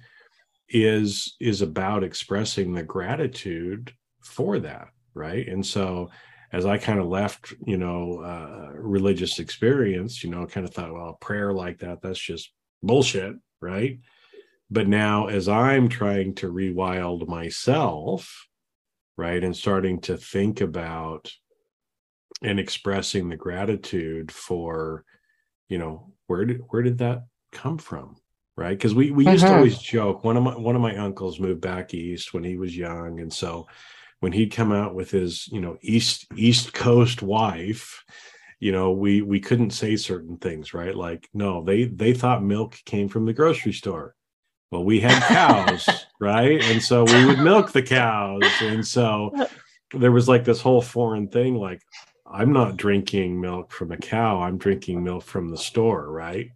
is 0.69 1.37
is 1.41 1.63
about 1.63 2.05
expressing 2.05 2.75
the 2.75 2.83
gratitude 2.83 3.93
for 4.23 4.59
that 4.59 4.89
right? 5.15 5.49
And 5.49 5.65
so 5.67 6.11
as 6.53 6.67
I 6.67 6.79
kind 6.79 6.99
of 6.99 7.07
left, 7.07 7.55
you 7.65 7.77
know, 7.77 8.21
uh, 8.21 8.73
religious 8.75 9.39
experience, 9.39 10.25
you 10.25 10.31
know, 10.31 10.47
kind 10.47 10.67
of 10.67 10.75
thought, 10.75 10.93
well, 10.93 11.17
prayer 11.21 11.53
like 11.53 11.79
that, 11.79 12.03
that's 12.03 12.19
just 12.19 12.53
bullshit, 12.83 13.37
right? 13.61 14.01
But 14.71 14.89
now, 14.89 15.27
as 15.27 15.49
I'm 15.49 15.89
trying 15.89 16.35
to 16.37 16.53
rewild 16.53 17.29
myself, 17.29 18.49
right, 19.17 19.43
and 19.43 19.57
starting 19.57 20.01
to 20.03 20.17
think 20.17 20.61
about 20.61 21.33
and 22.43 22.59
expressing 22.59 23.29
the 23.29 23.37
gratitude 23.37 24.33
for, 24.33 25.05
you 25.69 25.79
know, 25.79 26.13
where 26.27 26.45
did 26.45 26.63
where 26.69 26.83
did 26.83 26.99
that 26.99 27.25
come 27.53 27.79
from, 27.79 28.17
right? 28.57 28.77
Because 28.77 28.95
we 28.95 29.11
we 29.11 29.27
used 29.27 29.45
mm-hmm. 29.45 29.53
to 29.53 29.59
always 29.59 29.79
joke. 29.79 30.25
One 30.25 30.37
of 30.37 30.43
my 30.43 30.57
one 30.57 30.77
of 30.77 30.83
my 30.83 30.97
uncles 30.97 31.41
moved 31.41 31.61
back 31.61 31.93
east 31.93 32.33
when 32.33 32.45
he 32.45 32.57
was 32.57 32.77
young, 32.77 33.21
and 33.21 33.33
so 33.33 33.67
when 34.21 34.33
he'd 34.33 34.53
come 34.53 34.71
out 34.71 34.95
with 34.95 35.11
his 35.11 35.49
you 35.49 35.61
know 35.61 35.77
east 35.83 36.27
east 36.37 36.73
coast 36.73 37.23
wife 37.23 38.05
you 38.61 38.71
know 38.71 38.93
we 38.93 39.23
we 39.23 39.41
couldn't 39.41 39.71
say 39.71 39.97
certain 39.97 40.37
things 40.37 40.73
right? 40.73 40.95
Like 40.95 41.29
no 41.35 41.65
they 41.65 41.85
they 41.85 42.13
thought 42.13 42.45
milk 42.45 42.79
came 42.85 43.09
from 43.09 43.27
the 43.27 43.33
grocery 43.33 43.73
store. 43.73 44.15
Well 44.71 44.85
we 44.85 45.01
had 45.01 45.23
cows 45.23 45.89
right? 46.21 46.63
And 46.65 46.81
so 46.81 47.05
we 47.05 47.27
would 47.27 47.41
milk 47.41 47.73
the 47.73 47.83
cows. 47.83 48.43
And 48.61 48.87
so 48.87 49.33
there 49.95 50.13
was 50.13 50.29
like 50.29 50.45
this 50.45 50.61
whole 50.61 50.83
foreign 50.83 51.27
thing 51.27 51.57
like 51.57 51.83
i'm 52.33 52.53
not 52.53 52.77
drinking 52.77 53.41
milk 53.41 53.73
from 53.73 53.91
a 53.91 53.97
cow. 53.97 54.41
I'm 54.41 54.59
drinking 54.59 55.03
milk 55.03 55.25
from 55.25 55.49
the 55.49 55.59
store 55.59 56.11
right? 56.13 56.51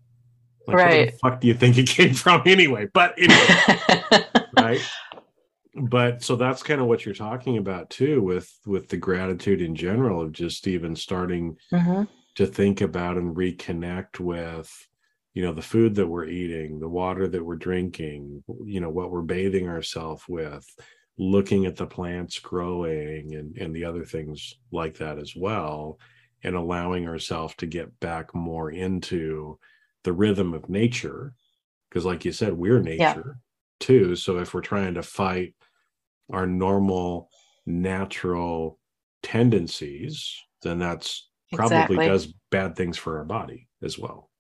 Like, 0.67 0.77
right 0.77 0.91
where 0.91 1.07
the 1.07 1.13
fuck 1.13 1.41
do 1.41 1.49
you 1.49 1.55
think 1.55 1.79
it 1.79 1.89
came 1.89 2.15
from 2.15 2.43
anyway? 2.45 2.89
But 2.93 3.15
anyway 3.19 4.25
right 4.59 4.81
but 5.75 6.23
so 6.23 6.37
that's 6.37 6.63
kind 6.63 6.81
of 6.81 6.87
what 6.87 7.05
you're 7.05 7.15
talking 7.15 7.59
about 7.59 7.91
too 7.91 8.23
with 8.23 8.53
with 8.65 8.89
the 8.89 8.97
gratitude 8.97 9.61
in 9.61 9.75
general 9.75 10.21
of 10.23 10.33
just 10.33 10.67
even 10.69 10.95
starting 10.95 11.57
mm-hmm. 11.73 12.05
to 12.37 12.47
think 12.47 12.81
about 12.81 13.17
and 13.17 13.37
reconnect 13.37 14.21
with 14.21 14.73
you 15.35 15.43
know 15.43 15.53
the 15.53 15.63
food 15.63 15.95
that 15.97 16.07
we're 16.07 16.27
eating 16.27 16.79
the 16.79 16.89
water 16.89 17.27
that 17.27 17.45
we're 17.45 17.57
drinking 17.57 18.43
you 18.65 18.81
know 18.81 18.91
what 18.91 19.11
we're 19.11 19.23
bathing 19.23 19.69
ourselves 19.69 20.23
with 20.29 20.65
looking 21.19 21.67
at 21.67 21.77
the 21.77 21.87
plants 21.87 22.39
growing 22.39 23.35
and 23.35 23.57
and 23.59 23.75
the 23.75 23.85
other 23.85 24.05
things 24.05 24.55
like 24.71 24.99
that 24.99 25.19
as 25.19 25.35
well 25.35 25.99
and 26.45 26.55
allowing 26.55 27.09
ourselves 27.09 27.55
to 27.57 27.67
get 27.67 27.99
back 28.01 28.35
more 28.35 28.71
into 28.71 29.59
the 30.05 30.13
rhythm 30.13 30.55
of 30.55 30.69
nature 30.69 31.35
because 31.89 32.05
like 32.05 32.25
you 32.25 32.33
said 32.33 32.53
we're 32.53 32.81
nature 32.81 32.99
yeah. 32.99 33.33
too 33.81 34.15
so 34.15 34.39
if 34.39 34.55
we're 34.55 34.61
trying 34.61 34.95
to 34.95 35.03
fight 35.03 35.55
our 36.33 36.47
normal 36.47 37.29
natural 37.67 38.79
tendencies, 39.23 40.35
then 40.63 40.79
that's 40.79 41.29
probably 41.53 41.77
exactly. 41.77 42.07
does 42.07 42.35
bad 42.51 42.77
things 42.77 42.97
for 42.97 43.19
our 43.19 43.25
body 43.25 43.69
as 43.83 43.99
well. 43.99 44.31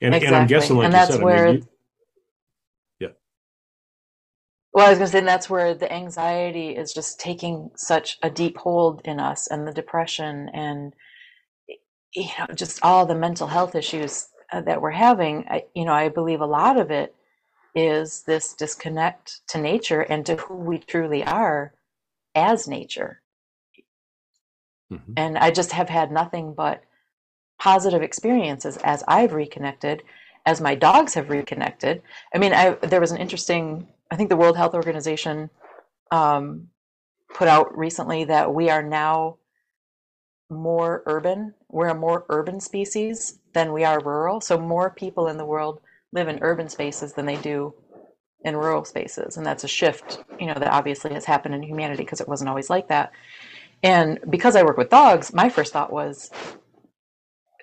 And, 0.00 0.14
exactly. 0.14 0.26
and 0.26 0.36
I'm 0.36 0.46
guessing, 0.46 0.76
like 0.76 0.92
and 0.92 0.94
you 0.94 1.16
said, 1.16 1.24
where, 1.24 1.48
I 1.48 1.52
mean, 1.52 1.60
you, 1.60 1.68
yeah. 3.00 3.08
Well, 4.72 4.86
I 4.86 4.90
was 4.90 4.98
going 4.98 5.10
to 5.10 5.12
say, 5.12 5.20
that's 5.24 5.50
where 5.50 5.74
the 5.74 5.92
anxiety 5.92 6.70
is 6.70 6.92
just 6.92 7.18
taking 7.20 7.70
such 7.76 8.18
a 8.22 8.30
deep 8.30 8.58
hold 8.58 9.02
in 9.04 9.18
us, 9.18 9.48
and 9.48 9.66
the 9.66 9.72
depression, 9.72 10.50
and 10.52 10.94
you 12.14 12.28
know, 12.38 12.54
just 12.54 12.78
all 12.82 13.06
the 13.06 13.14
mental 13.14 13.46
health 13.46 13.74
issues 13.74 14.28
uh, 14.52 14.60
that 14.62 14.80
we're 14.80 14.90
having. 14.90 15.44
I, 15.48 15.64
you 15.74 15.84
know, 15.84 15.92
I 15.92 16.08
believe 16.08 16.40
a 16.40 16.46
lot 16.46 16.78
of 16.78 16.90
it 16.90 17.14
is 17.74 18.22
this 18.22 18.54
disconnect 18.54 19.40
to 19.48 19.58
nature 19.58 20.00
and 20.00 20.24
to 20.26 20.36
who 20.36 20.54
we 20.54 20.78
truly 20.78 21.24
are 21.24 21.74
as 22.34 22.68
nature. 22.68 23.20
Mm-hmm. 24.92 25.12
And 25.16 25.38
I 25.38 25.50
just 25.50 25.72
have 25.72 25.88
had 25.88 26.10
nothing 26.10 26.54
but 26.54 26.82
positive 27.60 28.02
experiences 28.02 28.78
as 28.78 29.04
I've 29.06 29.32
reconnected, 29.32 30.02
as 30.46 30.60
my 30.60 30.74
dogs 30.74 31.14
have 31.14 31.30
reconnected. 31.30 32.02
I 32.34 32.38
mean, 32.38 32.52
I, 32.52 32.70
there 32.70 33.00
was 33.00 33.12
an 33.12 33.18
interesting, 33.18 33.88
I 34.10 34.16
think 34.16 34.28
the 34.28 34.36
World 34.36 34.56
Health 34.56 34.74
Organization 34.74 35.50
um, 36.10 36.68
put 37.34 37.48
out 37.48 37.76
recently 37.76 38.24
that 38.24 38.54
we 38.54 38.70
are 38.70 38.82
now 38.82 39.36
more 40.50 41.02
urban. 41.06 41.54
We're 41.68 41.88
a 41.88 41.94
more 41.94 42.24
urban 42.30 42.60
species 42.60 43.38
than 43.52 43.72
we 43.72 43.84
are 43.84 44.02
rural. 44.02 44.40
So 44.40 44.58
more 44.58 44.88
people 44.90 45.28
in 45.28 45.36
the 45.36 45.44
world 45.44 45.80
live 46.12 46.28
in 46.28 46.38
urban 46.42 46.68
spaces 46.68 47.12
than 47.14 47.26
they 47.26 47.36
do 47.36 47.74
in 48.44 48.56
rural 48.56 48.84
spaces 48.84 49.36
and 49.36 49.44
that's 49.46 49.64
a 49.64 49.68
shift 49.68 50.22
you 50.40 50.46
know 50.46 50.54
that 50.54 50.72
obviously 50.72 51.12
has 51.12 51.24
happened 51.24 51.54
in 51.54 51.62
humanity 51.62 52.04
because 52.04 52.20
it 52.20 52.28
wasn't 52.28 52.48
always 52.48 52.70
like 52.70 52.88
that. 52.88 53.12
And 53.82 54.18
because 54.30 54.56
i 54.56 54.62
work 54.62 54.78
with 54.78 54.90
dogs 54.90 55.32
my 55.34 55.48
first 55.48 55.72
thought 55.72 55.92
was 55.92 56.30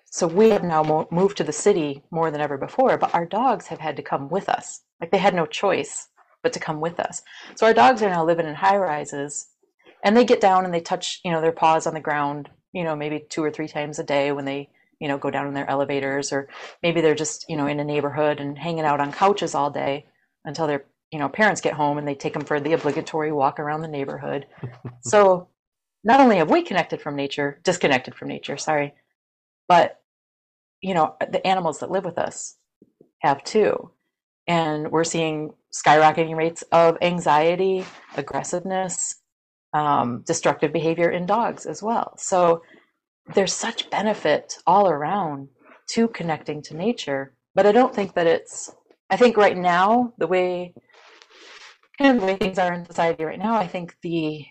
so 0.05 0.27
we 0.27 0.49
have 0.51 0.63
now 0.63 0.83
mo- 0.83 1.07
moved 1.11 1.37
to 1.37 1.43
the 1.43 1.51
city 1.53 2.03
more 2.11 2.31
than 2.31 2.41
ever 2.41 2.57
before 2.57 2.97
but 2.97 3.13
our 3.15 3.25
dogs 3.25 3.67
have 3.67 3.79
had 3.79 3.97
to 3.97 4.03
come 4.03 4.29
with 4.29 4.49
us. 4.49 4.81
Like 5.01 5.11
they 5.11 5.17
had 5.17 5.35
no 5.35 5.45
choice 5.45 6.09
but 6.43 6.53
to 6.53 6.59
come 6.59 6.79
with 6.81 6.99
us. 6.99 7.21
So 7.55 7.65
our 7.65 7.73
dogs 7.73 8.01
are 8.03 8.09
now 8.09 8.25
living 8.25 8.47
in 8.47 8.55
high 8.55 8.77
rises 8.77 9.47
and 10.03 10.15
they 10.15 10.25
get 10.25 10.41
down 10.41 10.65
and 10.65 10.73
they 10.73 10.81
touch 10.81 11.19
you 11.25 11.31
know 11.31 11.41
their 11.41 11.51
paws 11.51 11.87
on 11.87 11.93
the 11.93 11.99
ground 11.99 12.49
you 12.73 12.83
know 12.83 12.95
maybe 12.95 13.25
two 13.29 13.43
or 13.43 13.51
three 13.51 13.67
times 13.67 13.99
a 13.99 14.03
day 14.03 14.31
when 14.31 14.45
they 14.45 14.69
you 14.99 15.07
know 15.07 15.17
go 15.17 15.29
down 15.29 15.47
in 15.47 15.53
their 15.53 15.69
elevators 15.69 16.31
or 16.31 16.47
maybe 16.83 17.01
they're 17.01 17.15
just 17.15 17.45
you 17.49 17.57
know 17.57 17.67
in 17.67 17.79
a 17.79 17.83
neighborhood 17.83 18.39
and 18.39 18.57
hanging 18.57 18.85
out 18.85 18.99
on 18.99 19.11
couches 19.11 19.55
all 19.55 19.69
day 19.69 20.05
until 20.45 20.67
their 20.67 20.85
you 21.11 21.19
know 21.19 21.29
parents 21.29 21.61
get 21.61 21.73
home 21.73 21.97
and 21.97 22.07
they 22.07 22.15
take 22.15 22.33
them 22.33 22.45
for 22.45 22.59
the 22.59 22.73
obligatory 22.73 23.31
walk 23.31 23.59
around 23.59 23.81
the 23.81 23.87
neighborhood. 23.87 24.47
So 25.01 25.49
not 26.03 26.19
only 26.19 26.37
have 26.37 26.49
we 26.49 26.63
connected 26.63 26.99
from 27.01 27.15
nature 27.15 27.59
disconnected 27.63 28.15
from 28.15 28.27
nature 28.27 28.57
sorry 28.57 28.95
but 29.67 30.01
you 30.81 30.93
know 30.95 31.15
the 31.31 31.45
animals 31.45 31.79
that 31.79 31.91
live 31.91 32.05
with 32.05 32.17
us 32.17 32.57
have 33.21 33.43
too. 33.43 33.91
And 34.47 34.91
we're 34.91 35.03
seeing 35.03 35.53
skyrocketing 35.73 36.35
rates 36.35 36.63
of 36.71 36.97
anxiety 37.01 37.85
aggressiveness 38.15 39.15
um, 39.73 40.23
destructive 40.25 40.71
behavior 40.71 41.09
in 41.09 41.25
dogs 41.25 41.65
as 41.65 41.83
well. 41.83 42.13
So 42.17 42.61
there's 43.33 43.53
such 43.53 43.89
benefit 43.89 44.57
all 44.67 44.89
around 44.89 45.49
to 45.87 46.07
connecting 46.09 46.61
to 46.61 46.75
nature 46.75 47.33
but 47.53 47.65
i 47.65 47.71
don't 47.71 47.93
think 47.95 48.13
that 48.13 48.27
it's 48.27 48.71
i 49.09 49.17
think 49.17 49.37
right 49.37 49.57
now 49.57 50.13
the 50.17 50.27
way 50.27 50.73
kind 51.97 52.15
of 52.15 52.21
the 52.21 52.27
way 52.27 52.35
things 52.37 52.59
are 52.59 52.73
in 52.73 52.85
society 52.85 53.23
right 53.23 53.39
now 53.39 53.55
i 53.55 53.67
think 53.67 53.95
the 54.01 54.45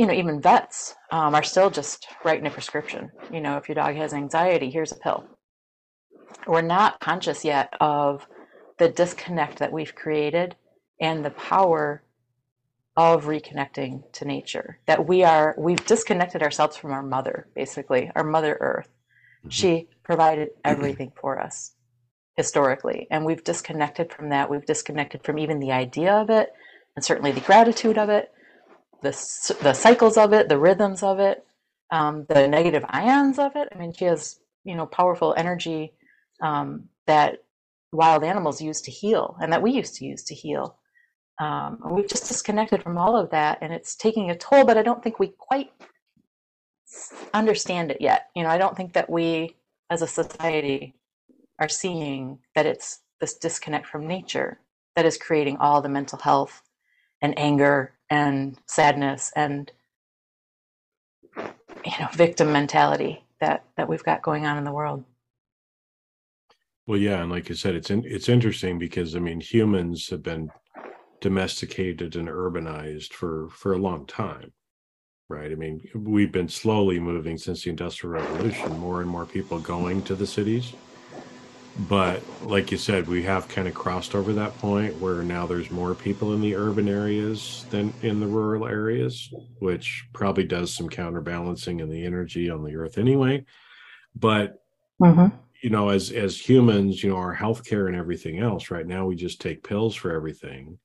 you 0.00 0.06
know 0.06 0.14
even 0.14 0.40
vets 0.40 0.94
um, 1.10 1.34
are 1.34 1.42
still 1.42 1.68
just 1.68 2.06
writing 2.24 2.46
a 2.46 2.50
prescription. 2.50 3.10
You 3.30 3.42
know 3.42 3.58
if 3.58 3.68
your 3.68 3.74
dog 3.74 3.96
has 3.96 4.14
anxiety 4.14 4.70
here's 4.70 4.92
a 4.92 4.96
pill. 4.96 5.26
We're 6.46 6.62
not 6.62 7.00
conscious 7.00 7.44
yet 7.44 7.74
of 7.82 8.26
the 8.78 8.88
disconnect 8.88 9.58
that 9.58 9.72
we've 9.72 9.94
created 9.94 10.56
and 11.02 11.22
the 11.22 11.30
power 11.32 12.02
of 13.00 13.24
reconnecting 13.24 14.02
to 14.12 14.24
nature 14.24 14.78
that 14.86 15.06
we 15.08 15.24
are 15.24 15.54
we've 15.56 15.84
disconnected 15.86 16.42
ourselves 16.42 16.76
from 16.76 16.92
our 16.92 17.02
mother 17.02 17.48
basically 17.54 18.10
our 18.14 18.24
mother 18.24 18.58
earth. 18.60 18.88
Mm-hmm. 19.40 19.48
she 19.48 19.88
provided 20.02 20.50
everything 20.64 21.12
for 21.18 21.40
us 21.40 21.72
historically 22.36 23.06
and 23.10 23.24
we've 23.24 23.42
disconnected 23.42 24.12
from 24.12 24.28
that. 24.28 24.50
We've 24.50 24.66
disconnected 24.66 25.24
from 25.24 25.38
even 25.38 25.60
the 25.60 25.72
idea 25.72 26.12
of 26.12 26.28
it 26.28 26.52
and 26.94 27.04
certainly 27.04 27.32
the 27.32 27.40
gratitude 27.40 27.96
of 27.96 28.10
it 28.10 28.32
the, 29.02 29.12
the 29.62 29.72
cycles 29.72 30.18
of 30.18 30.34
it 30.34 30.50
the 30.50 30.58
rhythms 30.58 31.02
of 31.02 31.18
it 31.20 31.44
um, 31.90 32.26
the 32.28 32.46
negative 32.46 32.84
ions 32.88 33.38
of 33.38 33.56
it. 33.56 33.68
I 33.74 33.78
mean 33.78 33.94
she 33.94 34.04
has 34.04 34.40
you 34.64 34.74
know 34.74 34.86
powerful 34.86 35.34
energy 35.36 35.94
um, 36.42 36.88
that 37.06 37.44
wild 37.92 38.24
animals 38.24 38.60
use 38.60 38.82
to 38.82 38.90
heal 38.90 39.36
and 39.40 39.52
that 39.52 39.62
we 39.62 39.72
used 39.72 39.94
to 39.96 40.04
use 40.04 40.22
to 40.24 40.34
heal 40.34 40.76
um, 41.40 41.78
we've 41.90 42.08
just 42.08 42.28
disconnected 42.28 42.82
from 42.82 42.98
all 42.98 43.16
of 43.16 43.30
that 43.30 43.58
and 43.62 43.72
it's 43.72 43.96
taking 43.96 44.30
a 44.30 44.36
toll 44.36 44.64
but 44.64 44.76
i 44.76 44.82
don't 44.82 45.02
think 45.02 45.18
we 45.18 45.28
quite 45.38 45.72
understand 47.32 47.90
it 47.90 48.00
yet. 48.00 48.28
You 48.36 48.42
know 48.42 48.50
i 48.50 48.58
don't 48.58 48.76
think 48.76 48.92
that 48.92 49.10
we 49.10 49.56
as 49.90 50.02
a 50.02 50.06
society 50.06 50.94
are 51.58 51.68
seeing 51.68 52.38
that 52.54 52.66
it's 52.66 53.00
this 53.20 53.34
disconnect 53.34 53.86
from 53.86 54.06
nature 54.06 54.60
that 54.96 55.06
is 55.06 55.16
creating 55.16 55.56
all 55.58 55.82
the 55.82 55.88
mental 55.88 56.18
health 56.18 56.62
and 57.22 57.38
anger 57.38 57.92
and 58.08 58.58
sadness 58.66 59.32
and 59.36 59.72
you 61.36 61.92
know 62.00 62.08
victim 62.12 62.52
mentality 62.52 63.24
that 63.40 63.64
that 63.76 63.88
we've 63.88 64.04
got 64.04 64.22
going 64.22 64.46
on 64.46 64.58
in 64.58 64.64
the 64.64 64.72
world. 64.72 65.04
Well 66.86 66.98
yeah 66.98 67.22
and 67.22 67.30
like 67.30 67.48
you 67.48 67.54
said 67.54 67.74
it's 67.74 67.90
in, 67.90 68.04
it's 68.04 68.28
interesting 68.28 68.78
because 68.78 69.14
i 69.14 69.20
mean 69.20 69.40
humans 69.40 70.08
have 70.08 70.22
been 70.22 70.50
domesticated 71.20 72.16
and 72.16 72.28
urbanized 72.28 73.12
for 73.12 73.48
for 73.50 73.72
a 73.72 73.78
long 73.78 74.06
time 74.06 74.52
right 75.28 75.52
i 75.52 75.54
mean 75.54 75.80
we've 75.94 76.32
been 76.32 76.48
slowly 76.48 76.98
moving 76.98 77.36
since 77.36 77.64
the 77.64 77.70
industrial 77.70 78.14
revolution 78.14 78.78
more 78.78 79.00
and 79.00 79.10
more 79.10 79.26
people 79.26 79.58
going 79.58 80.02
to 80.02 80.14
the 80.14 80.26
cities 80.26 80.72
but 81.88 82.22
like 82.42 82.70
you 82.70 82.76
said 82.76 83.06
we 83.06 83.22
have 83.22 83.48
kind 83.48 83.68
of 83.68 83.74
crossed 83.74 84.14
over 84.14 84.32
that 84.32 84.56
point 84.58 84.94
where 85.00 85.22
now 85.22 85.46
there's 85.46 85.70
more 85.70 85.94
people 85.94 86.34
in 86.34 86.40
the 86.40 86.54
urban 86.54 86.88
areas 86.88 87.64
than 87.70 87.92
in 88.02 88.18
the 88.18 88.26
rural 88.26 88.66
areas 88.66 89.32
which 89.60 90.04
probably 90.12 90.44
does 90.44 90.74
some 90.74 90.88
counterbalancing 90.88 91.80
in 91.80 91.88
the 91.88 92.04
energy 92.04 92.50
on 92.50 92.64
the 92.64 92.74
earth 92.74 92.98
anyway 92.98 93.44
but 94.14 94.60
mm-hmm. 95.00 95.34
you 95.62 95.70
know, 95.70 95.88
as 95.88 96.10
as 96.10 96.38
humans, 96.38 97.02
you 97.02 97.10
know, 97.10 97.16
our 97.16 97.36
healthcare 97.36 97.86
and 97.86 97.96
everything 97.96 98.38
else, 98.38 98.70
right 98.70 98.86
now 98.86 99.06
we 99.06 99.16
just 99.16 99.40
take 99.40 99.66
pills 99.66 99.94
for 99.94 100.12
everything. 100.12 100.78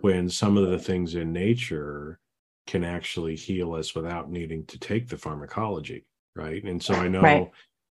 When 0.00 0.28
some 0.28 0.56
of 0.56 0.70
the 0.70 0.78
things 0.78 1.14
in 1.14 1.32
nature 1.32 2.18
can 2.66 2.84
actually 2.84 3.34
heal 3.34 3.74
us 3.74 3.94
without 3.94 4.30
needing 4.30 4.64
to 4.66 4.78
take 4.78 5.08
the 5.08 5.16
pharmacology, 5.16 6.04
right? 6.36 6.62
And 6.62 6.82
so 6.82 6.94
I 6.94 7.08
know 7.08 7.20
right. 7.20 7.50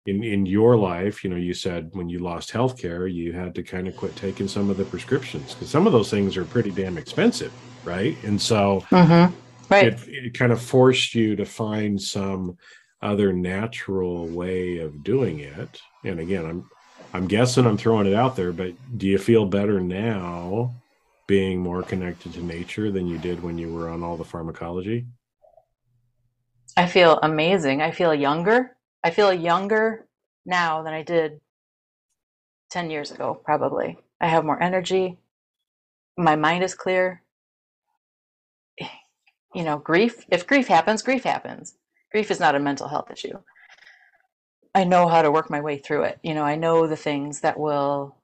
in 0.07 0.25
in 0.25 0.47
your 0.47 0.77
life, 0.77 1.23
you 1.23 1.31
know, 1.31 1.37
you 1.37 1.55
said 1.55 1.91
when 1.93 2.09
you 2.09 2.19
lost 2.19 2.53
healthcare, 2.53 3.13
you 3.13 3.33
had 3.33 3.55
to 3.55 3.63
kind 3.63 3.87
of 3.87 3.97
quit 3.97 4.17
taking 4.17 4.49
some 4.49 4.71
of 4.71 4.77
the 4.77 4.85
prescriptions 4.85 5.55
because 5.55 5.71
some 5.71 5.87
of 5.87 5.93
those 5.93 6.11
things 6.11 6.37
are 6.37 6.45
pretty 6.45 6.71
damn 6.71 6.99
expensive, 6.99 7.53
right? 7.85 8.17
And 8.25 8.41
so 8.41 8.85
mm-hmm. 8.91 9.33
right. 9.73 9.87
it, 9.89 10.01
it 10.09 10.35
kind 10.35 10.53
of 10.53 10.61
forced 10.61 11.15
you 11.15 11.37
to 11.37 11.45
find 11.45 12.01
some 12.01 12.57
other 13.01 13.33
natural 13.33 14.27
way 14.27 14.79
of 14.79 15.05
doing 15.05 15.41
it. 15.41 15.81
And 16.05 16.19
again, 16.19 16.47
I'm 16.47 16.71
I'm 17.13 17.29
guessing 17.29 17.65
I'm 17.65 17.77
throwing 17.77 18.09
it 18.09 18.15
out 18.15 18.35
there, 18.35 18.53
but 18.53 18.73
do 18.99 19.07
you 19.07 19.19
feel 19.19 19.47
better 19.47 19.79
now 19.79 20.75
being 21.27 21.59
more 21.59 21.83
connected 21.83 22.33
to 22.35 22.43
nature 22.43 22.91
than 22.91 23.07
you 23.07 23.19
did 23.19 23.43
when 23.43 23.59
you 23.59 23.73
were 23.73 23.89
on 23.89 24.03
all 24.03 24.17
the 24.17 24.25
pharmacology? 24.25 25.07
I 26.77 26.87
feel 26.87 27.19
amazing. 27.23 27.83
I 27.83 27.91
feel 27.91 28.15
younger. 28.15 28.77
I 29.03 29.11
feel 29.11 29.33
younger 29.33 30.07
now 30.45 30.83
than 30.83 30.93
I 30.93 31.03
did 31.03 31.41
10 32.71 32.91
years 32.91 33.11
ago, 33.11 33.41
probably. 33.45 33.99
I 34.21 34.29
have 34.29 34.45
more 34.45 34.63
energy. 34.63 35.19
My 36.17 36.37
mind 36.37 36.65
is 36.65 36.75
clear. 36.75 37.23
You 39.55 39.63
know, 39.63 39.79
grief, 39.79 40.25
if 40.31 40.47
grief 40.47 40.67
happens, 40.67 41.03
grief 41.03 41.23
happens 41.23 41.77
grief 42.15 42.31
is 42.31 42.39
not 42.39 42.55
a 42.55 42.61
mental 42.61 42.87
health 42.87 43.11
issue. 43.11 43.37
I 44.73 44.85
know 44.85 45.09
how 45.09 45.21
to 45.21 45.33
work 45.33 45.51
my 45.51 45.61
way 45.61 45.79
through 45.79 46.05
it. 46.05 46.21
You 46.23 46.33
know, 46.33 46.45
I 46.45 46.55
know 46.55 46.87
the 46.87 46.97
things 46.97 47.41
that 47.41 47.59
will 47.59 48.15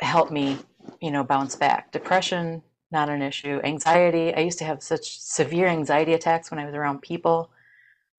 help 0.00 0.32
me, 0.32 0.58
you 1.00 1.10
know, 1.10 1.24
bounce 1.24 1.56
back. 1.56 1.92
Depression, 1.92 2.62
not 2.90 3.08
an 3.08 3.22
issue. 3.22 3.60
Anxiety, 3.64 4.34
I 4.34 4.40
used 4.40 4.58
to 4.58 4.64
have 4.64 4.82
such 4.82 5.20
severe 5.20 5.66
anxiety 5.66 6.14
attacks 6.14 6.50
when 6.50 6.60
I 6.60 6.66
was 6.66 6.74
around 6.74 7.02
people. 7.02 7.50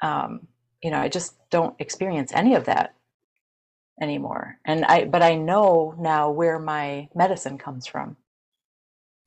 Um, 0.03 0.47
you 0.83 0.91
know, 0.91 0.99
I 0.99 1.09
just 1.09 1.37
don't 1.51 1.75
experience 1.79 2.33
any 2.35 2.55
of 2.55 2.65
that 2.67 2.95
anymore. 4.03 4.59
And 4.67 4.85
I, 4.85 5.05
but 5.05 5.23
I 5.23 5.37
know 5.37 5.95
now 5.99 6.31
where 6.31 6.59
my 6.59 7.09
medicine 7.15 7.59
comes 7.59 7.87
from. 7.87 8.17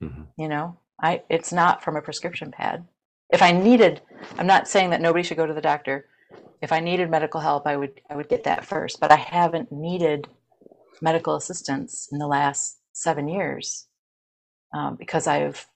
Mm-hmm. 0.04 0.24
You 0.38 0.50
know, 0.50 0.78
I, 1.02 1.24
it's 1.30 1.52
not 1.52 1.84
from 1.84 1.96
a 1.96 2.02
prescription 2.02 2.52
pad 2.52 2.86
if 3.30 3.42
I 3.42 3.52
needed, 3.52 4.02
I'm 4.38 4.48
not 4.48 4.68
saying 4.68 4.92
that 4.92 5.02
nobody 5.02 5.24
should 5.24 5.38
go 5.38 5.46
to 5.46 5.54
the 5.54 5.62
doctor. 5.62 6.06
If 6.62 6.72
I 6.72 6.80
needed 6.80 7.10
medical 7.10 7.42
help, 7.42 7.68
I 7.68 7.76
would 7.76 8.02
I 8.10 8.16
would 8.16 8.30
get 8.30 8.44
that 8.46 8.66
first. 8.66 9.00
But 9.00 9.12
I 9.12 9.18
haven't 9.18 9.72
needed 9.72 10.28
medical 11.02 11.36
assistance 11.36 12.08
in 12.12 12.18
the 12.18 12.28
last 12.28 12.80
seven 12.98 13.28
years 13.28 13.88
um, 14.74 14.96
because 14.96 15.28
I've 15.28 15.68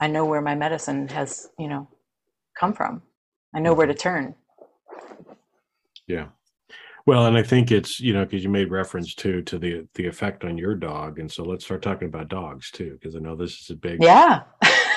I 0.00 0.06
know 0.06 0.24
where 0.26 0.40
my 0.40 0.54
medicine 0.54 1.08
has 1.08 1.48
you 1.58 1.68
know 1.68 1.88
come 2.58 2.72
from. 2.72 3.02
I 3.54 3.60
know 3.60 3.74
where 3.74 3.86
to 3.86 3.94
turn. 3.94 4.34
Yeah. 6.06 6.26
Well, 7.06 7.24
and 7.24 7.38
I 7.38 7.42
think 7.42 7.72
it's 7.72 7.98
you 7.98 8.12
know 8.12 8.24
because 8.24 8.44
you 8.44 8.50
made 8.50 8.70
reference 8.70 9.14
to 9.16 9.40
to 9.42 9.58
the 9.58 9.88
the 9.94 10.06
effect 10.06 10.44
on 10.44 10.58
your 10.58 10.74
dog, 10.74 11.18
and 11.18 11.32
so 11.32 11.42
let's 11.44 11.64
start 11.64 11.80
talking 11.80 12.08
about 12.08 12.28
dogs 12.28 12.70
too, 12.70 12.98
because 13.00 13.16
I 13.16 13.20
know 13.20 13.34
this 13.34 13.60
is 13.60 13.70
a 13.70 13.74
big 13.74 14.02
yeah 14.02 14.42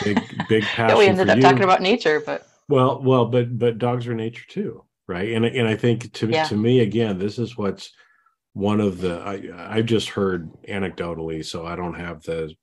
big 0.04 0.20
big 0.50 0.64
passion. 0.76 0.98
we 0.98 1.08
ended 1.08 1.30
up 1.30 1.38
you. 1.38 1.42
talking 1.42 1.64
about 1.64 1.82
nature, 1.82 2.20
but 2.20 2.46
well, 2.68 3.02
well, 3.02 3.26
but 3.26 3.58
but 3.58 3.78
dogs 3.78 4.08
are 4.08 4.14
nature 4.14 4.46
too, 4.50 4.84
right? 5.08 5.32
And 5.32 5.46
and 5.46 5.68
I 5.68 5.78
think 5.78 6.12
to 6.14 6.28
yeah. 6.28 6.44
to 6.46 6.58
me 6.58 6.82
again, 6.82 7.18
this 7.18 7.40
is 7.40 7.58
what's 7.58 7.94
one 8.54 8.82
of 8.82 9.00
the 9.00 9.20
I 9.20 9.78
I've 9.78 9.86
just 9.86 10.10
heard 10.10 10.52
anecdotally, 10.68 11.46
so 11.46 11.66
I 11.66 11.76
don't 11.76 12.00
have 12.00 12.24
the 12.24 12.54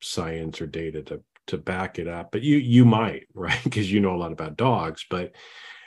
science 0.00 0.60
or 0.60 0.66
data 0.66 1.02
to 1.04 1.22
to 1.48 1.58
back 1.58 1.98
it 1.98 2.08
up, 2.08 2.30
but 2.32 2.42
you 2.42 2.56
you 2.58 2.84
might 2.84 3.26
right 3.34 3.62
because 3.64 3.90
you 3.90 4.00
know 4.00 4.14
a 4.14 4.18
lot 4.18 4.32
about 4.32 4.56
dogs, 4.56 5.04
but 5.08 5.32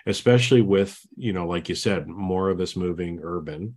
especially 0.05 0.61
with 0.61 0.99
you 1.15 1.33
know 1.33 1.47
like 1.47 1.69
you 1.69 1.75
said 1.75 2.07
more 2.07 2.49
of 2.49 2.59
us 2.59 2.75
moving 2.75 3.19
urban 3.21 3.75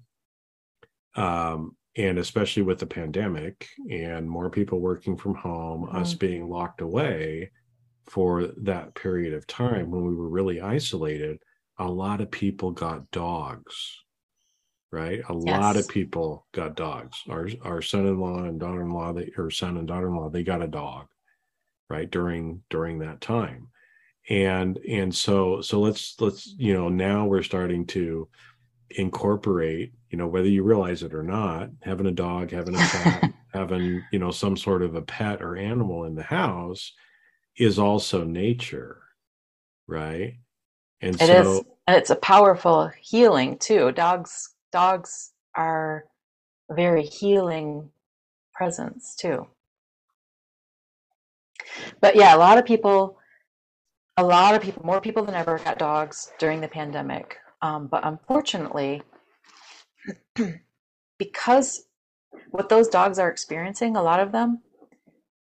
um 1.16 1.76
and 1.96 2.18
especially 2.18 2.62
with 2.62 2.78
the 2.78 2.86
pandemic 2.86 3.68
and 3.90 4.28
more 4.28 4.50
people 4.50 4.80
working 4.80 5.16
from 5.16 5.34
home 5.34 5.86
mm-hmm. 5.86 5.96
us 5.96 6.14
being 6.14 6.48
locked 6.48 6.80
away 6.80 7.50
for 8.06 8.48
that 8.58 8.94
period 8.94 9.34
of 9.34 9.46
time 9.46 9.90
when 9.90 10.04
we 10.04 10.14
were 10.14 10.28
really 10.28 10.60
isolated 10.60 11.38
a 11.78 11.86
lot 11.86 12.20
of 12.20 12.30
people 12.30 12.70
got 12.70 13.10
dogs 13.10 14.03
right? 14.94 15.20
A 15.28 15.34
yes. 15.34 15.60
lot 15.60 15.76
of 15.76 15.88
people 15.88 16.46
got 16.52 16.76
dogs. 16.76 17.22
Our 17.28 17.48
our 17.62 17.82
son-in-law 17.82 18.44
and 18.44 18.60
daughter-in-law 18.60 19.12
they, 19.14 19.32
or 19.36 19.50
son 19.50 19.76
and 19.76 19.86
daughter-in-law 19.86 20.30
they 20.30 20.42
got 20.42 20.62
a 20.62 20.68
dog 20.68 21.06
right 21.90 22.10
during 22.10 22.62
during 22.70 23.00
that 23.00 23.20
time. 23.20 23.68
And 24.30 24.78
and 24.78 25.14
so 25.14 25.60
so 25.60 25.80
let's 25.80 26.14
let's 26.20 26.54
you 26.56 26.72
know 26.72 26.88
now 26.88 27.26
we're 27.26 27.42
starting 27.42 27.86
to 27.88 28.28
incorporate 28.90 29.92
you 30.10 30.18
know 30.18 30.28
whether 30.28 30.48
you 30.48 30.62
realize 30.62 31.02
it 31.02 31.14
or 31.14 31.22
not 31.22 31.70
having 31.82 32.06
a 32.06 32.12
dog 32.12 32.52
having 32.52 32.74
a 32.74 32.78
cat 32.86 33.32
having 33.52 34.04
you 34.12 34.18
know 34.18 34.30
some 34.30 34.56
sort 34.56 34.82
of 34.82 34.94
a 34.94 35.02
pet 35.02 35.42
or 35.42 35.56
animal 35.56 36.04
in 36.04 36.14
the 36.14 36.22
house 36.22 36.92
is 37.56 37.78
also 37.78 38.24
nature 38.24 39.04
right? 39.86 40.34
And 41.00 41.14
it 41.16 41.26
so, 41.26 41.52
is, 41.52 41.62
and 41.86 41.96
it's 41.96 42.10
a 42.10 42.16
powerful 42.16 42.90
healing 43.00 43.58
too. 43.58 43.92
Dogs 43.92 44.53
dogs 44.74 45.32
are 45.54 46.04
a 46.70 46.74
very 46.74 47.04
healing 47.04 47.90
presence 48.54 49.14
too 49.14 49.46
but 52.00 52.14
yeah 52.16 52.34
a 52.34 52.42
lot 52.46 52.58
of 52.58 52.64
people 52.64 53.18
a 54.16 54.24
lot 54.24 54.54
of 54.54 54.60
people 54.62 54.84
more 54.84 55.00
people 55.00 55.24
than 55.24 55.34
ever 55.34 55.58
got 55.58 55.78
dogs 55.78 56.30
during 56.38 56.60
the 56.60 56.68
pandemic 56.68 57.38
um, 57.64 57.86
but 57.86 58.04
unfortunately, 58.04 59.00
because 61.18 61.86
what 62.50 62.68
those 62.68 62.88
dogs 62.88 63.18
are 63.18 63.30
experiencing, 63.30 63.96
a 63.96 64.02
lot 64.02 64.20
of 64.20 64.32
them, 64.32 64.60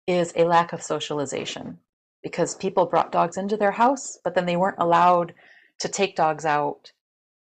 is 0.06 0.34
a 0.36 0.44
lack 0.44 0.74
of 0.74 0.84
socialization. 0.84 1.78
Because 2.22 2.56
people 2.56 2.86
brought 2.86 3.14
dogs 3.14 3.38
into 3.38 3.56
their 3.56 3.72
house, 3.72 4.20
but 4.26 4.36
then 4.36 4.46
they 4.46 4.58
weren't 4.58 4.78
allowed 4.78 5.34
to 5.80 5.88
take 5.88 6.18
dogs 6.18 6.46
out 6.46 6.92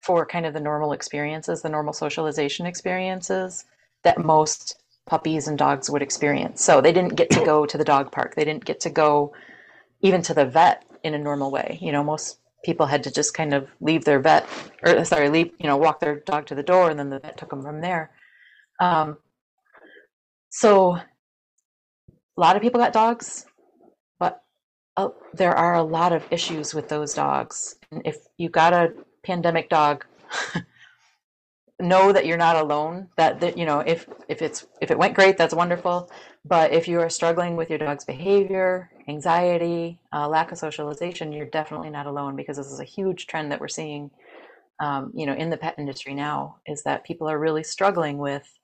for 0.02 0.26
kind 0.26 0.46
of 0.46 0.54
the 0.54 0.60
normal 0.60 0.94
experiences, 0.94 1.62
the 1.62 1.70
normal 1.70 1.94
socialization 1.94 2.66
experiences 2.66 3.66
that 4.04 4.24
most 4.24 4.78
puppies 5.06 5.48
and 5.48 5.58
dogs 5.58 5.90
would 5.90 6.02
experience. 6.02 6.64
So 6.64 6.82
they 6.82 6.92
didn't 6.92 7.16
get 7.16 7.30
to 7.32 7.46
go 7.46 7.66
to 7.66 7.78
the 7.78 7.84
dog 7.84 8.12
park. 8.12 8.36
They 8.36 8.46
didn't 8.46 8.66
get 8.66 8.80
to 8.82 8.90
go 8.90 9.34
even 10.02 10.22
to 10.24 10.34
the 10.34 10.46
vet 10.46 10.84
in 11.04 11.14
a 11.14 11.20
normal 11.20 11.52
way. 11.52 11.78
You 11.82 11.92
know, 11.92 12.04
most 12.04 12.40
people 12.64 12.86
had 12.86 13.04
to 13.04 13.12
just 13.12 13.34
kind 13.34 13.54
of 13.54 13.68
leave 13.80 14.06
their 14.06 14.20
vet 14.20 14.48
or 14.84 15.04
sorry 15.06 15.30
leave 15.30 15.52
you 15.60 15.68
know 15.68 15.78
walk 15.78 16.00
their 16.00 16.20
dog 16.22 16.46
to 16.46 16.56
the 16.56 16.64
door 16.64 16.90
and 16.90 17.00
then 17.00 17.10
the 17.10 17.20
vet 17.20 17.38
took 17.38 17.50
them 17.50 17.62
from 17.62 17.82
there 17.82 18.12
um, 18.80 19.18
so 20.50 20.96
a 20.96 21.02
lot 22.38 22.56
of 22.56 22.62
people 22.62 22.80
got 22.80 22.94
dogs 22.94 23.46
but 24.20 24.44
uh, 24.98 25.10
there 25.34 25.54
are 25.54 25.76
a 25.76 25.84
lot 25.84 26.14
of 26.14 26.24
issues 26.32 26.74
with 26.74 26.88
those 26.88 27.14
dogs 27.14 27.76
and 27.92 28.02
if 28.06 28.18
you 28.38 28.50
got 28.50 28.74
a 28.74 28.94
pandemic 29.24 29.70
dog 29.70 30.06
know 31.80 32.12
that 32.12 32.26
you're 32.26 32.38
not 32.38 32.56
alone 32.56 33.08
that, 33.18 33.40
that 33.40 33.58
you 33.58 33.66
know 33.66 33.80
if 33.80 34.08
if 34.30 34.42
it's 34.42 34.68
if 34.82 34.92
it 34.92 34.98
went 34.98 35.16
great 35.16 35.38
that's 35.38 35.54
wonderful. 35.54 36.12
But 36.44 36.74
if 36.74 36.88
you 36.88 37.00
are 37.00 37.10
struggling 37.10 37.56
with 37.56 37.70
your 37.70 37.80
dog's 37.80 38.06
behavior 38.06 38.90
anxiety 39.08 40.00
uh, 40.14 40.28
lack 40.28 40.52
of 40.52 40.58
socialization 40.58 41.32
you're 41.32 41.46
definitely 41.48 41.90
not 41.90 42.06
alone 42.06 42.36
because 42.36 42.58
this 42.58 42.72
is 42.72 42.80
a 42.80 42.86
huge 42.86 43.28
trend 43.28 43.52
that 43.52 43.60
we're 43.60 43.68
seeing 43.68 44.12
um, 44.80 45.12
you 45.16 45.26
know 45.26 45.34
in 45.34 45.50
the 45.50 45.58
pet 45.58 45.76
industry 45.78 46.14
now 46.14 46.58
is 46.68 46.84
that 46.84 47.04
people 47.04 47.28
are 47.28 47.40
really 47.40 47.64
struggling 47.64 48.18
with 48.18 48.60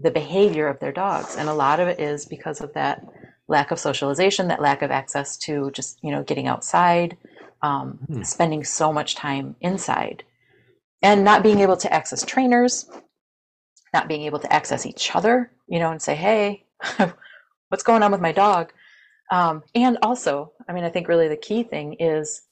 the 0.00 0.10
behavior 0.10 0.68
of 0.68 0.78
their 0.80 0.92
dogs. 0.92 1.36
And 1.36 1.48
a 1.48 1.54
lot 1.54 1.80
of 1.80 1.88
it 1.88 2.00
is 2.00 2.24
because 2.24 2.60
of 2.60 2.72
that 2.74 3.04
lack 3.48 3.70
of 3.70 3.78
socialization 3.78 4.48
that 4.48 4.62
lack 4.62 4.82
of 4.82 4.90
access 4.90 5.36
to 5.36 5.70
just 5.72 5.98
you 6.02 6.12
know 6.12 6.22
getting 6.22 6.46
outside 6.46 7.16
um, 7.62 7.98
hmm. 8.06 8.22
spending 8.22 8.64
so 8.64 8.92
much 8.92 9.14
time 9.14 9.56
inside 9.60 10.24
and 11.02 11.24
not 11.24 11.42
being 11.42 11.60
able 11.60 11.76
to 11.78 11.92
access 11.92 12.24
trainers, 12.24 12.88
not 13.92 14.08
being 14.08 14.22
able 14.22 14.38
to 14.38 14.52
access 14.52 14.86
each 14.86 15.14
other, 15.14 15.50
you 15.66 15.78
know, 15.78 15.90
and 15.90 16.00
say, 16.00 16.14
hey, 16.14 16.64
what's 17.68 17.84
going 17.84 18.02
on 18.02 18.12
with 18.12 18.20
my 18.20 18.32
dog? 18.32 18.72
Um, 19.30 19.62
and 19.74 19.98
also, 20.02 20.52
I 20.68 20.72
mean, 20.72 20.84
I 20.84 20.90
think 20.90 21.08
really 21.08 21.28
the 21.28 21.36
key 21.36 21.62
thing 21.62 21.94
is 21.94 22.42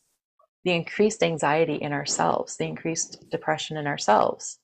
the 0.64 0.72
increased 0.72 1.22
anxiety 1.22 1.76
in 1.76 1.92
ourselves, 1.92 2.56
the 2.56 2.64
increased 2.64 3.28
depression 3.30 3.76
in 3.76 3.86
ourselves. 3.86 4.58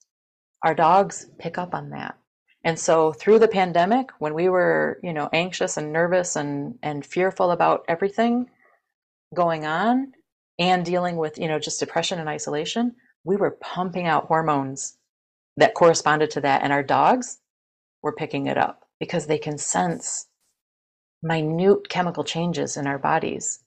Our 0.64 0.74
dogs 0.74 1.26
pick 1.38 1.58
up 1.58 1.74
on 1.74 1.90
that. 1.90 2.16
And 2.64 2.78
so 2.78 3.12
through 3.12 3.40
the 3.40 3.48
pandemic, 3.48 4.08
when 4.18 4.32
we 4.32 4.48
were, 4.48 4.98
you 5.02 5.12
know, 5.12 5.28
anxious 5.32 5.76
and 5.76 5.92
nervous 5.92 6.36
and, 6.36 6.78
and 6.82 7.04
fearful 7.04 7.50
about 7.50 7.84
everything 7.88 8.48
going 9.34 9.66
on 9.66 10.12
and 10.58 10.84
dealing 10.84 11.16
with, 11.16 11.38
you 11.38 11.48
know, 11.48 11.58
just 11.58 11.80
depression 11.80 12.18
and 12.18 12.28
isolation, 12.28 12.94
we 13.24 13.36
were 13.36 13.58
pumping 13.60 14.06
out 14.06 14.26
hormones 14.26 14.98
that 15.56 15.74
corresponded 15.74 16.30
to 16.32 16.40
that. 16.42 16.62
And 16.62 16.72
our 16.72 16.82
dogs 16.82 17.38
were 18.02 18.12
picking 18.12 18.46
it 18.46 18.58
up 18.58 18.88
because 19.00 19.26
they 19.26 19.38
can 19.38 19.58
sense 19.58 20.28
minute 21.22 21.88
chemical 21.88 22.24
changes 22.24 22.76
in 22.76 22.86
our 22.86 22.98
bodies. 22.98 23.60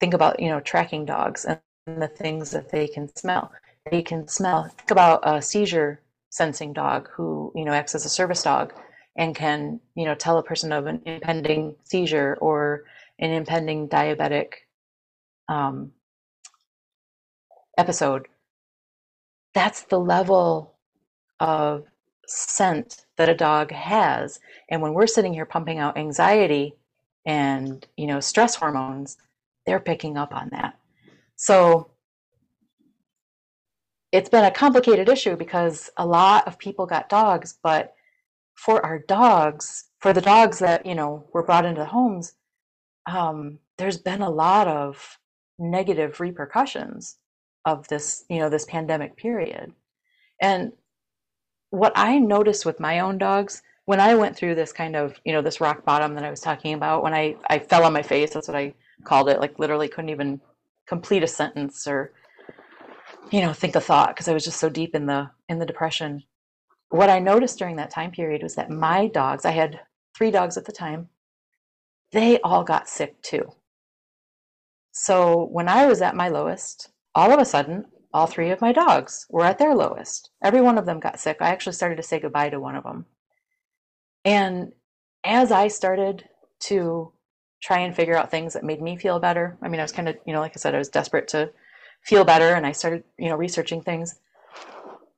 Think 0.00 0.14
about, 0.14 0.40
you 0.40 0.48
know, 0.48 0.60
tracking 0.60 1.04
dogs 1.04 1.44
and 1.44 1.60
the 1.86 2.08
things 2.08 2.50
that 2.52 2.70
they 2.70 2.88
can 2.88 3.14
smell. 3.16 3.52
They 3.90 4.02
can 4.02 4.28
smell. 4.28 4.64
Think 4.64 4.90
about 4.90 5.20
a 5.24 5.42
seizure 5.42 6.00
sensing 6.30 6.72
dog 6.72 7.08
who, 7.14 7.52
you 7.54 7.64
know, 7.64 7.72
acts 7.72 7.94
as 7.94 8.04
a 8.04 8.08
service 8.10 8.42
dog 8.42 8.72
and 9.16 9.34
can, 9.34 9.80
you 9.94 10.04
know, 10.04 10.14
tell 10.14 10.38
a 10.38 10.42
person 10.42 10.72
of 10.72 10.86
an 10.86 11.02
impending 11.06 11.76
seizure 11.84 12.38
or 12.40 12.84
an 13.18 13.30
impending 13.30 13.88
diabetic 13.88 14.52
um, 15.48 15.92
episode. 17.76 18.28
That's 19.54 19.82
the 19.82 19.98
level 19.98 20.74
of 21.40 21.84
scent 22.26 23.06
that 23.16 23.28
a 23.28 23.34
dog 23.34 23.72
has. 23.72 24.40
And 24.70 24.82
when 24.82 24.94
we're 24.94 25.06
sitting 25.06 25.32
here 25.32 25.46
pumping 25.46 25.78
out 25.78 25.96
anxiety 25.96 26.74
and, 27.26 27.86
you 27.96 28.06
know, 28.06 28.20
stress 28.20 28.54
hormones, 28.54 29.16
they're 29.66 29.80
picking 29.80 30.16
up 30.16 30.34
on 30.34 30.48
that. 30.52 30.78
So 31.36 31.90
it's 34.12 34.28
been 34.28 34.44
a 34.44 34.50
complicated 34.50 35.08
issue 35.08 35.36
because 35.36 35.90
a 35.96 36.06
lot 36.06 36.46
of 36.46 36.58
people 36.58 36.86
got 36.86 37.08
dogs, 37.08 37.58
but 37.62 37.94
for 38.54 38.84
our 38.84 38.98
dogs, 38.98 39.84
for 40.00 40.12
the 40.12 40.20
dogs 40.20 40.58
that, 40.58 40.84
you 40.86 40.94
know, 40.94 41.28
were 41.32 41.42
brought 41.42 41.64
into 41.64 41.80
the 41.80 41.86
homes, 41.86 42.32
um, 43.06 43.58
there's 43.76 43.98
been 43.98 44.22
a 44.22 44.30
lot 44.30 44.66
of 44.66 45.17
negative 45.58 46.20
repercussions 46.20 47.16
of 47.64 47.88
this, 47.88 48.24
you 48.28 48.38
know, 48.38 48.48
this 48.48 48.64
pandemic 48.64 49.16
period. 49.16 49.72
And 50.40 50.72
what 51.70 51.92
I 51.96 52.18
noticed 52.18 52.64
with 52.64 52.80
my 52.80 53.00
own 53.00 53.18
dogs 53.18 53.62
when 53.84 54.00
I 54.00 54.14
went 54.14 54.36
through 54.36 54.54
this 54.54 54.70
kind 54.70 54.94
of, 54.94 55.18
you 55.24 55.32
know, 55.32 55.40
this 55.40 55.62
rock 55.62 55.82
bottom 55.84 56.14
that 56.14 56.24
I 56.24 56.28
was 56.28 56.40
talking 56.40 56.74
about, 56.74 57.02
when 57.02 57.14
I, 57.14 57.36
I 57.48 57.58
fell 57.58 57.84
on 57.84 57.94
my 57.94 58.02
face, 58.02 58.34
that's 58.34 58.46
what 58.46 58.56
I 58.56 58.74
called 59.04 59.30
it, 59.30 59.40
like 59.40 59.58
literally 59.58 59.88
couldn't 59.88 60.10
even 60.10 60.42
complete 60.86 61.22
a 61.22 61.26
sentence 61.26 61.86
or, 61.86 62.12
you 63.30 63.40
know, 63.40 63.54
think 63.54 63.76
a 63.76 63.80
thought 63.80 64.08
because 64.08 64.28
I 64.28 64.34
was 64.34 64.44
just 64.44 64.60
so 64.60 64.68
deep 64.68 64.94
in 64.94 65.06
the 65.06 65.30
in 65.48 65.58
the 65.58 65.64
depression. 65.64 66.22
What 66.90 67.08
I 67.08 67.18
noticed 67.18 67.58
during 67.58 67.76
that 67.76 67.90
time 67.90 68.10
period 68.10 68.42
was 68.42 68.56
that 68.56 68.70
my 68.70 69.08
dogs, 69.08 69.46
I 69.46 69.52
had 69.52 69.80
three 70.14 70.30
dogs 70.30 70.58
at 70.58 70.66
the 70.66 70.72
time, 70.72 71.08
they 72.12 72.40
all 72.40 72.64
got 72.64 72.90
sick 72.90 73.20
too. 73.22 73.52
So 74.92 75.48
when 75.52 75.68
I 75.68 75.86
was 75.86 76.02
at 76.02 76.16
my 76.16 76.28
lowest, 76.28 76.90
all 77.14 77.32
of 77.32 77.38
a 77.38 77.44
sudden 77.44 77.86
all 78.12 78.26
three 78.26 78.50
of 78.50 78.60
my 78.60 78.72
dogs 78.72 79.26
were 79.28 79.44
at 79.44 79.58
their 79.58 79.74
lowest. 79.74 80.30
Every 80.42 80.60
one 80.60 80.78
of 80.78 80.86
them 80.86 81.00
got 81.00 81.20
sick. 81.20 81.38
I 81.40 81.50
actually 81.50 81.74
started 81.74 81.96
to 81.96 82.02
say 82.02 82.20
goodbye 82.20 82.50
to 82.50 82.60
one 82.60 82.74
of 82.74 82.84
them. 82.84 83.06
And 84.24 84.72
as 85.24 85.52
I 85.52 85.68
started 85.68 86.28
to 86.60 87.12
try 87.62 87.80
and 87.80 87.94
figure 87.94 88.16
out 88.16 88.30
things 88.30 88.54
that 88.54 88.64
made 88.64 88.80
me 88.80 88.96
feel 88.96 89.20
better, 89.20 89.58
I 89.62 89.68
mean, 89.68 89.80
I 89.80 89.84
was 89.84 89.92
kind 89.92 90.08
of, 90.08 90.16
you 90.26 90.32
know, 90.32 90.40
like 90.40 90.52
I 90.56 90.58
said, 90.58 90.74
I 90.74 90.78
was 90.78 90.88
desperate 90.88 91.28
to 91.28 91.50
feel 92.02 92.24
better 92.24 92.54
and 92.54 92.66
I 92.66 92.72
started, 92.72 93.04
you 93.18 93.28
know, 93.28 93.36
researching 93.36 93.82
things. 93.82 94.18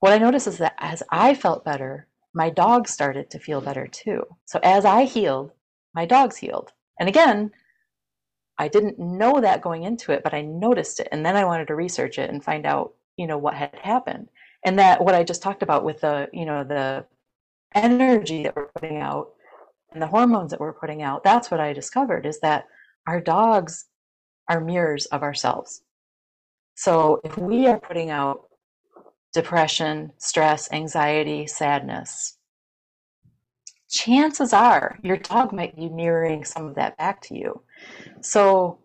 What 0.01 0.13
I 0.13 0.19
noticed 0.19 0.47
is 0.47 0.59
that 0.59 0.75
as 0.79 1.03
I 1.11 1.35
felt 1.35 1.65
better, 1.65 2.07
my 2.33 2.51
dogs 2.51 2.91
started 2.91 3.31
to 3.31 3.39
feel 3.39 3.61
better 3.61 3.87
too. 3.87 4.25
So 4.47 4.59
as 4.63 4.85
I 4.85 5.05
healed, 5.05 5.53
my 5.95 6.07
dogs 6.07 6.37
healed. 6.37 6.73
And 6.99 7.09
again, 7.09 7.51
I 8.61 8.69
didn't 8.69 8.99
know 8.99 9.41
that 9.41 9.63
going 9.63 9.85
into 9.85 10.13
it, 10.13 10.23
but 10.23 10.35
I 10.35 10.43
noticed 10.43 11.01
it. 11.01 11.09
And 11.11 11.25
then 11.25 11.35
I 11.35 11.47
wanted 11.47 11.69
to 11.69 11.75
research 11.75 12.19
it 12.19 12.29
and 12.29 12.45
find 12.45 12.67
out, 12.67 12.93
you 13.17 13.27
know, 13.27 13.39
what 13.39 13.55
had 13.55 13.75
happened. 13.83 14.29
And 14.67 14.79
that 14.79 15.03
what 15.03 15.15
I 15.15 15.25
just 15.25 15.43
talked 15.43 15.63
about 15.63 15.83
with 15.83 16.03
the, 16.03 16.29
you 16.35 16.45
know, 16.45 16.63
the 16.63 17.07
energy 17.75 18.43
that 18.43 18.55
we're 18.55 18.67
putting 18.67 18.99
out 18.99 19.31
and 19.93 20.03
the 20.03 20.07
hormones 20.07 20.51
that 20.51 20.61
we're 20.61 20.75
putting 20.75 21.01
out, 21.01 21.25
that's 21.25 21.51
what 21.51 21.59
I 21.59 21.73
discovered 21.73 22.27
is 22.27 22.39
that 22.41 22.67
our 23.07 23.19
dogs 23.19 23.87
are 24.47 24.61
mirrors 24.61 25.07
of 25.07 25.23
ourselves. 25.23 25.81
So 26.75 27.19
if 27.25 27.39
we 27.39 27.67
are 27.67 27.81
putting 27.81 28.11
out 28.11 28.43
depression, 29.33 30.13
stress, 30.19 30.71
anxiety, 30.71 31.47
sadness, 31.47 32.37
chances 33.89 34.53
are 34.53 34.99
your 35.03 35.17
dog 35.17 35.51
might 35.51 35.75
be 35.77 35.89
mirroring 35.89 36.45
some 36.45 36.67
of 36.67 36.75
that 36.75 36.99
back 36.99 37.23
to 37.23 37.35
you. 37.35 37.63
So 38.21 38.79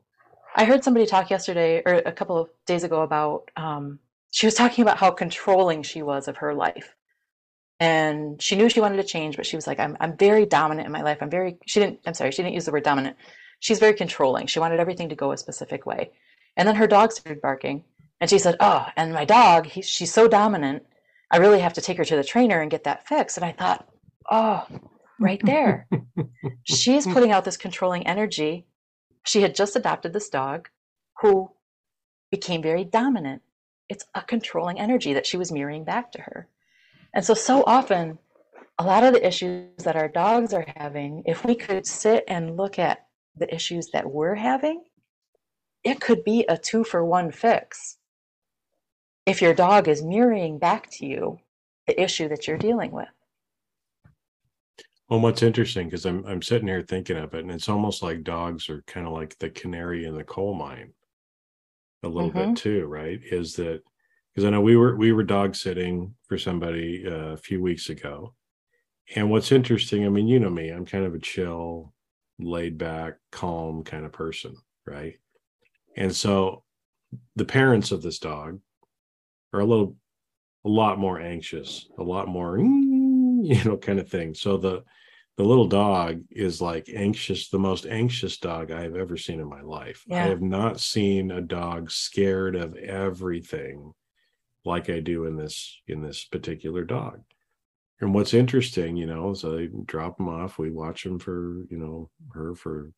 I 0.55 0.65
heard 0.65 0.83
somebody 0.83 1.05
talk 1.05 1.29
yesterday 1.29 1.81
or 1.85 1.95
a 1.95 2.11
couple 2.11 2.37
of 2.37 2.49
days 2.65 2.83
ago 2.83 3.01
about 3.01 3.49
um, 3.57 3.99
she 4.31 4.47
was 4.47 4.55
talking 4.55 4.81
about 4.81 4.97
how 4.97 5.11
controlling 5.11 5.83
she 5.83 6.01
was 6.01 6.27
of 6.27 6.37
her 6.37 6.53
life. 6.53 6.95
And 7.79 8.41
she 8.41 8.55
knew 8.55 8.69
she 8.69 8.79
wanted 8.79 8.97
to 8.97 9.03
change, 9.03 9.35
but 9.35 9.45
she 9.45 9.57
was 9.57 9.67
like, 9.67 9.79
I'm, 9.79 9.97
I'm 9.99 10.15
very 10.17 10.45
dominant 10.45 10.85
in 10.85 10.93
my 10.93 11.01
life. 11.01 11.17
I'm 11.21 11.29
very, 11.29 11.57
she 11.65 11.81
didn't, 11.81 11.99
I'm 12.05 12.13
sorry, 12.13 12.31
she 12.31 12.41
didn't 12.41 12.55
use 12.55 12.65
the 12.65 12.71
word 12.71 12.83
dominant. 12.83 13.17
She's 13.59 13.79
very 13.79 13.93
controlling. 13.93 14.47
She 14.47 14.59
wanted 14.59 14.79
everything 14.79 15.09
to 15.09 15.15
go 15.15 15.31
a 15.31 15.37
specific 15.37 15.85
way. 15.85 16.11
And 16.55 16.67
then 16.67 16.75
her 16.75 16.87
dog 16.87 17.11
started 17.11 17.41
barking. 17.41 17.83
And 18.21 18.29
she 18.29 18.39
said, 18.39 18.55
Oh, 18.61 18.85
and 18.95 19.11
my 19.13 19.25
dog, 19.25 19.65
he, 19.65 19.81
she's 19.81 20.13
so 20.13 20.27
dominant. 20.27 20.83
I 21.31 21.37
really 21.37 21.59
have 21.59 21.73
to 21.73 21.81
take 21.81 21.97
her 21.97 22.05
to 22.05 22.15
the 22.15 22.23
trainer 22.23 22.61
and 22.61 22.71
get 22.71 22.85
that 22.85 23.07
fixed. 23.07 23.37
And 23.37 23.45
I 23.45 23.51
thought, 23.51 23.87
Oh, 24.31 24.65
right 25.19 25.41
there. 25.43 25.87
She's 26.63 27.05
putting 27.05 27.31
out 27.31 27.45
this 27.45 27.57
controlling 27.57 28.07
energy. 28.07 28.65
She 29.25 29.41
had 29.41 29.55
just 29.55 29.75
adopted 29.75 30.13
this 30.13 30.29
dog 30.29 30.69
who 31.21 31.51
became 32.31 32.61
very 32.61 32.83
dominant. 32.83 33.41
It's 33.89 34.05
a 34.13 34.21
controlling 34.21 34.79
energy 34.79 35.13
that 35.13 35.25
she 35.25 35.37
was 35.37 35.51
mirroring 35.51 35.83
back 35.83 36.11
to 36.13 36.21
her. 36.21 36.47
And 37.13 37.25
so, 37.25 37.33
so 37.33 37.63
often, 37.65 38.19
a 38.77 38.83
lot 38.83 39.03
of 39.03 39.13
the 39.13 39.25
issues 39.25 39.83
that 39.83 39.95
our 39.95 40.07
dogs 40.07 40.53
are 40.53 40.65
having, 40.75 41.23
if 41.25 41.45
we 41.45 41.55
could 41.55 41.87
sit 41.87 42.23
and 42.27 42.57
look 42.57 42.77
at 42.77 43.07
the 43.35 43.53
issues 43.53 43.89
that 43.91 44.11
we're 44.11 44.35
having, 44.35 44.83
it 45.83 46.01
could 46.01 46.23
be 46.23 46.45
a 46.49 46.57
two 46.57 46.83
for 46.83 47.05
one 47.05 47.31
fix. 47.31 47.97
If 49.25 49.41
your 49.41 49.53
dog 49.53 49.87
is 49.87 50.03
mirroring 50.03 50.59
back 50.59 50.89
to 50.91 51.05
you 51.05 51.39
the 51.87 52.01
issue 52.01 52.27
that 52.29 52.47
you're 52.47 52.57
dealing 52.57 52.91
with. 52.91 53.07
Well, 55.09 55.19
what's 55.19 55.43
interesting 55.43 55.87
because 55.87 56.05
I'm 56.05 56.25
I'm 56.25 56.41
sitting 56.41 56.67
here 56.67 56.81
thinking 56.81 57.17
of 57.17 57.33
it, 57.33 57.41
and 57.41 57.51
it's 57.51 57.69
almost 57.69 58.01
like 58.01 58.23
dogs 58.23 58.69
are 58.69 58.83
kind 58.87 59.05
of 59.05 59.13
like 59.13 59.37
the 59.37 59.49
canary 59.49 60.05
in 60.05 60.15
the 60.15 60.23
coal 60.23 60.55
mine, 60.55 60.93
a 62.03 62.07
little 62.07 62.31
mm-hmm. 62.31 62.53
bit 62.53 62.57
too, 62.57 62.85
right? 62.85 63.19
Is 63.23 63.53
that 63.55 63.81
because 64.33 64.45
I 64.45 64.49
know 64.49 64.61
we 64.61 64.75
were 64.75 64.95
we 64.95 65.11
were 65.11 65.23
dog 65.23 65.55
sitting 65.55 66.15
for 66.27 66.37
somebody 66.37 67.05
uh, 67.07 67.33
a 67.33 67.37
few 67.37 67.61
weeks 67.61 67.89
ago, 67.89 68.33
and 69.13 69.29
what's 69.29 69.51
interesting, 69.51 70.05
I 70.05 70.09
mean, 70.09 70.27
you 70.27 70.39
know 70.39 70.49
me, 70.49 70.69
I'm 70.69 70.85
kind 70.85 71.05
of 71.05 71.13
a 71.13 71.19
chill, 71.19 71.93
laid 72.39 72.77
back, 72.77 73.15
calm 73.31 73.83
kind 73.83 74.05
of 74.05 74.11
person, 74.11 74.55
right? 74.87 75.15
And 75.95 76.13
so 76.13 76.63
the 77.35 77.45
parents 77.45 77.91
of 77.91 78.01
this 78.01 78.19
dog 78.19 78.59
are 79.53 79.59
a 79.59 79.65
little, 79.65 79.95
a 80.65 80.69
lot 80.69 80.97
more 80.97 81.19
anxious, 81.19 81.87
a 81.99 82.03
lot 82.03 82.27
more. 82.27 82.57
You 83.55 83.63
know, 83.63 83.77
kind 83.77 83.99
of 83.99 84.09
thing. 84.09 84.33
So 84.33 84.57
the 84.57 84.83
the 85.37 85.43
little 85.43 85.67
dog 85.67 86.21
is 86.31 86.61
like 86.61 86.89
anxious, 86.93 87.49
the 87.49 87.59
most 87.59 87.85
anxious 87.85 88.37
dog 88.37 88.71
I 88.71 88.83
have 88.83 88.95
ever 88.95 89.17
seen 89.17 89.41
in 89.41 89.49
my 89.49 89.61
life. 89.61 90.03
Yeah. 90.07 90.23
I 90.23 90.27
have 90.27 90.41
not 90.41 90.79
seen 90.79 91.31
a 91.31 91.41
dog 91.41 91.91
scared 91.91 92.55
of 92.55 92.75
everything 92.75 93.93
like 94.63 94.89
I 94.89 95.01
do 95.01 95.25
in 95.25 95.35
this 95.35 95.81
in 95.87 96.01
this 96.01 96.23
particular 96.23 96.83
dog. 96.83 97.21
And 98.01 98.13
what's 98.13 98.33
interesting, 98.33 98.95
you 98.97 99.07
know, 99.07 99.33
so 99.33 99.57
I 99.57 99.67
drop 99.85 100.17
them 100.17 100.29
off. 100.29 100.57
We 100.57 100.69
watch 100.69 101.03
them 101.03 101.19
for, 101.19 101.63
you 101.69 101.77
know, 101.77 102.09
her 102.33 102.55
for 102.55 102.91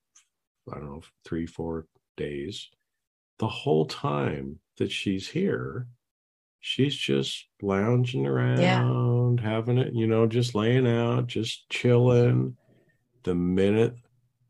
I 0.71 0.75
don't 0.75 0.85
know, 0.85 1.01
three, 1.25 1.45
four 1.45 1.87
days. 2.17 2.69
The 3.39 3.47
whole 3.47 3.85
time 3.85 4.59
that 4.77 4.91
she's 4.91 5.27
here, 5.27 5.87
she's 6.59 6.95
just 6.95 7.47
lounging 7.61 8.25
around, 8.25 8.61
yeah. 8.61 9.49
having 9.49 9.77
it, 9.77 9.93
you 9.93 10.07
know, 10.07 10.27
just 10.27 10.55
laying 10.55 10.87
out, 10.87 11.27
just 11.27 11.69
chilling. 11.69 12.55
The 13.23 13.35
minute 13.35 13.95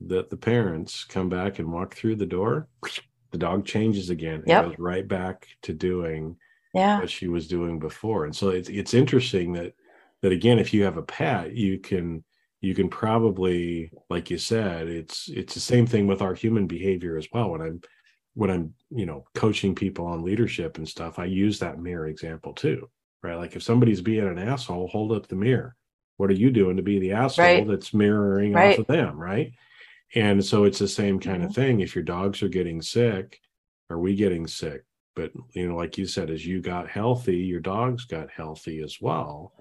that 0.02 0.30
the 0.30 0.38
parents 0.38 1.04
come 1.04 1.30
back 1.30 1.60
and 1.60 1.72
walk 1.72 1.96
through 1.96 2.18
the 2.18 2.26
door, 2.26 2.68
the 3.32 3.38
dog 3.38 3.66
changes 3.66 4.10
again 4.10 4.36
and 4.36 4.48
yep. 4.48 4.66
goes 4.66 4.80
right 4.80 5.08
back 5.08 5.48
to 5.64 5.74
doing 5.74 6.38
yeah. 6.74 7.00
what 7.00 7.10
she 7.10 7.28
was 7.28 7.48
doing 7.48 7.80
before. 7.80 8.26
And 8.26 8.36
so 8.36 8.50
it's 8.50 8.70
it's 8.70 8.94
interesting 8.94 9.54
that 9.54 9.74
that 10.22 10.32
again, 10.32 10.60
if 10.60 10.74
you 10.74 10.84
have 10.84 10.98
a 10.98 11.04
pet, 11.04 11.54
you 11.54 11.80
can 11.80 12.24
you 12.62 12.74
can 12.74 12.90
probably, 12.90 13.92
like 14.10 14.30
you 14.30 14.38
said, 14.38 14.88
it's 14.88 15.30
it's 15.30 15.54
the 15.54 15.60
same 15.60 15.86
thing 15.86 16.08
with 16.08 16.22
our 16.22 16.34
human 16.34 16.68
behavior 16.68 17.18
as 17.18 17.28
well. 17.32 17.52
When 17.52 17.62
I'm 17.62 17.82
when 18.38 18.50
I'm, 18.50 18.74
you 18.90 19.06
know, 19.06 19.26
coaching 19.36 19.76
people 19.76 20.06
on 20.06 20.24
leadership 20.24 20.78
and 20.78 20.88
stuff, 20.88 21.20
I 21.20 21.26
use 21.26 21.60
that 21.60 21.80
mirror 21.80 22.08
example 22.08 22.54
too, 22.54 22.90
right? 23.24 23.36
Like 23.36 23.56
if 23.56 23.64
somebody's 23.64 24.02
being 24.02 24.28
an 24.28 24.38
asshole, 24.38 24.88
hold 24.88 25.12
up 25.12 25.28
the 25.28 25.36
mirror. 25.36 25.76
What 26.18 26.30
are 26.30 26.36
you 26.36 26.52
doing 26.52 26.78
to 26.78 26.84
be 26.84 27.00
the 27.00 27.12
asshole 27.12 27.46
right. 27.46 27.68
that's 27.68 27.94
mirroring 27.94 28.54
right. 28.54 28.74
off 28.74 28.80
of 28.80 28.88
them, 28.88 29.18
right? 29.18 29.52
And 30.16 30.44
so 30.44 30.64
it's 30.64 30.80
the 30.80 30.88
same 30.88 31.20
kind 31.20 31.40
mm-hmm. 31.40 31.48
of 31.48 31.56
thing. 31.56 31.80
If 31.80 31.96
your 31.96 32.04
dogs 32.04 32.42
are 32.42 32.48
getting 32.48 32.82
sick, 32.82 33.40
are 33.90 34.00
we 34.00 34.16
getting 34.16 34.48
sick? 34.48 34.84
but 35.18 35.32
you 35.54 35.68
know 35.68 35.76
like 35.76 35.98
you 35.98 36.06
said 36.06 36.30
as 36.30 36.46
you 36.46 36.62
got 36.62 36.88
healthy 36.88 37.38
your 37.38 37.60
dogs 37.60 38.06
got 38.06 38.30
healthy 38.30 38.82
as 38.82 39.00
well 39.02 39.52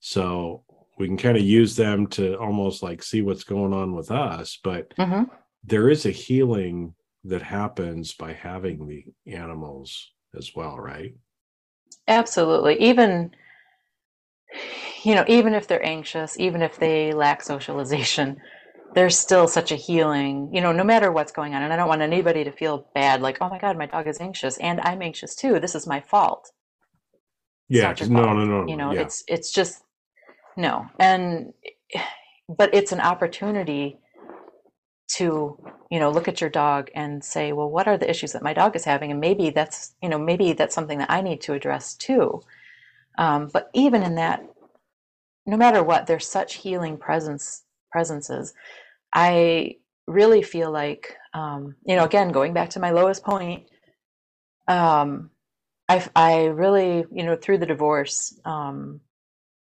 so 0.00 0.64
we 0.98 1.06
can 1.06 1.16
kind 1.16 1.36
of 1.36 1.42
use 1.44 1.76
them 1.76 2.06
to 2.08 2.34
almost 2.38 2.82
like 2.82 3.02
see 3.02 3.22
what's 3.22 3.44
going 3.44 3.72
on 3.72 3.94
with 3.94 4.10
us 4.10 4.58
but 4.62 4.92
mm-hmm. 4.96 5.22
there 5.64 5.88
is 5.88 6.04
a 6.04 6.10
healing 6.10 6.92
that 7.24 7.42
happens 7.42 8.14
by 8.14 8.32
having 8.32 8.86
the 8.86 9.04
animals 9.32 10.12
as 10.36 10.52
well 10.54 10.76
right 10.78 11.14
absolutely 12.06 12.80
even 12.80 13.30
you 15.02 15.14
know 15.14 15.24
even 15.28 15.54
if 15.54 15.66
they're 15.66 15.84
anxious 15.84 16.38
even 16.38 16.62
if 16.62 16.78
they 16.78 17.12
lack 17.12 17.42
socialization 17.42 18.40
there's 18.94 19.18
still 19.18 19.46
such 19.46 19.70
a 19.70 19.76
healing, 19.76 20.50
you 20.52 20.60
know, 20.60 20.72
no 20.72 20.84
matter 20.84 21.12
what's 21.12 21.32
going 21.32 21.54
on. 21.54 21.62
And 21.62 21.72
I 21.72 21.76
don't 21.76 21.88
want 21.88 22.02
anybody 22.02 22.44
to 22.44 22.52
feel 22.52 22.86
bad, 22.94 23.20
like, 23.20 23.38
oh 23.40 23.48
my 23.48 23.58
God, 23.58 23.76
my 23.76 23.86
dog 23.86 24.06
is 24.06 24.20
anxious 24.20 24.56
and 24.58 24.80
I'm 24.80 25.02
anxious 25.02 25.34
too. 25.34 25.60
This 25.60 25.74
is 25.74 25.86
my 25.86 26.00
fault. 26.00 26.50
Yeah, 27.68 27.94
no, 28.08 28.32
no, 28.32 28.44
no, 28.46 28.66
You 28.66 28.76
know, 28.76 28.92
yeah. 28.92 29.02
it's 29.02 29.22
it's 29.28 29.52
just 29.52 29.82
no. 30.56 30.86
And 30.98 31.52
but 32.48 32.72
it's 32.72 32.92
an 32.92 33.00
opportunity 33.00 33.98
to, 35.18 35.58
you 35.90 35.98
know, 35.98 36.10
look 36.10 36.28
at 36.28 36.40
your 36.40 36.50
dog 36.50 36.90
and 36.94 37.22
say, 37.22 37.52
well, 37.52 37.70
what 37.70 37.88
are 37.88 37.98
the 37.98 38.08
issues 38.08 38.32
that 38.32 38.42
my 38.42 38.52
dog 38.52 38.76
is 38.76 38.84
having? 38.84 39.10
And 39.10 39.20
maybe 39.20 39.50
that's, 39.50 39.94
you 40.02 40.08
know, 40.08 40.18
maybe 40.18 40.52
that's 40.52 40.74
something 40.74 40.98
that 40.98 41.10
I 41.10 41.20
need 41.20 41.40
to 41.42 41.54
address 41.54 41.94
too. 41.94 42.42
Um, 43.18 43.50
but 43.52 43.70
even 43.74 44.02
in 44.02 44.14
that, 44.14 44.44
no 45.46 45.56
matter 45.56 45.82
what, 45.82 46.06
there's 46.06 46.26
such 46.26 46.54
healing 46.54 46.96
presence 46.96 47.64
presences, 47.90 48.54
I 49.12 49.76
really 50.06 50.42
feel 50.42 50.70
like, 50.70 51.16
um, 51.34 51.74
you 51.84 51.96
know, 51.96 52.04
again, 52.04 52.30
going 52.30 52.52
back 52.52 52.70
to 52.70 52.80
my 52.80 52.90
lowest 52.90 53.24
point, 53.24 53.64
um, 54.68 55.30
I, 55.88 56.06
I 56.14 56.44
really, 56.46 57.06
you 57.10 57.24
know, 57.24 57.34
through 57.36 57.58
the 57.58 57.66
divorce, 57.66 58.38
um, 58.44 59.00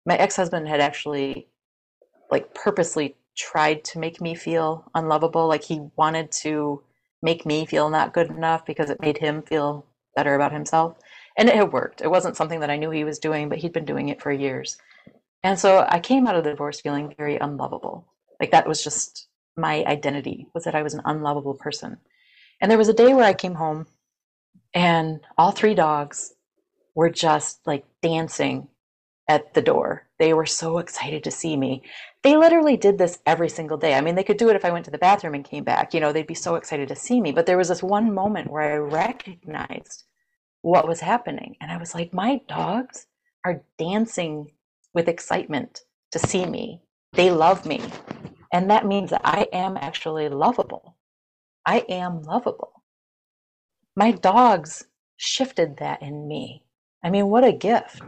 my 0.06 0.16
ex 0.16 0.36
husband 0.36 0.68
had 0.68 0.80
actually, 0.80 1.48
like, 2.30 2.54
purposely 2.54 3.16
tried 3.40 3.84
to 3.84 3.98
make 3.98 4.20
me 4.20 4.34
feel 4.34 4.90
unlovable. 4.94 5.48
Like, 5.48 5.64
he 5.64 5.80
wanted 5.96 6.30
to 6.42 6.82
make 7.22 7.46
me 7.46 7.66
feel 7.66 7.90
not 7.90 8.14
good 8.14 8.28
enough 8.28 8.64
because 8.66 8.90
it 8.90 9.00
made 9.00 9.18
him 9.18 9.42
feel 9.42 9.86
better 10.14 10.34
about 10.34 10.52
himself. 10.52 10.98
And 11.36 11.48
it 11.48 11.54
had 11.54 11.72
worked. 11.72 12.00
It 12.00 12.10
wasn't 12.10 12.36
something 12.36 12.60
that 12.60 12.70
I 12.70 12.76
knew 12.76 12.90
he 12.90 13.04
was 13.04 13.18
doing, 13.18 13.48
but 13.48 13.58
he'd 13.58 13.72
been 13.72 13.84
doing 13.84 14.08
it 14.08 14.20
for 14.20 14.32
years. 14.32 14.76
And 15.42 15.58
so 15.58 15.86
I 15.88 16.00
came 16.00 16.26
out 16.26 16.36
of 16.36 16.44
the 16.44 16.50
divorce 16.50 16.80
feeling 16.80 17.14
very 17.16 17.36
unlovable. 17.36 18.06
Like 18.40 18.50
that 18.50 18.68
was 18.68 18.82
just 18.82 19.28
my 19.56 19.84
identity 19.84 20.46
was 20.54 20.64
that 20.64 20.74
I 20.74 20.82
was 20.82 20.94
an 20.94 21.02
unlovable 21.04 21.54
person. 21.54 21.98
And 22.60 22.70
there 22.70 22.78
was 22.78 22.88
a 22.88 22.94
day 22.94 23.14
where 23.14 23.24
I 23.24 23.34
came 23.34 23.54
home 23.54 23.86
and 24.74 25.20
all 25.38 25.50
three 25.50 25.74
dogs 25.74 26.34
were 26.94 27.10
just 27.10 27.66
like 27.66 27.84
dancing 28.02 28.68
at 29.30 29.54
the 29.54 29.62
door. 29.62 30.08
They 30.18 30.34
were 30.34 30.44
so 30.44 30.78
excited 30.78 31.22
to 31.22 31.30
see 31.30 31.56
me. 31.56 31.84
They 32.24 32.36
literally 32.36 32.76
did 32.76 32.98
this 32.98 33.20
every 33.24 33.48
single 33.48 33.78
day. 33.78 33.94
I 33.94 34.00
mean, 34.00 34.16
they 34.16 34.24
could 34.24 34.38
do 34.38 34.48
it 34.48 34.56
if 34.56 34.64
I 34.64 34.72
went 34.72 34.84
to 34.86 34.90
the 34.90 34.98
bathroom 34.98 35.34
and 35.34 35.44
came 35.44 35.62
back. 35.62 35.94
You 35.94 36.00
know, 36.00 36.12
they'd 36.12 36.26
be 36.26 36.34
so 36.34 36.56
excited 36.56 36.88
to 36.88 36.96
see 36.96 37.20
me. 37.20 37.30
But 37.30 37.46
there 37.46 37.56
was 37.56 37.68
this 37.68 37.80
one 37.80 38.12
moment 38.12 38.50
where 38.50 38.72
I 38.72 38.78
recognized 38.78 40.02
what 40.62 40.88
was 40.88 40.98
happening. 40.98 41.54
And 41.60 41.70
I 41.70 41.76
was 41.76 41.94
like, 41.94 42.12
my 42.12 42.40
dogs 42.48 43.06
are 43.44 43.62
dancing 43.78 44.50
with 44.94 45.06
excitement 45.06 45.82
to 46.10 46.18
see 46.18 46.44
me. 46.44 46.82
They 47.12 47.30
love 47.30 47.64
me. 47.64 47.80
And 48.52 48.68
that 48.68 48.84
means 48.84 49.10
that 49.10 49.22
I 49.22 49.46
am 49.52 49.76
actually 49.76 50.28
lovable. 50.28 50.96
I 51.64 51.84
am 51.88 52.22
lovable. 52.22 52.82
My 53.94 54.10
dogs 54.10 54.86
shifted 55.16 55.76
that 55.76 56.02
in 56.02 56.26
me. 56.26 56.64
I 57.04 57.10
mean, 57.10 57.28
what 57.28 57.44
a 57.44 57.52
gift 57.52 58.02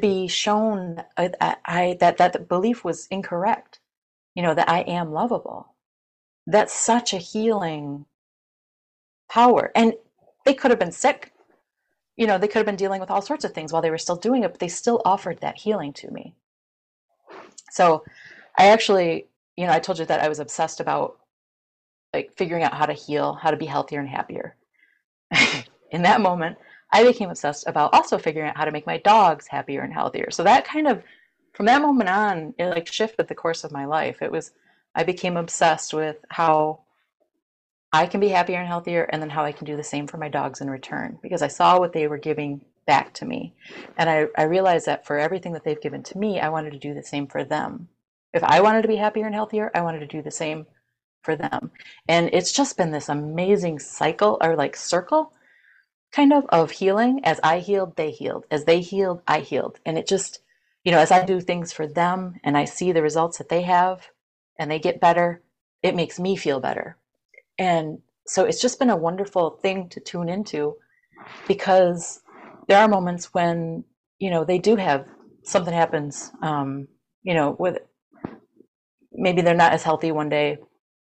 be 0.00 0.26
shown 0.28 1.02
uh, 1.16 1.28
I, 1.40 1.56
I, 1.64 1.96
that 2.00 2.18
that 2.18 2.48
belief 2.48 2.84
was 2.84 3.06
incorrect. 3.08 3.80
You 4.34 4.42
know 4.42 4.54
that 4.54 4.68
I 4.68 4.80
am 4.80 5.12
lovable. 5.12 5.74
That's 6.46 6.72
such 6.72 7.12
a 7.12 7.18
healing 7.18 8.06
power. 9.30 9.72
And 9.74 9.94
they 10.44 10.54
could 10.54 10.70
have 10.70 10.80
been 10.80 10.92
sick. 10.92 11.32
You 12.16 12.26
know, 12.26 12.38
they 12.38 12.46
could 12.46 12.58
have 12.58 12.66
been 12.66 12.76
dealing 12.76 13.00
with 13.00 13.10
all 13.10 13.22
sorts 13.22 13.44
of 13.44 13.52
things 13.52 13.72
while 13.72 13.82
they 13.82 13.90
were 13.90 13.98
still 13.98 14.16
doing 14.16 14.42
it, 14.44 14.50
but 14.50 14.60
they 14.60 14.68
still 14.68 15.00
offered 15.04 15.40
that 15.40 15.58
healing 15.58 15.92
to 15.94 16.10
me. 16.10 16.34
So 17.70 18.04
I 18.58 18.66
actually, 18.68 19.26
you 19.56 19.66
know, 19.66 19.72
I 19.72 19.78
told 19.78 19.98
you 19.98 20.04
that 20.06 20.20
I 20.20 20.28
was 20.28 20.40
obsessed 20.40 20.80
about 20.80 21.18
like 22.12 22.32
figuring 22.36 22.62
out 22.62 22.74
how 22.74 22.84
to 22.84 22.92
heal, 22.92 23.32
how 23.34 23.50
to 23.50 23.56
be 23.56 23.66
healthier 23.66 24.00
and 24.00 24.08
happier. 24.08 24.56
In 25.90 26.02
that 26.02 26.20
moment, 26.20 26.58
I 26.92 27.04
became 27.04 27.30
obsessed 27.30 27.66
about 27.66 27.94
also 27.94 28.18
figuring 28.18 28.50
out 28.50 28.56
how 28.56 28.64
to 28.64 28.70
make 28.70 28.86
my 28.86 28.98
dogs 28.98 29.46
happier 29.46 29.82
and 29.82 29.92
healthier. 29.92 30.30
So 30.30 30.44
that 30.44 30.64
kind 30.64 30.86
of 30.86 31.02
from 31.54 31.66
that 31.66 31.82
moment 31.82 32.08
on, 32.08 32.54
it 32.58 32.66
like 32.66 32.86
shifted 32.86 33.28
the 33.28 33.34
course 33.34 33.64
of 33.64 33.72
my 33.72 33.84
life. 33.84 34.22
It 34.22 34.32
was 34.32 34.52
I 34.94 35.04
became 35.04 35.36
obsessed 35.36 35.94
with 35.94 36.16
how 36.28 36.80
I 37.92 38.06
can 38.06 38.20
be 38.20 38.28
happier 38.28 38.58
and 38.58 38.68
healthier 38.68 39.04
and 39.04 39.22
then 39.22 39.30
how 39.30 39.44
I 39.44 39.52
can 39.52 39.66
do 39.66 39.76
the 39.76 39.82
same 39.82 40.06
for 40.06 40.18
my 40.18 40.28
dogs 40.28 40.60
in 40.60 40.70
return 40.70 41.18
because 41.22 41.42
I 41.42 41.48
saw 41.48 41.78
what 41.78 41.92
they 41.92 42.06
were 42.06 42.18
giving 42.18 42.62
back 42.86 43.12
to 43.14 43.24
me. 43.24 43.54
And 43.96 44.08
I, 44.08 44.26
I 44.36 44.44
realized 44.44 44.86
that 44.86 45.06
for 45.06 45.18
everything 45.18 45.52
that 45.52 45.64
they've 45.64 45.80
given 45.80 46.02
to 46.04 46.18
me, 46.18 46.40
I 46.40 46.48
wanted 46.48 46.72
to 46.72 46.78
do 46.78 46.94
the 46.94 47.02
same 47.02 47.26
for 47.26 47.44
them. 47.44 47.88
If 48.32 48.42
I 48.42 48.60
wanted 48.60 48.82
to 48.82 48.88
be 48.88 48.96
happier 48.96 49.26
and 49.26 49.34
healthier, 49.34 49.70
I 49.74 49.82
wanted 49.82 50.00
to 50.00 50.06
do 50.06 50.22
the 50.22 50.30
same 50.30 50.66
for 51.22 51.36
them. 51.36 51.70
And 52.08 52.30
it's 52.32 52.52
just 52.52 52.76
been 52.76 52.90
this 52.90 53.08
amazing 53.08 53.78
cycle 53.78 54.38
or 54.42 54.56
like 54.56 54.74
circle 54.74 55.32
kind 56.12 56.32
of 56.32 56.44
of 56.50 56.70
healing. 56.70 57.20
As 57.24 57.40
I 57.42 57.58
healed, 57.58 57.96
they 57.96 58.10
healed. 58.10 58.46
As 58.50 58.64
they 58.64 58.80
healed, 58.80 59.22
I 59.26 59.40
healed. 59.40 59.80
And 59.84 59.98
it 59.98 60.06
just, 60.06 60.40
you 60.84 60.92
know, 60.92 60.98
as 60.98 61.10
I 61.10 61.24
do 61.24 61.40
things 61.40 61.72
for 61.72 61.86
them 61.86 62.40
and 62.44 62.56
I 62.56 62.64
see 62.64 62.92
the 62.92 63.02
results 63.02 63.38
that 63.38 63.48
they 63.48 63.62
have 63.62 64.08
and 64.58 64.70
they 64.70 64.78
get 64.78 65.00
better, 65.00 65.42
it 65.82 65.96
makes 65.96 66.20
me 66.20 66.36
feel 66.36 66.60
better. 66.60 66.96
And 67.58 67.98
so 68.26 68.44
it's 68.44 68.60
just 68.60 68.78
been 68.78 68.90
a 68.90 68.96
wonderful 68.96 69.50
thing 69.62 69.88
to 69.90 70.00
tune 70.00 70.28
into 70.28 70.76
because 71.48 72.20
there 72.68 72.78
are 72.78 72.88
moments 72.88 73.34
when 73.34 73.84
you 74.18 74.30
know 74.30 74.44
they 74.44 74.58
do 74.58 74.76
have 74.76 75.06
something 75.42 75.74
happens 75.74 76.30
um, 76.42 76.86
you 77.22 77.34
know 77.34 77.56
with 77.58 77.78
maybe 79.12 79.42
they're 79.42 79.54
not 79.54 79.72
as 79.72 79.82
healthy 79.82 80.12
one 80.12 80.28
day 80.28 80.58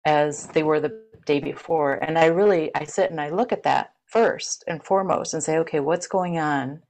as 0.05 0.47
they 0.47 0.63
were 0.63 0.79
the 0.79 1.03
day 1.25 1.39
before 1.39 1.93
and 1.95 2.17
i 2.17 2.25
really 2.25 2.73
i 2.75 2.83
sit 2.83 3.11
and 3.11 3.19
i 3.19 3.29
look 3.29 3.51
at 3.51 3.63
that 3.63 3.93
first 4.10 4.64
and 4.68 4.84
foremost 4.84 5.34
and 5.34 5.43
say 5.43 5.57
okay 5.57 5.80
what's 5.80 6.07
going 6.07 6.38
on 6.38 6.82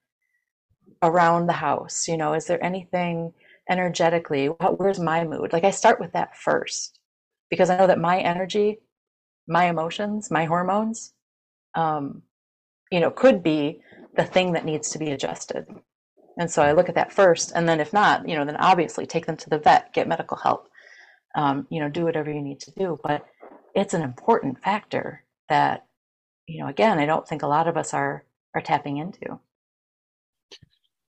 around 1.03 1.47
the 1.47 1.53
house 1.53 2.07
you 2.07 2.17
know 2.17 2.33
is 2.33 2.45
there 2.45 2.63
anything 2.63 3.33
energetically 3.69 4.47
where's 4.47 4.99
my 4.99 5.23
mood 5.23 5.53
like 5.53 5.63
i 5.63 5.71
start 5.71 5.99
with 5.99 6.11
that 6.13 6.35
first 6.35 6.99
because 7.49 7.69
i 7.69 7.77
know 7.77 7.87
that 7.87 7.99
my 7.99 8.19
energy 8.19 8.79
my 9.47 9.65
emotions 9.65 10.31
my 10.31 10.45
hormones 10.45 11.13
um, 11.75 12.23
you 12.91 12.99
know 12.99 13.11
could 13.11 13.43
be 13.43 13.81
the 14.15 14.25
thing 14.25 14.53
that 14.53 14.65
needs 14.65 14.89
to 14.89 14.99
be 14.99 15.11
adjusted. 15.11 15.65
And 16.37 16.49
so 16.49 16.61
I 16.61 16.73
look 16.73 16.89
at 16.89 16.95
that 16.95 17.11
first, 17.11 17.51
and 17.55 17.67
then 17.67 17.79
if 17.79 17.93
not, 17.93 18.27
you 18.27 18.35
know, 18.35 18.45
then 18.45 18.57
obviously 18.57 19.05
take 19.05 19.25
them 19.25 19.37
to 19.37 19.49
the 19.49 19.59
vet, 19.59 19.93
get 19.93 20.07
medical 20.07 20.37
help, 20.37 20.69
um, 21.35 21.67
you 21.69 21.79
know, 21.79 21.89
do 21.89 22.05
whatever 22.05 22.31
you 22.31 22.41
need 22.41 22.59
to 22.61 22.71
do. 22.71 22.99
But 23.03 23.25
it's 23.75 23.93
an 23.93 24.01
important 24.01 24.61
factor 24.61 25.23
that, 25.49 25.85
you 26.49 26.59
know, 26.59 26.67
again, 26.67 26.99
I 26.99 27.05
don't 27.05 27.27
think 27.27 27.43
a 27.43 27.47
lot 27.47 27.67
of 27.67 27.77
us 27.77 27.93
are 27.93 28.23
are 28.55 28.61
tapping 28.61 28.97
into. 28.97 29.39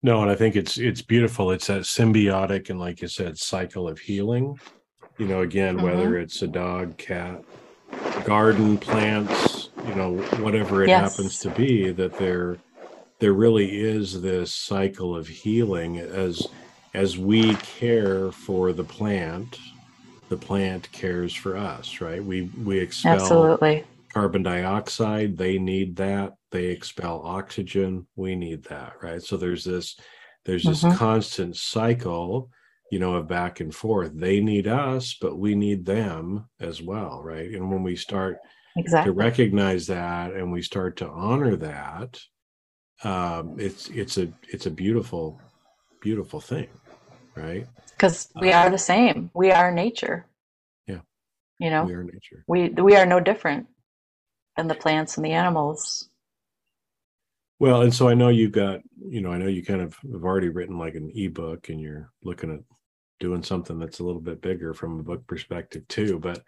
No, 0.03 0.21
and 0.21 0.29
I 0.29 0.35
think 0.35 0.55
it's 0.55 0.77
it's 0.77 1.01
beautiful. 1.01 1.51
It's 1.51 1.67
that 1.67 1.81
symbiotic 1.81 2.69
and, 2.69 2.79
like 2.79 3.01
you 3.01 3.07
said, 3.07 3.37
cycle 3.37 3.87
of 3.87 3.99
healing. 3.99 4.59
You 5.17 5.27
know, 5.27 5.41
again, 5.41 5.77
mm-hmm. 5.77 5.85
whether 5.85 6.17
it's 6.17 6.41
a 6.41 6.47
dog, 6.47 6.97
cat, 6.97 7.43
garden, 8.23 8.77
plants, 8.77 9.69
you 9.87 9.95
know, 9.95 10.17
whatever 10.39 10.83
it 10.83 10.89
yes. 10.89 11.11
happens 11.11 11.39
to 11.39 11.49
be, 11.49 11.91
that 11.91 12.17
they're 12.17 12.57
there 13.19 13.33
really 13.33 13.81
is 13.81 14.21
this 14.21 14.53
cycle 14.53 15.15
of 15.15 15.27
healing 15.27 15.99
as 15.99 16.47
as 16.93 17.17
we 17.17 17.53
care 17.55 18.31
for 18.31 18.71
the 18.73 18.83
plant 18.83 19.59
the 20.29 20.37
plant 20.37 20.89
cares 20.91 21.33
for 21.33 21.57
us 21.57 22.01
right 22.01 22.23
we 22.23 22.43
we 22.63 22.79
expel 22.79 23.13
Absolutely. 23.13 23.83
Carbon 24.13 24.43
dioxide 24.43 25.37
they 25.37 25.57
need 25.57 25.95
that. 25.97 26.33
They 26.51 26.65
expel 26.65 27.21
oxygen 27.23 28.07
we 28.15 28.35
need 28.35 28.63
that 28.65 28.93
right? 29.01 29.21
So 29.21 29.37
there's 29.37 29.63
this 29.63 29.97
there's 30.45 30.63
this 30.63 30.83
mm-hmm. 30.83 30.97
constant 30.97 31.55
cycle 31.55 32.49
you 32.91 32.99
know 32.99 33.15
of 33.15 33.27
back 33.27 33.59
and 33.59 33.73
forth. 33.73 34.11
They 34.13 34.39
need 34.39 34.67
us 34.67 35.15
but 35.19 35.37
we 35.37 35.55
need 35.55 35.85
them 35.85 36.49
as 36.59 36.81
well 36.81 37.21
right? 37.23 37.51
And 37.51 37.69
when 37.71 37.83
we 37.83 37.95
start 37.95 38.39
exactly. 38.77 39.11
to 39.11 39.13
recognize 39.13 39.87
that 39.87 40.33
and 40.33 40.51
we 40.51 40.61
start 40.61 40.97
to 40.97 41.09
honor 41.09 41.55
that 41.57 42.19
um, 43.03 43.55
it's 43.57 43.89
it's 43.89 44.17
a 44.17 44.31
it's 44.49 44.65
a 44.65 44.71
beautiful 44.71 45.39
beautiful 46.01 46.41
thing 46.41 46.67
right? 47.35 47.67
Because 47.91 48.29
we 48.39 48.51
uh, 48.51 48.63
are 48.63 48.69
the 48.69 48.77
same. 48.77 49.29
We 49.33 49.51
are 49.51 49.71
nature. 49.71 50.25
Yeah. 50.87 51.01
You 51.59 51.69
know? 51.69 51.83
We 51.83 51.93
are 51.93 52.03
nature. 52.03 52.43
We 52.47 52.69
we 52.69 52.95
are 52.95 53.05
no 53.05 53.19
different 53.19 53.67
than 54.59 54.67
the 54.67 54.75
plants 54.75 55.15
and 55.15 55.25
the 55.25 55.31
animals 55.31 56.09
Well, 57.59 57.81
and 57.81 57.93
so 57.93 58.07
I 58.07 58.13
know 58.13 58.29
you've 58.29 58.51
got, 58.51 58.79
you 58.97 59.21
know, 59.21 59.31
I 59.31 59.37
know 59.37 59.47
you 59.47 59.63
kind 59.63 59.81
of 59.81 59.95
have 60.13 60.23
already 60.23 60.49
written 60.49 60.77
like 60.77 60.95
an 60.95 61.11
ebook 61.15 61.69
and 61.69 61.79
you're 61.79 62.11
looking 62.23 62.53
at 62.53 62.59
doing 63.19 63.43
something 63.43 63.79
that's 63.79 63.99
a 63.99 64.03
little 64.03 64.21
bit 64.21 64.41
bigger 64.41 64.73
from 64.73 64.99
a 64.99 65.03
book 65.03 65.27
perspective 65.27 65.87
too. 65.87 66.19
But 66.19 66.41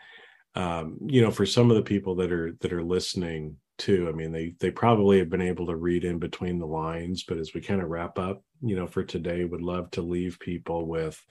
um, 0.56 0.98
you 1.06 1.22
know, 1.22 1.32
for 1.32 1.46
some 1.46 1.70
of 1.70 1.78
the 1.78 1.84
people 1.84 2.16
that 2.16 2.32
are 2.32 2.54
that 2.60 2.74
are 2.74 2.84
listening 2.84 3.58
too, 3.78 4.08
I 4.10 4.12
mean, 4.12 4.32
they 4.32 4.54
they 4.60 4.72
probably 4.72 5.20
have 5.20 5.30
been 5.30 5.42
able 5.42 5.68
to 5.68 5.76
read 5.76 6.04
in 6.04 6.20
between 6.20 6.60
the 6.60 6.66
lines. 6.66 7.24
But 7.24 7.38
as 7.38 7.54
we 7.54 7.62
kind 7.62 7.82
of 7.82 7.90
wrap 7.90 8.20
up, 8.20 8.44
you 8.62 8.76
know, 8.76 8.88
for 8.88 9.04
today, 9.04 9.46
would 9.46 9.62
love 9.62 9.92
to 9.92 10.02
leave 10.02 10.40
people 10.40 10.86
with, 10.86 11.22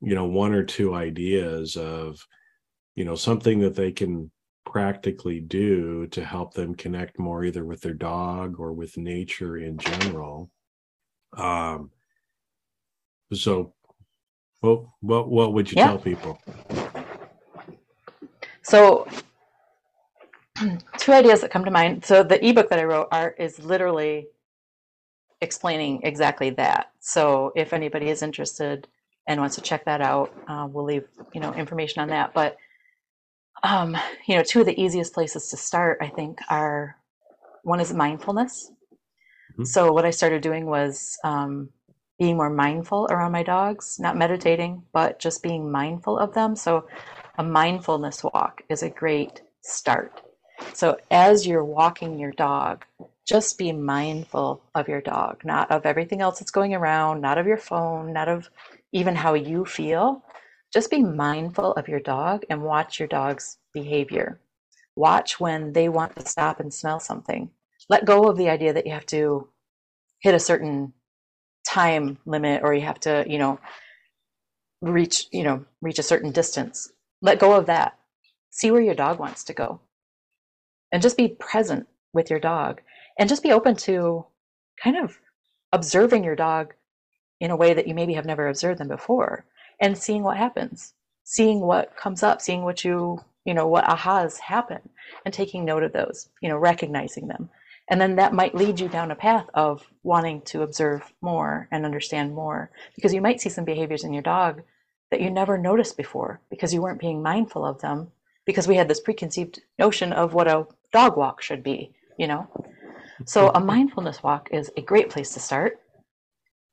you 0.00 0.14
know, 0.14 0.26
one 0.26 0.54
or 0.54 0.64
two 0.64 0.94
ideas 0.94 1.76
of, 1.76 2.26
you 2.96 3.04
know, 3.04 3.14
something 3.14 3.60
that 3.60 3.74
they 3.74 3.92
can 3.92 4.30
practically 4.64 5.40
do 5.40 6.06
to 6.08 6.24
help 6.24 6.54
them 6.54 6.74
connect 6.74 7.18
more 7.18 7.44
either 7.44 7.64
with 7.64 7.80
their 7.80 7.94
dog 7.94 8.58
or 8.58 8.72
with 8.72 8.96
nature 8.96 9.56
in 9.56 9.78
general. 9.78 10.50
Um 11.36 11.90
so 13.32 13.74
what 14.60 14.84
what 15.00 15.28
what 15.28 15.52
would 15.54 15.70
you 15.70 15.76
yeah. 15.78 15.86
tell 15.88 15.98
people? 15.98 16.38
So 18.62 19.08
two 20.98 21.12
ideas 21.12 21.40
that 21.40 21.50
come 21.50 21.64
to 21.64 21.70
mind. 21.70 22.04
So 22.04 22.22
the 22.22 22.44
ebook 22.46 22.68
that 22.70 22.78
i 22.78 22.84
wrote 22.84 23.08
art 23.10 23.36
is 23.38 23.58
literally 23.58 24.26
explaining 25.40 26.02
exactly 26.02 26.50
that. 26.50 26.92
So 27.00 27.52
if 27.56 27.72
anybody 27.72 28.10
is 28.10 28.22
interested 28.22 28.86
and 29.26 29.40
wants 29.40 29.56
to 29.56 29.62
check 29.62 29.84
that 29.86 30.00
out 30.00 30.34
uh, 30.48 30.68
we'll 30.70 30.84
leave 30.84 31.08
you 31.32 31.40
know 31.40 31.54
information 31.54 32.02
on 32.02 32.08
that. 32.08 32.34
But 32.34 32.56
um, 33.62 33.96
you 34.26 34.36
know, 34.36 34.42
two 34.42 34.60
of 34.60 34.66
the 34.66 34.80
easiest 34.80 35.12
places 35.14 35.48
to 35.48 35.56
start, 35.56 35.98
I 36.00 36.08
think, 36.08 36.38
are 36.48 36.96
one 37.62 37.80
is 37.80 37.92
mindfulness. 37.92 38.70
Mm-hmm. 39.52 39.64
So 39.64 39.92
what 39.92 40.06
I 40.06 40.10
started 40.10 40.42
doing 40.42 40.66
was 40.66 41.18
um, 41.24 41.70
being 42.18 42.36
more 42.36 42.50
mindful 42.50 43.06
around 43.10 43.32
my 43.32 43.42
dogs, 43.42 43.98
not 43.98 44.16
meditating, 44.16 44.82
but 44.92 45.18
just 45.18 45.42
being 45.42 45.70
mindful 45.70 46.18
of 46.18 46.34
them. 46.34 46.56
So 46.56 46.86
a 47.38 47.42
mindfulness 47.42 48.22
walk 48.22 48.62
is 48.68 48.82
a 48.82 48.90
great 48.90 49.42
start. 49.62 50.20
So 50.74 50.98
as 51.10 51.46
you're 51.46 51.64
walking 51.64 52.18
your 52.18 52.32
dog, 52.32 52.84
just 53.26 53.58
be 53.58 53.72
mindful 53.72 54.62
of 54.74 54.88
your 54.88 55.00
dog, 55.00 55.42
not 55.44 55.70
of 55.70 55.86
everything 55.86 56.20
else 56.20 56.38
that's 56.38 56.50
going 56.50 56.74
around, 56.74 57.20
not 57.20 57.38
of 57.38 57.46
your 57.46 57.56
phone, 57.56 58.12
not 58.12 58.28
of 58.28 58.50
even 58.92 59.14
how 59.14 59.34
you 59.34 59.64
feel, 59.64 60.22
just 60.72 60.90
be 60.90 61.02
mindful 61.02 61.72
of 61.72 61.88
your 61.88 62.00
dog 62.00 62.44
and 62.48 62.62
watch 62.62 62.98
your 62.98 63.08
dog's 63.08 63.58
behavior. 63.72 64.40
Watch 64.96 65.40
when 65.40 65.72
they 65.72 65.88
want 65.88 66.16
to 66.16 66.26
stop 66.26 66.60
and 66.60 66.72
smell 66.72 67.00
something. 67.00 67.50
Let 67.88 68.04
go 68.04 68.24
of 68.24 68.36
the 68.36 68.48
idea 68.48 68.72
that 68.72 68.86
you 68.86 68.92
have 68.92 69.06
to 69.06 69.48
hit 70.20 70.34
a 70.34 70.40
certain 70.40 70.92
time 71.66 72.18
limit 72.26 72.62
or 72.62 72.74
you 72.74 72.82
have 72.82 73.00
to, 73.00 73.24
you 73.26 73.38
know, 73.38 73.58
reach, 74.80 75.26
you 75.32 75.42
know, 75.42 75.64
reach 75.80 75.98
a 75.98 76.04
certain 76.04 76.30
distance. 76.30 76.92
Let 77.22 77.40
go 77.40 77.54
of 77.54 77.66
that. 77.66 77.98
See 78.50 78.70
where 78.70 78.80
your 78.80 78.94
dog 78.94 79.18
wants 79.18 79.44
to 79.44 79.52
go. 79.52 79.80
And 80.92 81.02
just 81.02 81.16
be 81.16 81.28
present 81.28 81.86
with 82.12 82.30
your 82.30 82.40
dog 82.40 82.80
and 83.18 83.28
just 83.28 83.42
be 83.42 83.52
open 83.52 83.76
to 83.76 84.26
kind 84.82 84.96
of 84.96 85.18
observing 85.72 86.24
your 86.24 86.36
dog 86.36 86.74
in 87.40 87.50
a 87.50 87.56
way 87.56 87.74
that 87.74 87.86
you 87.86 87.94
maybe 87.94 88.14
have 88.14 88.26
never 88.26 88.48
observed 88.48 88.80
them 88.80 88.88
before 88.88 89.44
and 89.80 89.96
seeing 89.96 90.22
what 90.22 90.36
happens, 90.36 90.94
seeing 91.24 91.60
what 91.60 91.96
comes 91.96 92.22
up, 92.22 92.40
seeing 92.40 92.62
what 92.62 92.84
you, 92.84 93.20
you 93.44 93.54
know, 93.54 93.66
what 93.66 93.84
ahas 93.84 94.38
happen 94.38 94.80
and 95.24 95.32
taking 95.32 95.64
note 95.64 95.82
of 95.82 95.92
those, 95.92 96.28
you 96.40 96.48
know, 96.48 96.58
recognizing 96.58 97.28
them. 97.28 97.48
And 97.88 98.00
then 98.00 98.16
that 98.16 98.32
might 98.32 98.54
lead 98.54 98.78
you 98.78 98.88
down 98.88 99.10
a 99.10 99.16
path 99.16 99.46
of 99.54 99.84
wanting 100.04 100.42
to 100.42 100.62
observe 100.62 101.12
more 101.20 101.66
and 101.72 101.84
understand 101.84 102.34
more 102.34 102.70
because 102.94 103.12
you 103.12 103.20
might 103.20 103.40
see 103.40 103.48
some 103.48 103.64
behaviors 103.64 104.04
in 104.04 104.12
your 104.12 104.22
dog 104.22 104.62
that 105.10 105.20
you 105.20 105.30
never 105.30 105.58
noticed 105.58 105.96
before 105.96 106.40
because 106.50 106.72
you 106.72 106.80
weren't 106.80 107.00
being 107.00 107.20
mindful 107.20 107.64
of 107.64 107.80
them 107.80 108.12
because 108.46 108.68
we 108.68 108.76
had 108.76 108.88
this 108.88 109.00
preconceived 109.00 109.60
notion 109.78 110.12
of 110.12 110.34
what 110.34 110.46
a 110.46 110.66
dog 110.92 111.16
walk 111.16 111.42
should 111.42 111.64
be, 111.64 111.92
you 112.16 112.28
know? 112.28 112.48
So 113.26 113.50
a 113.50 113.60
mindfulness 113.60 114.22
walk 114.22 114.48
is 114.52 114.70
a 114.76 114.82
great 114.82 115.10
place 115.10 115.34
to 115.34 115.40
start. 115.40 115.80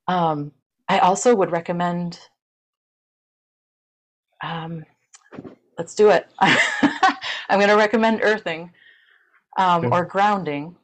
Um, 0.07 0.51
I 0.87 0.99
also 0.99 1.35
would 1.35 1.51
recommend 1.51 2.19
um, 4.43 4.85
let's 5.77 5.95
do 5.95 6.09
it. 6.09 6.27
I'm 6.39 7.59
going 7.59 7.69
to 7.69 7.75
recommend 7.75 8.21
earthing 8.23 8.71
um, 9.57 9.85
okay. 9.85 9.95
or 9.95 10.05
grounding, 10.05 10.75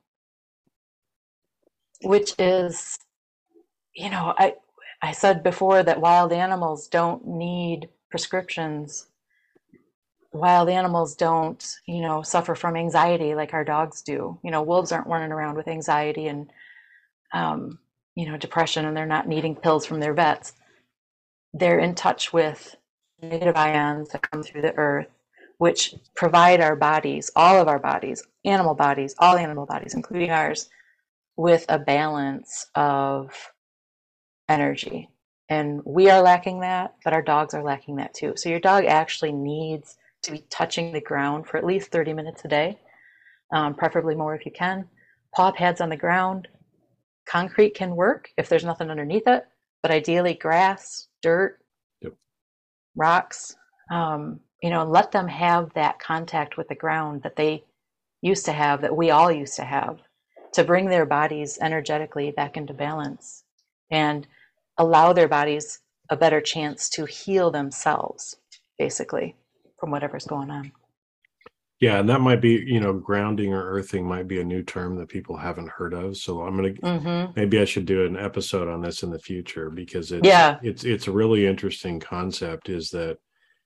which 2.04 2.34
is, 2.40 2.98
you 3.96 4.10
know, 4.10 4.34
I 4.38 4.56
I 5.02 5.12
said 5.12 5.44
before 5.44 5.84
that 5.84 6.00
wild 6.00 6.32
animals 6.32 6.88
don't 6.88 7.28
need 7.28 7.90
prescriptions. 8.10 9.08
Wild 10.32 10.70
animals 10.70 11.16
don't, 11.16 11.64
you 11.86 12.02
know, 12.02 12.24
suffer 12.24 12.56
from 12.56 12.78
anxiety 12.78 13.36
like 13.36 13.54
our 13.54 13.66
dogs 13.66 14.02
do. 14.02 14.40
You 14.44 14.50
know, 14.50 14.64
wolves 14.64 14.94
aren't 14.94 15.08
running 15.08 15.34
around 15.34 15.58
with 15.58 15.68
anxiety 15.68 16.28
and, 16.28 16.50
um, 17.34 17.80
you 18.16 18.26
know, 18.26 18.38
depression, 18.38 18.86
and 18.86 18.96
they're 18.96 19.06
not 19.06 19.28
needing 19.28 19.58
pills 19.58 19.86
from 19.86 20.00
their 20.00 20.14
vets. 20.14 20.54
They're 21.54 21.80
in 21.80 21.96
touch 21.96 22.32
with 22.32 22.76
negative 23.24 23.56
ions 23.56 24.10
that 24.10 24.30
come 24.30 24.44
through 24.44 24.62
the 24.62 24.76
earth, 24.76 25.08
which 25.58 25.96
provide 26.16 26.62
our 26.62 26.76
bodies, 26.76 27.32
all 27.36 27.62
of 27.62 27.68
our 27.68 27.80
bodies, 27.80 28.24
animal 28.46 28.76
bodies, 28.76 29.16
all 29.20 29.38
animal 29.38 29.66
bodies, 29.66 29.94
including 29.94 30.32
ours, 30.32 30.70
with 31.36 31.66
a 31.70 31.80
balance 31.80 32.68
of 32.76 33.52
energy. 34.50 35.10
And 35.50 35.82
we 35.86 36.10
are 36.10 36.22
lacking 36.22 36.62
that, 36.62 36.96
but 37.04 37.14
our 37.14 37.22
dogs 37.22 37.54
are 37.54 37.64
lacking 37.64 37.98
that 37.98 38.14
too. 38.14 38.34
So 38.36 38.50
your 38.50 38.60
dog 38.60 38.86
actually 38.86 39.32
needs 39.32 39.98
to 40.24 40.32
be 40.32 40.46
touching 40.50 40.92
the 40.92 41.02
ground 41.02 41.48
for 41.48 41.58
at 41.58 41.66
least 41.66 41.92
30 41.92 42.14
minutes 42.14 42.46
a 42.46 42.48
day, 42.48 42.80
um, 43.52 43.76
preferably 43.76 44.16
more 44.16 44.36
if 44.36 44.46
you 44.46 44.52
can. 44.52 44.88
Paw 45.36 45.52
pads 45.52 45.82
on 45.82 45.90
the 45.90 45.98
ground. 45.98 46.48
Concrete 47.26 47.76
can 47.76 47.96
work 47.96 48.30
if 48.38 48.50
there's 48.50 48.64
nothing 48.64 48.90
underneath 48.90 49.28
it, 49.28 49.46
but 49.82 49.92
ideally 49.92 50.34
grass, 50.34 51.08
dirt, 51.22 51.60
rocks, 52.96 53.56
um, 53.92 54.40
you 54.62 54.70
know, 54.70 54.86
let 54.86 55.12
them 55.12 55.28
have 55.28 55.74
that 55.74 56.00
contact 56.00 56.58
with 56.58 56.68
the 56.68 56.76
ground 56.76 57.24
that 57.24 57.36
they 57.36 57.64
used 58.22 58.46
to 58.46 58.54
have, 58.54 58.82
that 58.82 58.96
we 58.96 59.12
all 59.12 59.32
used 59.32 59.56
to 59.58 59.66
have, 59.66 60.00
to 60.54 60.64
bring 60.64 60.88
their 60.88 61.06
bodies 61.06 61.58
energetically 61.62 62.32
back 62.32 62.56
into 62.58 62.74
balance 62.74 63.44
and 63.92 64.28
allow 64.78 65.14
their 65.14 65.28
bodies 65.28 65.80
a 66.10 66.18
better 66.18 66.42
chance 66.42 66.90
to 66.90 67.06
heal 67.06 67.52
themselves, 67.52 68.36
basically, 68.78 69.36
from 69.80 69.92
whatever's 69.92 70.26
going 70.26 70.50
on. 70.50 70.72
Yeah, 71.84 72.00
and 72.00 72.08
that 72.08 72.22
might 72.22 72.40
be, 72.40 72.64
you 72.66 72.80
know, 72.80 72.94
grounding 72.94 73.54
or 73.54 73.62
earthing 73.62 74.08
might 74.08 74.26
be 74.26 74.40
a 74.40 74.44
new 74.46 74.64
term 74.64 74.96
that 74.96 75.10
people 75.10 75.36
haven't 75.36 75.68
heard 75.68 75.94
of. 75.94 76.16
So 76.16 76.44
I'm 76.44 76.56
gonna 76.56 76.70
mm-hmm. 76.70 77.34
maybe 77.36 77.60
I 77.60 77.66
should 77.66 77.86
do 77.86 78.06
an 78.06 78.16
episode 78.16 78.70
on 78.70 78.80
this 78.80 79.04
in 79.04 79.10
the 79.10 79.20
future 79.20 79.70
because 79.70 80.14
it's 80.14 80.26
yeah, 80.26 80.60
it's 80.64 80.86
it's 80.86 81.10
a 81.10 81.12
really 81.12 81.46
interesting 81.46 82.00
concept. 82.00 82.70
Is 82.70 82.90
that 82.92 83.18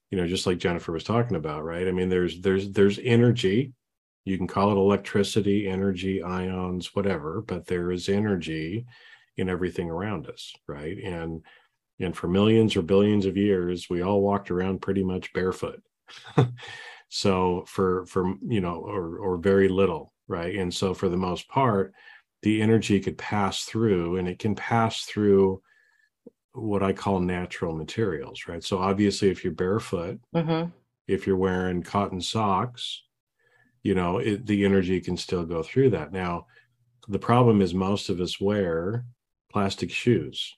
you 0.10 0.18
know 0.18 0.26
just 0.26 0.48
like 0.48 0.58
Jennifer 0.58 0.92
was 0.92 1.04
talking 1.04 1.38
about, 1.38 1.64
right? 1.64 1.88
I 1.88 1.92
mean, 1.92 2.10
there's 2.10 2.42
there's 2.42 2.72
there's 2.72 2.98
energy. 3.04 3.74
You 4.26 4.36
can 4.36 4.48
call 4.48 4.72
it 4.72 4.78
electricity, 4.78 5.68
energy, 5.68 6.24
ions, 6.24 6.96
whatever, 6.96 7.44
but 7.46 7.68
there 7.68 7.92
is 7.92 8.10
energy 8.10 8.88
in 9.38 9.48
everything 9.48 9.92
around 9.92 10.26
us, 10.26 10.56
right? 10.68 10.98
And 10.98 11.44
and 12.00 12.18
for 12.18 12.28
millions 12.28 12.76
or 12.76 12.82
billions 12.82 13.28
of 13.28 13.38
years, 13.38 13.92
we 13.92 14.02
all 14.02 14.22
walked 14.22 14.50
around 14.50 14.82
pretty 14.82 15.04
much 15.04 15.34
barefoot. 15.34 15.84
so 17.10 17.64
for 17.68 18.06
for 18.06 18.34
you 18.48 18.62
know 18.62 18.76
or 18.76 19.18
or 19.18 19.38
very 19.38 19.68
little 19.68 20.14
right? 20.30 20.56
And 20.56 20.74
so 20.74 20.94
for 20.94 21.10
the 21.10 21.18
most 21.18 21.48
part 21.48 21.94
the 22.44 22.62
energy 22.62 23.00
could 23.00 23.18
pass 23.18 23.64
through 23.64 24.18
and 24.18 24.28
it 24.28 24.40
can 24.40 24.54
pass 24.56 25.04
through 25.04 25.62
what 26.54 26.84
i 26.84 26.94
call 26.94 27.20
natural 27.20 27.76
materials 27.76 28.48
right? 28.48 28.64
So 28.64 28.78
obviously 28.78 29.30
if 29.30 29.44
you're 29.44 29.54
barefoot 29.54 30.20
mm-hmm. 30.36 30.70
if 31.08 31.26
you're 31.26 31.38
wearing 31.38 31.84
cotton 31.84 32.22
socks 32.22 33.04
you 33.84 33.96
know 33.96 34.18
it, 34.18 34.46
the 34.46 34.66
energy 34.66 35.00
can 35.00 35.16
still 35.16 35.46
go 35.46 35.64
through 35.64 35.92
that. 35.92 36.12
Now 36.12 36.48
the 37.08 37.20
problem 37.20 37.62
is 37.62 37.74
most 37.74 38.10
of 38.10 38.20
us 38.20 38.40
wear 38.40 39.06
plastic 39.50 39.92
shoes. 39.92 40.56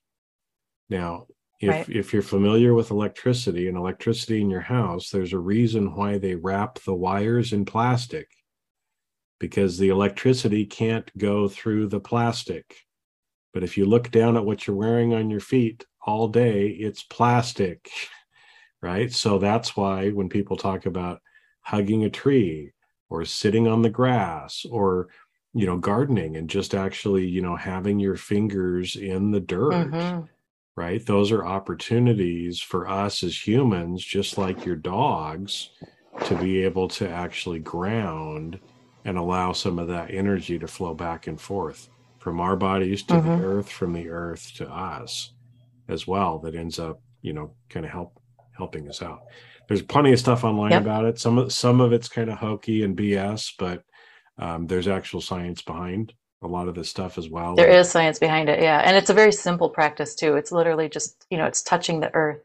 Now 0.89 1.27
if 1.59 1.69
right. 1.69 1.89
if 1.89 2.13
you're 2.13 2.21
familiar 2.21 2.73
with 2.73 2.91
electricity 2.91 3.67
and 3.67 3.77
electricity 3.77 4.41
in 4.41 4.49
your 4.49 4.61
house 4.61 5.09
there's 5.09 5.33
a 5.33 5.39
reason 5.39 5.93
why 5.95 6.17
they 6.17 6.35
wrap 6.35 6.79
the 6.79 6.93
wires 6.93 7.53
in 7.53 7.65
plastic 7.65 8.29
because 9.39 9.77
the 9.77 9.89
electricity 9.89 10.65
can't 10.65 11.11
go 11.17 11.47
through 11.47 11.87
the 11.87 11.99
plastic 11.99 12.85
but 13.53 13.63
if 13.63 13.77
you 13.77 13.85
look 13.85 14.11
down 14.11 14.37
at 14.37 14.45
what 14.45 14.65
you're 14.65 14.75
wearing 14.75 15.13
on 15.13 15.29
your 15.29 15.39
feet 15.39 15.85
all 16.05 16.27
day 16.27 16.67
it's 16.67 17.03
plastic 17.03 17.89
right 18.81 19.11
so 19.11 19.37
that's 19.37 19.75
why 19.75 20.09
when 20.09 20.29
people 20.29 20.55
talk 20.55 20.85
about 20.85 21.21
hugging 21.61 22.05
a 22.05 22.09
tree 22.09 22.71
or 23.09 23.25
sitting 23.25 23.67
on 23.67 23.81
the 23.81 23.89
grass 23.89 24.65
or 24.71 25.09
you 25.53 25.65
know 25.65 25.77
gardening 25.77 26.37
and 26.37 26.49
just 26.49 26.73
actually 26.73 27.27
you 27.27 27.41
know 27.41 27.55
having 27.55 27.99
your 27.99 28.15
fingers 28.15 28.95
in 28.95 29.31
the 29.31 29.39
dirt 29.39 29.71
mm-hmm. 29.71 30.25
Right 30.79 31.05
those 31.05 31.29
are 31.29 31.45
opportunities 31.45 32.61
for 32.61 32.87
us 32.87 33.21
as 33.21 33.47
humans 33.47 34.01
just 34.01 34.37
like 34.37 34.65
your 34.65 34.77
dogs 34.77 35.71
to 36.23 36.35
be 36.37 36.63
able 36.63 36.87
to 36.87 37.07
actually 37.07 37.59
ground 37.59 38.57
and 39.03 39.17
allow 39.17 39.51
some 39.51 39.77
of 39.77 39.89
that 39.89 40.09
energy 40.09 40.57
to 40.57 40.67
flow 40.67 40.93
back 40.93 41.27
and 41.27 41.39
forth 41.39 41.89
from 42.17 42.39
our 42.39 42.55
bodies 42.55 43.03
to 43.03 43.15
mm-hmm. 43.15 43.27
the 43.27 43.45
earth 43.45 43.69
from 43.69 43.91
the 43.91 44.09
earth 44.09 44.53
to 44.55 44.65
us 44.69 45.33
as 45.89 46.07
well 46.07 46.39
that 46.39 46.55
ends 46.55 46.79
up 46.79 47.01
you 47.21 47.33
know 47.33 47.51
kind 47.69 47.85
of 47.85 47.91
help 47.91 48.17
helping 48.55 48.87
us 48.87 49.01
out 49.01 49.23
there's 49.67 49.81
plenty 49.81 50.13
of 50.13 50.19
stuff 50.19 50.45
online 50.45 50.71
yep. 50.71 50.81
about 50.81 51.03
it 51.03 51.19
some 51.19 51.37
of 51.37 51.51
some 51.51 51.81
of 51.81 51.91
it's 51.91 52.07
kind 52.07 52.29
of 52.29 52.37
hokey 52.37 52.83
and 52.83 52.97
bs 52.97 53.51
but 53.59 53.83
um, 54.37 54.65
there's 54.67 54.87
actual 54.87 55.19
science 55.19 55.61
behind 55.61 56.13
a 56.41 56.47
lot 56.47 56.67
of 56.67 56.75
this 56.75 56.89
stuff 56.89 57.17
as 57.17 57.29
well. 57.29 57.55
There 57.55 57.69
is 57.69 57.89
science 57.89 58.19
behind 58.19 58.49
it, 58.49 58.61
yeah, 58.61 58.79
and 58.79 58.95
it's 58.95 59.09
a 59.09 59.13
very 59.13 59.31
simple 59.31 59.69
practice 59.69 60.15
too. 60.15 60.35
It's 60.35 60.51
literally 60.51 60.87
just 60.87 61.25
you 61.29 61.37
know 61.37 61.45
it's 61.45 61.61
touching 61.61 61.99
the 61.99 62.13
earth. 62.13 62.41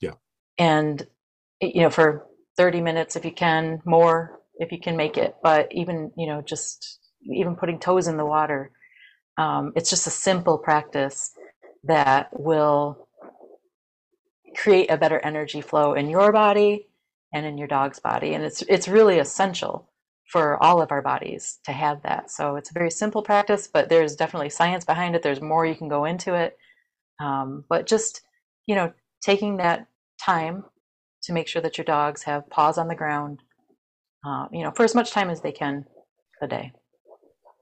Yeah. 0.00 0.14
And 0.58 1.06
you 1.60 1.82
know 1.82 1.90
for 1.90 2.26
30 2.56 2.80
minutes 2.80 3.16
if 3.16 3.24
you 3.24 3.32
can, 3.32 3.82
more 3.84 4.40
if 4.54 4.72
you 4.72 4.80
can 4.80 4.96
make 4.96 5.18
it, 5.18 5.36
but 5.42 5.68
even 5.72 6.12
you 6.16 6.26
know 6.26 6.40
just 6.40 6.98
even 7.22 7.56
putting 7.56 7.78
toes 7.78 8.08
in 8.08 8.16
the 8.16 8.24
water, 8.24 8.70
um, 9.36 9.72
it's 9.76 9.90
just 9.90 10.06
a 10.06 10.10
simple 10.10 10.56
practice 10.56 11.32
that 11.84 12.28
will 12.32 13.06
create 14.56 14.90
a 14.90 14.96
better 14.96 15.18
energy 15.18 15.60
flow 15.60 15.92
in 15.92 16.08
your 16.08 16.32
body 16.32 16.88
and 17.32 17.44
in 17.44 17.58
your 17.58 17.68
dog's 17.68 18.00
body, 18.00 18.32
and 18.32 18.44
it's 18.44 18.62
it's 18.62 18.88
really 18.88 19.18
essential 19.18 19.89
for 20.30 20.62
all 20.62 20.80
of 20.80 20.92
our 20.92 21.02
bodies 21.02 21.58
to 21.64 21.72
have 21.72 22.00
that. 22.02 22.30
So 22.30 22.54
it's 22.54 22.70
a 22.70 22.74
very 22.74 22.90
simple 22.90 23.20
practice, 23.20 23.66
but 23.66 23.88
there's 23.88 24.14
definitely 24.14 24.50
science 24.50 24.84
behind 24.84 25.16
it. 25.16 25.22
There's 25.22 25.40
more 25.40 25.66
you 25.66 25.74
can 25.74 25.88
go 25.88 26.04
into 26.04 26.34
it. 26.34 26.56
Um, 27.18 27.64
but 27.68 27.86
just, 27.86 28.22
you 28.66 28.76
know, 28.76 28.92
taking 29.22 29.56
that 29.56 29.88
time 30.24 30.64
to 31.24 31.32
make 31.32 31.48
sure 31.48 31.60
that 31.62 31.76
your 31.76 31.84
dogs 31.84 32.22
have 32.22 32.48
paws 32.48 32.78
on 32.78 32.86
the 32.86 32.94
ground, 32.94 33.40
uh, 34.24 34.46
you 34.52 34.62
know, 34.62 34.70
for 34.70 34.84
as 34.84 34.94
much 34.94 35.10
time 35.10 35.30
as 35.30 35.40
they 35.40 35.50
can 35.50 35.84
a 36.40 36.46
day. 36.46 36.72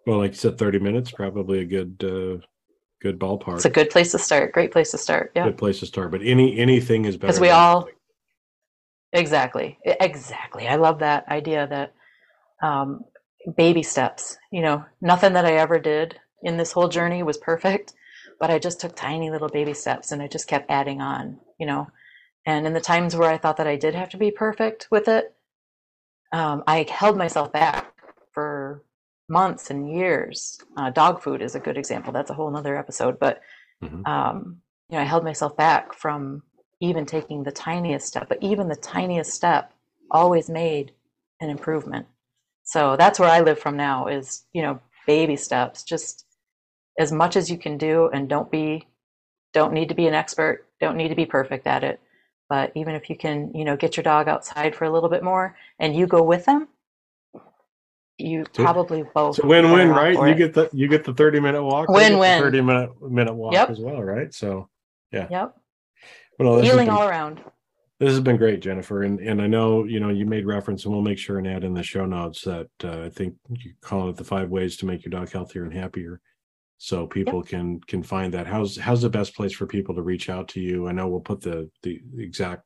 Well, 0.07 0.19
like 0.19 0.33
you 0.33 0.37
said, 0.37 0.59
30 0.59 0.79
minutes, 0.79 1.11
probably 1.11 1.61
a 1.61 1.65
good, 1.65 1.97
uh, 2.05 2.45
good 3.01 3.19
ballpark. 3.19 3.57
It's 3.57 3.65
a 3.65 3.71
good 3.71 3.89
place 3.89 4.13
to 4.13 4.19
start. 4.19 4.53
Great 4.53 4.73
place 4.73 4.91
to 4.91 4.99
start. 4.99 5.33
Yeah. 5.35 5.45
Good 5.45 5.59
place 5.59 5.81
to 5.81 5.87
start. 5.87 6.11
But 6.11 6.21
any, 6.23 6.59
anything 6.59 7.07
is 7.07 7.17
better. 7.17 7.29
Because 7.29 7.41
we 7.41 7.49
all, 7.49 7.85
anything. 7.85 7.95
exactly, 9.15 9.79
exactly. 9.85 10.69
I 10.69 10.77
love 10.77 10.99
that 10.99 11.27
idea 11.29 11.67
that 11.69 11.95
um, 12.63 13.05
baby 13.57 13.83
steps. 13.83 14.37
You 14.51 14.63
know, 14.63 14.85
nothing 15.01 15.33
that 15.35 15.45
I 15.45 15.55
ever 15.55 15.79
did 15.79 16.19
in 16.43 16.57
this 16.57 16.73
whole 16.73 16.89
journey 16.89 17.23
was 17.23 17.37
perfect, 17.37 17.95
but 18.41 18.51
I 18.51 18.59
just 18.59 18.81
took 18.81 18.95
tiny 18.95 19.31
little 19.31 19.49
baby 19.49 19.75
steps 19.75 20.13
and 20.13 20.23
I 20.23 20.29
just 20.29 20.49
kept 20.49 20.71
adding 20.71 21.01
on, 21.01 21.39
you 21.59 21.67
know. 21.67 21.89
And 22.47 22.67
in 22.67 22.73
the 22.73 22.81
times 22.81 23.15
where 23.15 23.31
I 23.31 23.39
thought 23.39 23.59
that 23.59 23.67
I 23.67 23.77
did 23.77 23.95
have 23.95 24.09
to 24.11 24.17
be 24.17 24.31
perfect 24.31 24.89
with 24.91 25.09
it, 25.09 25.35
um, 26.33 26.63
I 26.67 26.87
held 26.89 27.17
myself 27.17 27.53
back 27.53 27.93
for 28.33 28.83
months 29.29 29.71
and 29.71 29.93
years. 29.93 30.59
Uh, 30.77 30.91
dog 30.91 31.23
food 31.23 31.43
is 31.43 31.55
a 31.55 31.61
good 31.61 31.77
example. 31.77 32.13
That's 32.13 32.31
a 32.31 32.35
whole 32.35 32.55
other 32.57 32.77
episode. 32.77 33.19
But, 33.19 33.41
mm-hmm. 33.83 34.05
um, 34.07 34.59
you 34.89 34.97
know, 34.97 35.03
I 35.03 35.07
held 35.07 35.25
myself 35.25 35.57
back 35.57 35.93
from 35.93 36.43
even 36.81 37.07
taking 37.07 37.43
the 37.43 37.53
tiniest 37.53 38.07
step, 38.07 38.29
but 38.29 38.39
even 38.41 38.69
the 38.69 38.77
tiniest 38.77 39.33
step 39.33 39.73
always 40.11 40.49
made 40.49 40.93
an 41.41 41.51
improvement. 41.51 42.07
So 42.69 42.97
that's 42.99 43.19
where 43.19 43.31
I 43.31 43.41
live 43.41 43.59
from 43.59 43.79
now 43.79 44.09
is, 44.09 44.45
you 44.53 44.61
know, 44.61 44.79
baby 45.07 45.37
steps, 45.37 45.83
just 45.83 46.27
as 46.99 47.11
much 47.11 47.35
as 47.35 47.51
you 47.51 47.57
can 47.57 47.79
do 47.79 48.11
and 48.13 48.29
don't 48.29 48.51
be 48.51 48.87
don't 49.55 49.73
need 49.73 49.89
to 49.89 49.95
be 49.95 50.07
an 50.07 50.13
expert, 50.13 50.67
don't 50.79 50.99
need 50.99 51.09
to 51.09 51.15
be 51.15 51.25
perfect 51.25 51.67
at 51.67 51.83
it. 51.83 51.99
But 52.51 52.71
even 52.75 52.95
if 52.95 53.09
you 53.09 53.17
can, 53.17 53.51
you 53.55 53.65
know, 53.65 53.75
get 53.75 53.97
your 53.97 54.05
dog 54.05 54.29
outside 54.29 54.77
for 54.77 54.85
a 54.85 54.93
little 54.93 55.09
bit 55.09 55.25
more 55.25 55.57
and 55.79 55.97
you 55.97 56.07
go 56.07 56.23
with 56.23 56.45
them, 56.45 56.69
you 58.19 58.45
probably 58.53 59.03
both 59.15 59.37
So 59.37 59.47
win-win, 59.47 59.89
right? 59.89 60.13
You 60.13 60.27
it. 60.27 60.37
get 60.37 60.53
the 60.53 60.69
you 60.75 60.89
get 60.89 61.05
the 61.05 61.15
30 61.15 61.41
minute 61.41 61.65
walk, 61.65 61.89
win-win, 61.89 62.43
30 62.43 62.61
minute 62.61 63.11
minute 63.11 63.33
walk 63.33 63.55
yep. 63.55 63.71
as 63.71 63.81
well, 63.81 64.03
right? 64.03 64.35
So 64.35 64.69
yeah. 65.11 65.27
Yep. 65.31 65.57
Well, 66.39 66.61
healing 66.61 66.91
all 66.91 67.09
around. 67.09 67.41
This 68.01 68.11
has 68.11 68.21
been 68.21 68.37
great, 68.37 68.61
Jennifer, 68.61 69.03
and 69.03 69.19
and 69.19 69.43
I 69.43 69.49
know 69.49 69.85
you 69.85 69.99
know 69.99 70.11
you 70.11 70.25
made 70.25 70.47
reference, 70.47 70.85
and 70.85 70.95
we'll 70.95 71.03
make 71.03 71.19
sure 71.19 71.39
and 71.39 71.49
add 71.49 71.65
in 71.65 71.75
the 71.75 71.83
show 71.83 72.07
notes 72.07 72.43
that 72.43 72.69
uh, 72.85 73.03
I 73.03 73.11
think 73.11 73.35
you 73.49 73.73
call 73.81 74.09
it 74.09 74.17
the 74.17 74.25
five 74.25 74.51
ways 74.51 74.77
to 74.79 74.87
make 74.87 75.05
your 75.05 75.11
dog 75.11 75.31
healthier 75.33 75.65
and 75.65 75.75
happier, 75.75 76.21
so 76.77 77.09
people 77.09 77.41
yep. 77.41 77.47
can 77.47 77.81
can 77.81 78.05
find 78.05 78.33
that. 78.35 78.47
How's 78.47 78.77
how's 78.77 79.03
the 79.03 79.11
best 79.11 79.35
place 79.35 79.53
for 79.53 79.67
people 79.67 79.97
to 79.97 80.03
reach 80.03 80.31
out 80.31 80.47
to 80.49 80.61
you? 80.61 80.87
I 80.87 80.93
know 80.93 81.09
we'll 81.09 81.21
put 81.21 81.41
the 81.41 81.69
the 81.83 82.01
exact 82.17 82.63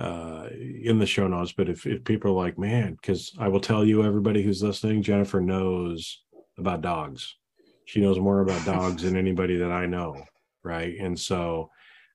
uh, 0.00 0.48
in 0.50 0.98
the 0.98 1.06
show 1.06 1.28
notes, 1.28 1.52
but 1.52 1.68
if 1.68 1.86
if 1.86 2.02
people 2.02 2.32
are 2.32 2.44
like, 2.44 2.58
man, 2.58 2.96
because 3.00 3.32
I 3.38 3.46
will 3.46 3.60
tell 3.60 3.84
you, 3.84 4.02
everybody 4.02 4.42
who's 4.42 4.64
listening, 4.64 5.02
Jennifer 5.02 5.40
knows 5.40 6.24
about 6.58 6.80
dogs. 6.80 7.36
She 7.84 8.00
knows 8.00 8.18
more 8.18 8.40
about 8.40 8.64
dogs 8.66 9.04
than 9.04 9.16
anybody 9.16 9.58
that 9.58 9.70
I 9.70 9.86
know, 9.86 10.24
right? 10.64 10.98
And 10.98 11.16
so, 11.16 11.70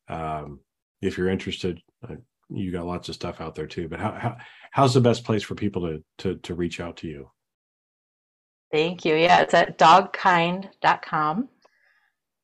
um, 0.10 0.60
if 1.02 1.18
you're 1.18 1.30
interested, 1.30 1.80
uh, 2.10 2.16
you 2.50 2.72
got 2.72 2.86
lots 2.86 3.10
of 3.10 3.16
stuff 3.16 3.42
out 3.42 3.56
there 3.56 3.68
too. 3.68 3.88
But 3.88 4.00
how, 4.00 4.12
how 4.12 4.38
how's 4.72 4.94
the 4.94 5.02
best 5.02 5.24
place 5.24 5.44
for 5.44 5.56
people 5.56 5.82
to 5.84 6.04
to 6.20 6.36
to 6.38 6.56
reach 6.56 6.80
out 6.80 6.98
to 6.98 7.08
you? 7.08 7.32
Thank 8.72 9.06
you. 9.06 9.16
Yeah, 9.16 9.42
it's 9.42 9.54
at 9.54 9.78
dogkind.com. 9.78 11.50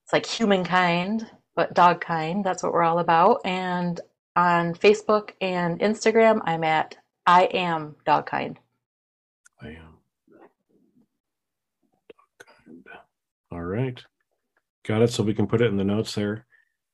It's 0.03 0.13
like 0.13 0.25
humankind, 0.25 1.29
but 1.55 1.73
dogkind. 1.73 2.43
That's 2.43 2.63
what 2.63 2.73
we're 2.73 2.83
all 2.83 2.99
about. 2.99 3.41
And 3.45 3.99
on 4.35 4.73
Facebook 4.73 5.31
and 5.41 5.79
Instagram, 5.79 6.41
I'm 6.45 6.63
at 6.63 6.95
I 7.25 7.43
am 7.45 7.95
dogkind. 8.07 8.57
I 9.61 9.67
am 9.67 9.97
dogkind. 10.31 10.45
All 13.51 13.63
right. 13.63 14.01
Got 14.83 15.03
it. 15.03 15.11
So 15.11 15.23
we 15.23 15.33
can 15.33 15.47
put 15.47 15.61
it 15.61 15.67
in 15.67 15.77
the 15.77 15.83
notes 15.83 16.15
there. 16.15 16.45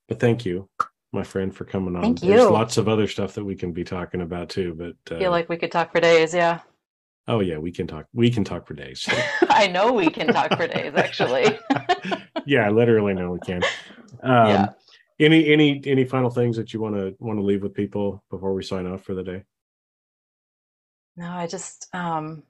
But 0.08 0.20
thank 0.20 0.46
you 0.46 0.70
my 1.14 1.24
friend, 1.24 1.56
for 1.56 1.66
coming 1.66 1.96
on. 1.96 2.02
Thank 2.02 2.24
you. 2.24 2.30
There's 2.30 2.50
lots 2.50 2.78
of 2.78 2.88
other 2.88 3.08
stuff 3.08 3.34
that 3.34 3.46
we 3.46 3.56
can 3.56 3.72
be 3.72 3.84
talking 3.84 4.22
about 4.22 4.50
too, 4.50 4.74
but 4.76 5.12
uh, 5.12 5.18
I 5.18 5.20
feel 5.20 5.32
like 5.32 5.50
we 5.50 5.58
could 5.58 5.72
talk 5.72 5.92
for 5.92 6.00
days. 6.02 6.34
Yeah. 6.34 6.60
Oh 7.28 7.42
yeah, 7.42 7.58
we 7.58 7.72
can 7.72 7.88
talk. 7.88 8.06
We 8.14 8.30
can 8.30 8.44
talk 8.44 8.68
for 8.68 8.74
days. 8.74 9.08
I 9.50 9.68
know 9.68 9.92
we 9.92 10.10
can 10.10 10.28
talk 10.28 10.56
for 10.56 10.68
days. 10.68 10.94
Actually. 10.96 11.58
yeah, 12.46 12.68
I 12.68 12.70
literally 12.70 13.14
know 13.14 13.32
we 13.32 13.40
can. 13.40 13.64
Um, 14.24 14.48
yeah. 14.48 14.68
Any 15.20 15.52
any 15.52 15.82
any 15.86 16.06
final 16.06 16.30
things 16.30 16.56
that 16.58 16.74
you 16.74 16.80
want 16.80 16.96
to 16.96 17.16
want 17.20 17.40
to 17.40 17.44
leave 17.44 17.64
with 17.64 17.74
people 17.74 18.24
before 18.30 18.54
we 18.54 18.64
sign 18.64 18.86
off 18.86 19.04
for 19.04 19.14
the 19.14 19.24
day? 19.24 19.44
No, 21.16 21.30
I 21.32 21.48
just 21.48 21.94
um, 21.94 22.44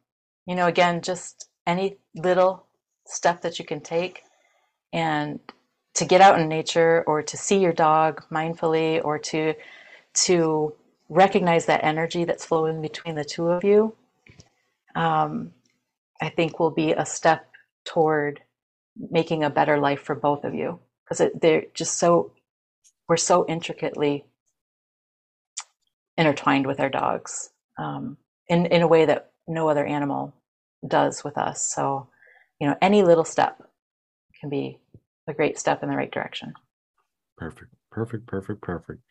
you 0.45 0.55
know, 0.55 0.68
again, 0.68 1.01
just 1.01 1.49
any 1.66 1.97
little 2.16 2.68
step 3.05 3.41
that 3.41 3.58
you 3.58 3.66
can 3.66 3.82
take, 3.82 4.22
and 4.91 5.39
to 5.98 6.06
get 6.06 6.22
out 6.22 6.39
in 6.39 6.50
nature 6.50 7.04
or 7.08 7.24
to 7.24 7.38
see 7.38 7.60
your 7.60 7.74
dog 7.74 8.24
mindfully 8.32 9.04
or 9.06 9.20
to 9.20 9.54
to 10.14 10.74
recognize 11.10 11.66
that 11.68 11.84
energy 11.84 12.26
that's 12.26 12.45
flowing 12.45 12.82
between 12.82 13.16
the 13.16 13.26
two 13.26 13.50
of 13.50 13.64
you 13.64 13.95
um, 14.95 15.52
i 16.22 16.30
think 16.30 16.60
will 16.60 16.72
be 16.72 16.93
a 16.93 17.06
step 17.06 17.48
toward 17.86 18.41
making 19.12 19.43
a 19.43 19.50
better 19.50 19.80
life 19.80 20.02
for 20.02 20.16
both 20.16 20.43
of 20.43 20.54
you. 20.54 20.80
Because 21.08 21.32
they're 21.39 21.66
just 21.74 21.98
so 21.98 22.32
we're 23.08 23.18
so 23.18 23.45
intricately 23.48 24.26
intertwined 26.18 26.68
with 26.68 26.82
our 26.82 26.89
dogs 26.89 27.52
um, 27.78 28.18
in, 28.50 28.66
in 28.66 28.82
a 28.82 28.88
way 28.88 29.06
that 29.06 29.32
no 29.48 29.70
other 29.70 29.86
animal 29.86 30.34
does 30.86 31.24
with 31.24 31.38
us. 31.38 31.64
So 31.74 32.10
you 32.60 32.68
know 32.68 32.76
any 32.82 33.04
little 33.04 33.24
step 33.24 33.62
can 34.39 34.50
be 34.50 34.80
a 35.28 35.34
great 35.34 35.57
step 35.59 35.84
in 35.84 35.89
the 35.89 35.95
right 35.95 36.11
direction. 36.11 36.53
Perfect. 37.38 37.73
Perfect. 37.91 38.28
Perfect. 38.28 38.61
Perfect. 38.61 39.01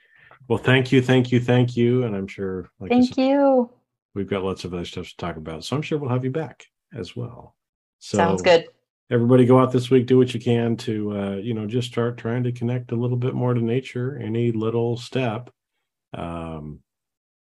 Well, 0.49 0.59
thank 0.59 0.93
you. 0.93 1.03
Thank 1.03 1.33
you. 1.33 1.41
Thank 1.41 1.77
you. 1.77 2.05
And 2.05 2.15
I'm 2.15 2.27
sure. 2.27 2.71
Like 2.81 2.91
thank 2.91 3.15
said, 3.15 3.19
you. 3.19 3.71
We've 4.15 4.29
got 4.29 4.45
lots 4.45 4.65
of 4.65 4.75
other 4.75 4.85
stuff 4.85 5.09
to 5.09 5.17
talk 5.17 5.37
about. 5.37 5.65
So 5.65 5.77
I'm 5.77 5.83
sure 5.83 5.99
we'll 5.99 6.11
have 6.11 6.25
you 6.25 6.31
back 6.31 6.65
as 6.95 7.15
well. 7.15 7.57
So 7.99 8.19
sounds 8.19 8.43
good. 8.43 8.67
Everybody 9.11 9.47
go 9.47 9.61
out 9.61 9.71
this 9.71 9.89
week, 9.89 10.07
do 10.07 10.19
what 10.19 10.35
you 10.35 10.41
can 10.41 10.77
to, 10.79 11.17
uh, 11.17 11.37
you 11.37 11.55
know, 11.55 11.67
just 11.67 11.89
start 11.89 12.19
trying 12.19 12.43
to 12.43 12.51
connect 12.51 12.91
a 12.91 12.97
little 12.97 13.17
bit 13.17 13.35
more 13.35 13.55
to 13.55 13.61
nature. 13.61 14.19
Any 14.21 14.51
little 14.51 14.97
step 14.97 15.51
um, 16.13 16.81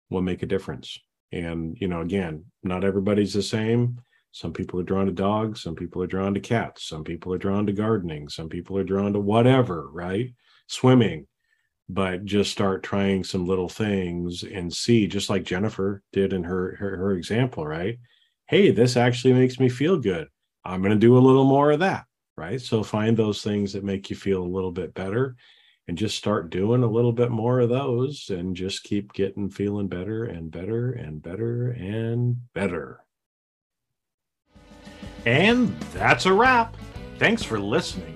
will 0.09 0.21
make 0.21 0.43
a 0.43 0.47
difference. 0.47 0.99
And, 1.31 1.77
you 1.79 1.87
know, 1.87 2.01
again, 2.01 2.45
not 2.63 2.83
everybody's 2.83 3.33
the 3.33 3.41
same. 3.41 4.01
Some 4.35 4.51
people 4.51 4.81
are 4.81 4.83
drawn 4.83 5.05
to 5.05 5.13
dogs, 5.13 5.61
some 5.61 5.75
people 5.75 6.03
are 6.03 6.07
drawn 6.07 6.33
to 6.33 6.41
cats, 6.41 6.83
some 6.83 7.05
people 7.05 7.33
are 7.33 7.37
drawn 7.37 7.65
to 7.67 7.71
gardening, 7.71 8.27
some 8.27 8.49
people 8.49 8.77
are 8.77 8.83
drawn 8.83 9.13
to 9.13 9.19
whatever, 9.21 9.89
right? 9.91 10.33
Swimming. 10.67 11.25
But 11.87 12.25
just 12.25 12.51
start 12.51 12.83
trying 12.83 13.23
some 13.23 13.45
little 13.45 13.69
things 13.69 14.43
and 14.43 14.73
see, 14.73 15.07
just 15.07 15.29
like 15.29 15.45
Jennifer 15.45 16.03
did 16.11 16.33
in 16.33 16.43
her 16.43 16.75
her, 16.75 16.97
her 16.97 17.11
example, 17.13 17.65
right? 17.65 17.97
Hey, 18.47 18.71
this 18.71 18.97
actually 18.97 19.33
makes 19.35 19.57
me 19.57 19.69
feel 19.69 19.97
good. 19.97 20.27
I'm 20.65 20.81
going 20.81 20.91
to 20.91 20.99
do 20.99 21.17
a 21.17 21.25
little 21.25 21.45
more 21.45 21.71
of 21.71 21.79
that, 21.79 22.03
right? 22.35 22.59
So 22.59 22.83
find 22.83 23.15
those 23.15 23.41
things 23.41 23.71
that 23.71 23.85
make 23.85 24.09
you 24.09 24.17
feel 24.17 24.43
a 24.43 24.55
little 24.55 24.73
bit 24.73 24.93
better 24.93 25.37
and 25.87 25.97
just 25.97 26.17
start 26.17 26.49
doing 26.49 26.83
a 26.83 26.91
little 26.91 27.13
bit 27.13 27.31
more 27.31 27.61
of 27.61 27.69
those 27.69 28.29
and 28.29 28.53
just 28.53 28.83
keep 28.83 29.13
getting 29.13 29.49
feeling 29.49 29.87
better 29.87 30.25
and 30.25 30.51
better 30.51 30.91
and 30.91 31.23
better 31.23 31.71
and 31.71 32.35
better. 32.53 33.04
And 35.25 35.79
that's 35.93 36.25
a 36.25 36.33
wrap. 36.33 36.75
Thanks 37.17 37.43
for 37.43 37.59
listening. 37.59 38.11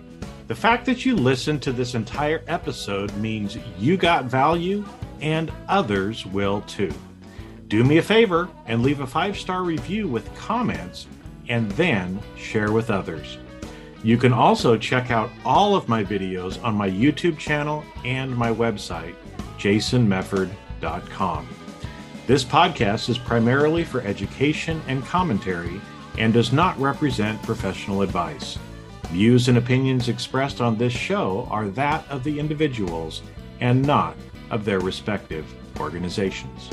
The 0.48 0.56
fact 0.56 0.86
that 0.86 1.06
you 1.06 1.16
listened 1.16 1.62
to 1.64 1.72
this 1.72 1.94
entire 1.96 2.44
episode 2.48 3.16
means 3.18 3.58
you 3.78 3.98
got 3.98 4.26
value 4.26 4.84
and 5.22 5.52
others 5.68 6.26
will 6.26 6.62
too. 6.62 6.94
Do 7.68 7.84
me 7.84 7.98
a 7.98 8.02
favor 8.02 8.50
and 8.66 8.82
leave 8.82 9.00
a 9.00 9.08
five 9.08 9.38
star 9.38 9.64
review 9.64 10.08
with 10.08 10.34
comments 10.36 11.08
and 11.50 11.70
then 11.74 12.20
share 12.36 12.72
with 12.72 12.90
others. 12.90 13.38
You 14.04 14.18
can 14.18 14.34
also 14.34 14.78
check 14.78 15.12
out 15.12 15.30
all 15.44 15.76
of 15.76 15.90
my 15.90 16.04
videos 16.04 16.64
on 16.64 16.74
my 16.74 16.90
YouTube 16.90 17.38
channel 17.38 17.84
and 18.06 18.36
my 18.36 18.52
website, 18.52 19.14
jasonmefford.com. 19.58 21.48
This 22.26 22.46
podcast 22.46 23.10
is 23.10 23.18
primarily 23.18 23.84
for 23.84 24.02
education 24.02 24.82
and 24.88 25.04
commentary 25.04 25.82
and 26.18 26.34
does 26.34 26.52
not 26.52 26.80
represent 26.80 27.42
professional 27.44 28.02
advice. 28.02 28.58
Views 29.10 29.48
and 29.48 29.58
opinions 29.58 30.10
expressed 30.10 30.62
on 30.62 30.78
this 30.78 30.94
show 30.94 31.48
are 31.50 31.68
that 31.70 32.08
of 32.10 32.24
the 32.24 32.40
individuals 32.40 33.22
and 33.60 33.82
not 33.82 34.16
of 34.52 34.66
their 34.66 34.80
respective 34.80 35.46
organizations. 35.80 36.70